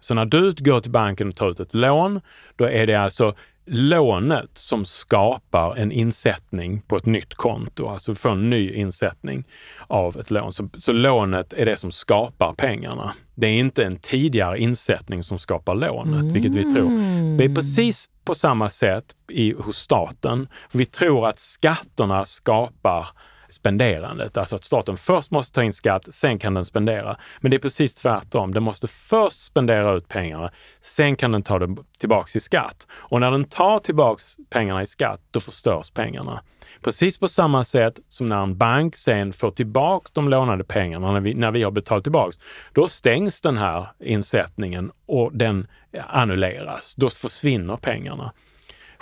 Så 0.00 0.14
när 0.14 0.24
du 0.24 0.54
går 0.54 0.80
till 0.80 0.90
banken 0.90 1.28
och 1.28 1.36
tar 1.36 1.50
ut 1.50 1.60
ett 1.60 1.74
lån, 1.74 2.20
då 2.56 2.64
är 2.64 2.86
det 2.86 2.94
alltså 2.94 3.34
lånet 3.66 4.50
som 4.58 4.84
skapar 4.84 5.76
en 5.76 5.92
insättning 5.92 6.80
på 6.80 6.96
ett 6.96 7.06
nytt 7.06 7.34
konto, 7.34 7.88
alltså 7.88 8.12
du 8.12 8.16
får 8.16 8.30
en 8.30 8.50
ny 8.50 8.72
insättning 8.72 9.44
av 9.86 10.20
ett 10.20 10.30
lån. 10.30 10.52
Så, 10.52 10.68
så 10.78 10.92
lånet 10.92 11.52
är 11.52 11.66
det 11.66 11.76
som 11.76 11.92
skapar 11.92 12.54
pengarna. 12.54 13.14
Det 13.34 13.46
är 13.46 13.58
inte 13.58 13.84
en 13.84 13.96
tidigare 13.96 14.58
insättning 14.58 15.22
som 15.22 15.38
skapar 15.38 15.74
lånet, 15.74 16.20
mm. 16.20 16.32
vilket 16.32 16.54
vi 16.54 16.74
tror. 16.74 16.90
Det 17.38 17.44
är 17.44 17.54
precis 17.54 18.10
på 18.24 18.34
samma 18.34 18.70
sätt 18.70 19.04
i, 19.28 19.52
hos 19.52 19.78
staten. 19.78 20.48
Vi 20.72 20.86
tror 20.86 21.28
att 21.28 21.38
skatterna 21.38 22.24
skapar 22.24 23.08
spenderandet. 23.52 24.36
Alltså 24.36 24.56
att 24.56 24.64
staten 24.64 24.96
först 24.96 25.30
måste 25.30 25.54
ta 25.54 25.62
in 25.62 25.72
skatt, 25.72 26.14
sen 26.14 26.38
kan 26.38 26.54
den 26.54 26.64
spendera. 26.64 27.16
Men 27.40 27.50
det 27.50 27.56
är 27.56 27.58
precis 27.58 27.94
tvärtom. 27.94 28.54
Den 28.54 28.62
måste 28.62 28.88
först 28.88 29.40
spendera 29.40 29.92
ut 29.92 30.08
pengarna, 30.08 30.50
sen 30.80 31.16
kan 31.16 31.32
den 31.32 31.42
ta 31.42 31.58
dem 31.58 31.84
tillbaks 31.98 32.36
i 32.36 32.40
skatt. 32.40 32.86
Och 32.92 33.20
när 33.20 33.30
den 33.30 33.44
tar 33.44 33.78
tillbaks 33.78 34.36
pengarna 34.50 34.82
i 34.82 34.86
skatt, 34.86 35.20
då 35.30 35.40
förstörs 35.40 35.90
pengarna. 35.90 36.42
Precis 36.80 37.18
på 37.18 37.28
samma 37.28 37.64
sätt 37.64 38.00
som 38.08 38.26
när 38.26 38.42
en 38.42 38.56
bank 38.56 38.96
sen 38.96 39.32
får 39.32 39.50
tillbaks 39.50 40.12
de 40.12 40.28
lånade 40.28 40.64
pengarna 40.64 41.12
när 41.12 41.20
vi, 41.20 41.34
när 41.34 41.50
vi 41.50 41.62
har 41.62 41.70
betalat 41.70 42.04
tillbaks, 42.04 42.36
då 42.72 42.88
stängs 42.88 43.40
den 43.40 43.58
här 43.58 43.92
insättningen 44.00 44.90
och 45.06 45.30
den 45.36 45.66
annulleras. 46.08 46.94
Då 46.94 47.10
försvinner 47.10 47.76
pengarna. 47.76 48.32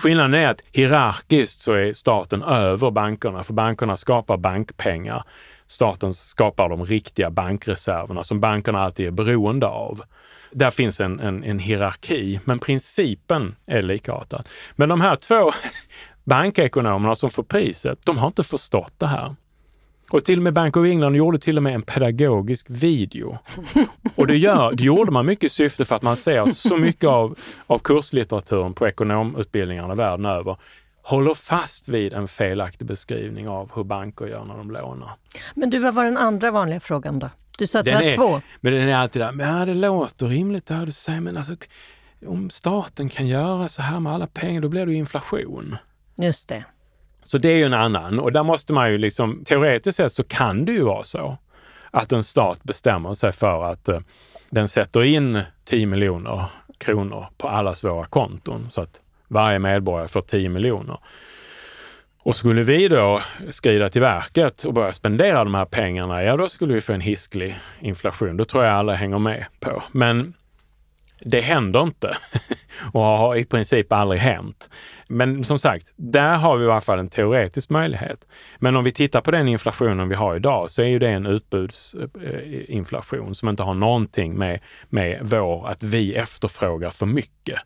Skillnaden 0.00 0.34
är 0.34 0.48
att 0.48 0.62
hierarkiskt 0.72 1.60
så 1.60 1.72
är 1.72 1.92
staten 1.92 2.42
över 2.42 2.90
bankerna, 2.90 3.42
för 3.42 3.52
bankerna 3.52 3.96
skapar 3.96 4.36
bankpengar. 4.36 5.24
Staten 5.66 6.14
skapar 6.14 6.68
de 6.68 6.84
riktiga 6.84 7.30
bankreserverna 7.30 8.24
som 8.24 8.40
bankerna 8.40 8.80
alltid 8.80 9.06
är 9.06 9.10
beroende 9.10 9.66
av. 9.66 10.02
Där 10.50 10.70
finns 10.70 11.00
en, 11.00 11.20
en, 11.20 11.44
en 11.44 11.58
hierarki, 11.58 12.40
men 12.44 12.58
principen 12.58 13.56
är 13.66 13.82
likartad. 13.82 14.48
Men 14.76 14.88
de 14.88 15.00
här 15.00 15.16
två 15.16 15.50
bankekonomerna 16.24 17.14
som 17.14 17.30
får 17.30 17.42
priset, 17.42 18.06
de 18.06 18.18
har 18.18 18.26
inte 18.26 18.42
förstått 18.42 18.94
det 18.98 19.06
här. 19.06 19.34
Och 20.10 20.24
till 20.24 20.38
och 20.38 20.42
med 20.42 20.52
Bank 20.52 20.76
of 20.76 20.86
England 20.86 21.16
gjorde 21.16 21.38
till 21.38 21.56
och 21.56 21.62
med 21.62 21.74
en 21.74 21.82
pedagogisk 21.82 22.66
video. 22.68 23.38
Och 24.14 24.26
det, 24.26 24.36
gör, 24.36 24.72
det 24.72 24.82
gjorde 24.82 25.10
man 25.10 25.26
mycket 25.26 25.44
i 25.44 25.48
syfte 25.48 25.84
för 25.84 25.96
att 25.96 26.02
man 26.02 26.16
ser 26.16 26.52
så 26.52 26.76
mycket 26.76 27.04
av, 27.04 27.38
av 27.66 27.78
kurslitteraturen 27.78 28.74
på 28.74 28.86
ekonomutbildningarna 28.86 29.94
världen 29.94 30.26
över 30.26 30.56
håller 31.02 31.34
fast 31.34 31.88
vid 31.88 32.12
en 32.12 32.28
felaktig 32.28 32.86
beskrivning 32.86 33.48
av 33.48 33.70
hur 33.74 33.84
banker 33.84 34.26
gör 34.26 34.44
när 34.44 34.56
de 34.56 34.70
lånar. 34.70 35.10
Men 35.54 35.70
du, 35.70 35.78
vad 35.78 35.94
var 35.94 36.04
den 36.04 36.16
andra 36.16 36.50
vanliga 36.50 36.80
frågan 36.80 37.18
då? 37.18 37.30
Du 37.58 37.66
sa 37.66 37.78
att 37.78 37.84
det 37.84 37.94
var 37.94 38.16
två. 38.16 38.42
Men 38.60 38.72
den 38.72 38.88
är 38.88 38.94
alltid 38.94 39.22
där, 39.22 39.32
men 39.32 39.58
ja, 39.58 39.64
det 39.64 39.74
låter 39.74 40.26
rimligt 40.26 40.66
det 40.66 40.74
här 40.74 40.86
du 40.86 40.92
säger, 40.92 41.20
men 41.20 41.36
alltså 41.36 41.56
om 42.26 42.50
staten 42.50 43.08
kan 43.08 43.26
göra 43.26 43.68
så 43.68 43.82
här 43.82 44.00
med 44.00 44.12
alla 44.12 44.26
pengar, 44.26 44.60
då 44.60 44.68
blir 44.68 44.86
det 44.86 44.94
inflation. 44.94 45.76
Just 46.16 46.48
det. 46.48 46.64
Så 47.22 47.38
det 47.38 47.48
är 47.48 47.56
ju 47.56 47.64
en 47.64 47.74
annan 47.74 48.20
och 48.20 48.32
där 48.32 48.42
måste 48.42 48.72
man 48.72 48.90
ju 48.90 48.98
liksom, 48.98 49.44
teoretiskt 49.44 49.96
sett 49.96 50.12
så 50.12 50.24
kan 50.24 50.64
det 50.64 50.72
ju 50.72 50.82
vara 50.82 51.04
så 51.04 51.38
att 51.90 52.12
en 52.12 52.24
stat 52.24 52.62
bestämmer 52.62 53.14
sig 53.14 53.32
för 53.32 53.72
att 53.72 53.88
eh, 53.88 54.00
den 54.50 54.68
sätter 54.68 55.04
in 55.04 55.42
10 55.64 55.86
miljoner 55.86 56.44
kronor 56.78 57.26
på 57.38 57.48
allas 57.48 57.84
våra 57.84 58.04
konton 58.04 58.68
så 58.70 58.82
att 58.82 59.00
varje 59.28 59.58
medborgare 59.58 60.08
får 60.08 60.22
10 60.22 60.48
miljoner. 60.48 60.98
Och 62.22 62.36
skulle 62.36 62.62
vi 62.62 62.88
då 62.88 63.20
skrida 63.50 63.88
till 63.88 64.00
verket 64.00 64.64
och 64.64 64.74
börja 64.74 64.92
spendera 64.92 65.44
de 65.44 65.54
här 65.54 65.64
pengarna, 65.64 66.22
ja 66.22 66.36
då 66.36 66.48
skulle 66.48 66.74
vi 66.74 66.80
få 66.80 66.92
en 66.92 67.00
hisklig 67.00 67.60
inflation. 67.80 68.36
Då 68.36 68.44
tror 68.44 68.64
jag 68.64 68.74
alla 68.74 68.94
hänger 68.94 69.18
med 69.18 69.44
på. 69.60 69.82
Men 69.92 70.34
det 71.20 71.40
händer 71.40 71.82
inte 71.82 72.16
och 72.92 73.00
har 73.00 73.36
i 73.36 73.44
princip 73.44 73.92
aldrig 73.92 74.20
hänt. 74.20 74.70
Men 75.08 75.44
som 75.44 75.58
sagt, 75.58 75.92
där 75.96 76.36
har 76.36 76.56
vi 76.56 76.64
i 76.64 76.70
alla 76.70 76.80
fall 76.80 76.98
en 76.98 77.08
teoretisk 77.08 77.70
möjlighet. 77.70 78.26
Men 78.58 78.76
om 78.76 78.84
vi 78.84 78.92
tittar 78.92 79.20
på 79.20 79.30
den 79.30 79.48
inflationen 79.48 80.08
vi 80.08 80.14
har 80.14 80.36
idag 80.36 80.70
så 80.70 80.82
är 80.82 80.86
ju 80.86 80.98
det 80.98 81.08
en 81.08 81.26
utbudsinflation 81.26 83.28
eh, 83.28 83.32
som 83.32 83.48
inte 83.48 83.62
har 83.62 83.74
någonting 83.74 84.34
med, 84.34 84.60
med 84.88 85.18
vår, 85.22 85.68
att 85.68 85.82
vi 85.82 86.14
efterfrågar 86.14 86.90
för 86.90 87.06
mycket. 87.06 87.58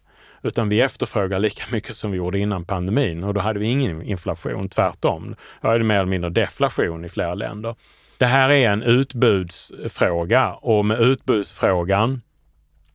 Utan 0.42 0.68
vi 0.68 0.80
efterfrågar 0.80 1.38
lika 1.38 1.64
mycket 1.72 1.96
som 1.96 2.10
vi 2.10 2.16
gjorde 2.16 2.38
innan 2.38 2.64
pandemin 2.64 3.24
och 3.24 3.34
då 3.34 3.40
hade 3.40 3.58
vi 3.58 3.66
ingen 3.66 4.02
inflation, 4.02 4.68
tvärtom. 4.68 5.36
Då 5.60 5.68
är 5.68 5.78
det 5.78 5.84
mer 5.84 5.96
eller 5.96 6.06
mindre 6.06 6.30
deflation 6.30 7.04
i 7.04 7.08
flera 7.08 7.34
länder. 7.34 7.74
Det 8.18 8.26
här 8.26 8.50
är 8.50 8.70
en 8.70 8.82
utbudsfråga 8.82 10.52
och 10.52 10.84
med 10.84 11.00
utbudsfrågan 11.00 12.20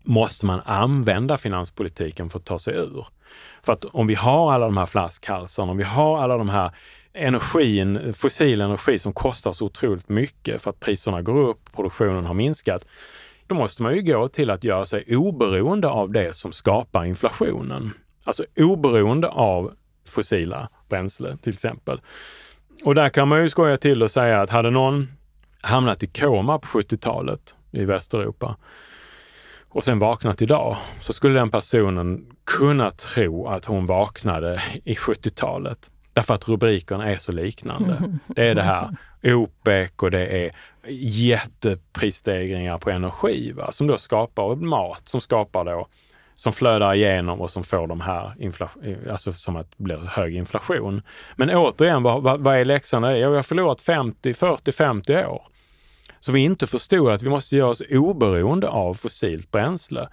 måste 0.09 0.45
man 0.45 0.61
använda 0.65 1.37
finanspolitiken 1.37 2.29
för 2.29 2.39
att 2.39 2.45
ta 2.45 2.59
sig 2.59 2.75
ur. 2.75 3.07
För 3.63 3.73
att 3.73 3.85
om 3.85 4.07
vi 4.07 4.15
har 4.15 4.53
alla 4.53 4.65
de 4.65 4.77
här 4.77 4.85
flaskhalsarna, 4.85 5.71
om 5.71 5.77
vi 5.77 5.83
har 5.83 6.21
alla 6.21 6.37
de 6.37 6.49
här 6.49 6.71
energin, 7.13 8.13
fossil 8.13 8.61
energi 8.61 8.99
som 8.99 9.13
kostar 9.13 9.53
så 9.53 9.65
otroligt 9.65 10.09
mycket 10.09 10.61
för 10.61 10.69
att 10.69 10.79
priserna 10.79 11.21
går 11.21 11.49
upp, 11.49 11.59
produktionen 11.75 12.25
har 12.25 12.33
minskat, 12.33 12.85
då 13.47 13.55
måste 13.55 13.83
man 13.83 13.95
ju 13.95 14.01
gå 14.01 14.27
till 14.27 14.49
att 14.49 14.63
göra 14.63 14.85
sig 14.85 15.17
oberoende 15.17 15.87
av 15.87 16.11
det 16.11 16.35
som 16.35 16.51
skapar 16.51 17.05
inflationen. 17.05 17.93
Alltså 18.23 18.45
oberoende 18.55 19.27
av 19.27 19.73
fossila 20.07 20.69
bränsle 20.89 21.37
till 21.37 21.53
exempel. 21.53 22.01
Och 22.83 22.95
där 22.95 23.09
kan 23.09 23.27
man 23.27 23.41
ju 23.41 23.49
skoja 23.49 23.77
till 23.77 24.03
och 24.03 24.11
säga 24.11 24.41
att 24.41 24.49
hade 24.49 24.69
någon 24.69 25.07
hamnat 25.61 26.03
i 26.03 26.07
koma 26.07 26.59
på 26.59 26.67
70-talet 26.67 27.55
i 27.71 27.85
Västeuropa 27.85 28.55
och 29.69 29.83
sen 29.83 29.99
vaknat 29.99 30.41
idag, 30.41 30.77
så 31.01 31.13
skulle 31.13 31.39
den 31.39 31.51
personen 31.51 32.25
kunna 32.43 32.91
tro 32.91 33.47
att 33.47 33.65
hon 33.65 33.85
vaknade 33.85 34.61
i 34.83 34.93
70-talet. 34.93 35.91
Därför 36.13 36.33
att 36.33 36.47
rubrikerna 36.47 37.09
är 37.09 37.17
så 37.17 37.31
liknande. 37.31 38.19
Det 38.27 38.47
är 38.47 38.55
det 38.55 38.63
här 38.63 38.95
OPEC 39.23 39.91
och 39.95 40.11
det 40.11 40.45
är 40.45 40.51
jätteprisstegringar 40.91 42.77
på 42.77 42.89
energi 42.89 43.51
va? 43.51 43.71
som 43.71 43.87
då 43.87 43.97
skapar 43.97 44.55
mat, 44.55 45.07
som 45.07 45.21
skapar 45.21 45.65
då 45.65 45.87
som 46.35 46.53
flödar 46.53 46.93
igenom 46.93 47.41
och 47.41 47.51
som 47.51 47.63
får 47.63 47.87
de 47.87 48.01
här, 48.01 48.33
alltså 49.11 49.33
som 49.33 49.55
att 49.55 49.71
det 49.77 49.83
blir 49.83 49.97
hög 49.97 50.35
inflation. 50.35 51.01
Men 51.35 51.49
återigen, 51.49 52.03
vad, 52.03 52.23
vad, 52.23 52.39
vad 52.39 52.55
är 52.55 52.65
läxan? 52.65 53.19
Jag 53.19 53.31
har 53.31 53.43
förlorat 53.43 53.81
50, 53.81 54.33
40, 54.33 54.71
50 54.71 55.25
år. 55.25 55.43
Så 56.19 56.31
vi 56.31 56.39
inte 56.39 56.67
förstod 56.67 57.11
att 57.11 57.21
vi 57.21 57.29
måste 57.29 57.57
göra 57.57 57.69
oss 57.69 57.81
oberoende 57.89 58.69
av 58.69 58.93
fossilt 58.93 59.51
bränsle. 59.51 60.09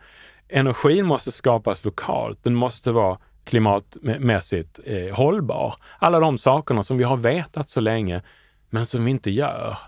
Energin 0.48 1.06
måste 1.06 1.32
skapas 1.32 1.84
lokalt. 1.84 2.44
Den 2.44 2.54
måste 2.54 2.92
vara 2.92 3.18
klimatmässigt 3.44 4.80
eh, 4.84 5.14
hållbar. 5.14 5.74
Alla 5.98 6.20
de 6.20 6.38
sakerna 6.38 6.82
som 6.82 6.98
vi 6.98 7.04
har 7.04 7.16
vetat 7.16 7.70
så 7.70 7.80
länge, 7.80 8.22
men 8.70 8.86
som 8.86 9.04
vi 9.04 9.10
inte 9.10 9.30
gör. 9.30 9.78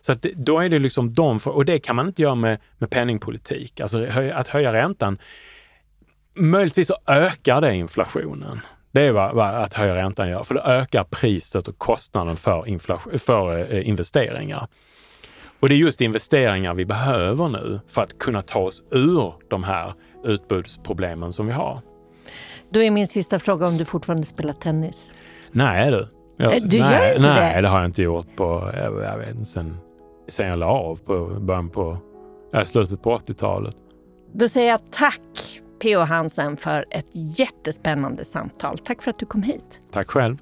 Så 0.00 0.12
att 0.12 0.22
det, 0.22 0.32
då 0.36 0.60
är 0.60 0.68
det 0.68 0.78
liksom 0.78 1.12
de, 1.12 1.38
och 1.44 1.64
det 1.64 1.78
kan 1.78 1.96
man 1.96 2.06
inte 2.06 2.22
göra 2.22 2.34
med, 2.34 2.58
med 2.78 2.90
penningpolitik. 2.90 3.80
Alltså 3.80 4.06
att 4.34 4.48
höja 4.48 4.72
räntan, 4.72 5.18
möjligtvis 6.34 6.88
så 6.88 6.96
ökar 7.06 7.60
det 7.60 7.74
inflationen. 7.74 8.60
Det 8.92 9.02
är 9.02 9.12
vad, 9.12 9.34
vad 9.34 9.54
att 9.54 9.74
höja 9.74 9.94
räntan 9.94 10.28
gör, 10.28 10.42
för 10.42 10.54
det 10.54 10.60
ökar 10.60 11.04
priset 11.04 11.68
och 11.68 11.78
kostnaden 11.78 12.36
för, 12.36 13.18
för 13.18 13.74
eh, 13.74 13.88
investeringar. 13.88 14.68
Och 15.64 15.68
det 15.68 15.74
är 15.74 15.76
just 15.76 16.00
investeringar 16.00 16.74
vi 16.74 16.84
behöver 16.84 17.48
nu 17.48 17.80
för 17.86 18.02
att 18.02 18.18
kunna 18.18 18.42
ta 18.42 18.58
oss 18.58 18.82
ur 18.90 19.34
de 19.48 19.64
här 19.64 19.94
utbudsproblemen 20.24 21.32
som 21.32 21.46
vi 21.46 21.52
har. 21.52 21.80
Då 22.70 22.82
är 22.82 22.90
min 22.90 23.06
sista 23.06 23.38
fråga 23.38 23.66
om 23.66 23.76
du 23.76 23.84
fortfarande 23.84 24.26
spelar 24.26 24.52
tennis? 24.52 25.12
Nej 25.52 25.90
du. 25.90 26.08
Jag, 26.36 26.54
eh, 26.54 26.62
du 26.62 26.78
nej, 26.78 26.92
gör 26.92 27.16
inte 27.16 27.28
nej, 27.28 27.54
det? 27.54 27.60
det 27.60 27.68
har 27.68 27.78
jag 27.78 27.88
inte 27.88 28.02
gjort 28.02 28.36
på, 28.36 28.72
jag, 28.76 29.02
jag 29.02 29.18
vet 29.18 29.30
inte, 29.30 29.44
sen, 29.44 29.76
sen 30.28 30.48
jag 30.48 30.58
la 30.58 30.66
av 30.66 30.96
på 30.96 31.26
början 31.40 31.70
på, 31.70 31.98
ja, 32.52 32.64
slutet 32.64 33.02
på 33.02 33.18
80-talet. 33.18 33.76
Då 34.32 34.48
säger 34.48 34.70
jag 34.70 34.92
tack 34.92 35.60
P.O. 35.82 36.00
Hansen 36.00 36.56
för 36.56 36.84
ett 36.90 37.08
jättespännande 37.12 38.24
samtal. 38.24 38.78
Tack 38.78 39.02
för 39.02 39.10
att 39.10 39.18
du 39.18 39.26
kom 39.26 39.42
hit. 39.42 39.82
Tack 39.92 40.10
själv. 40.10 40.36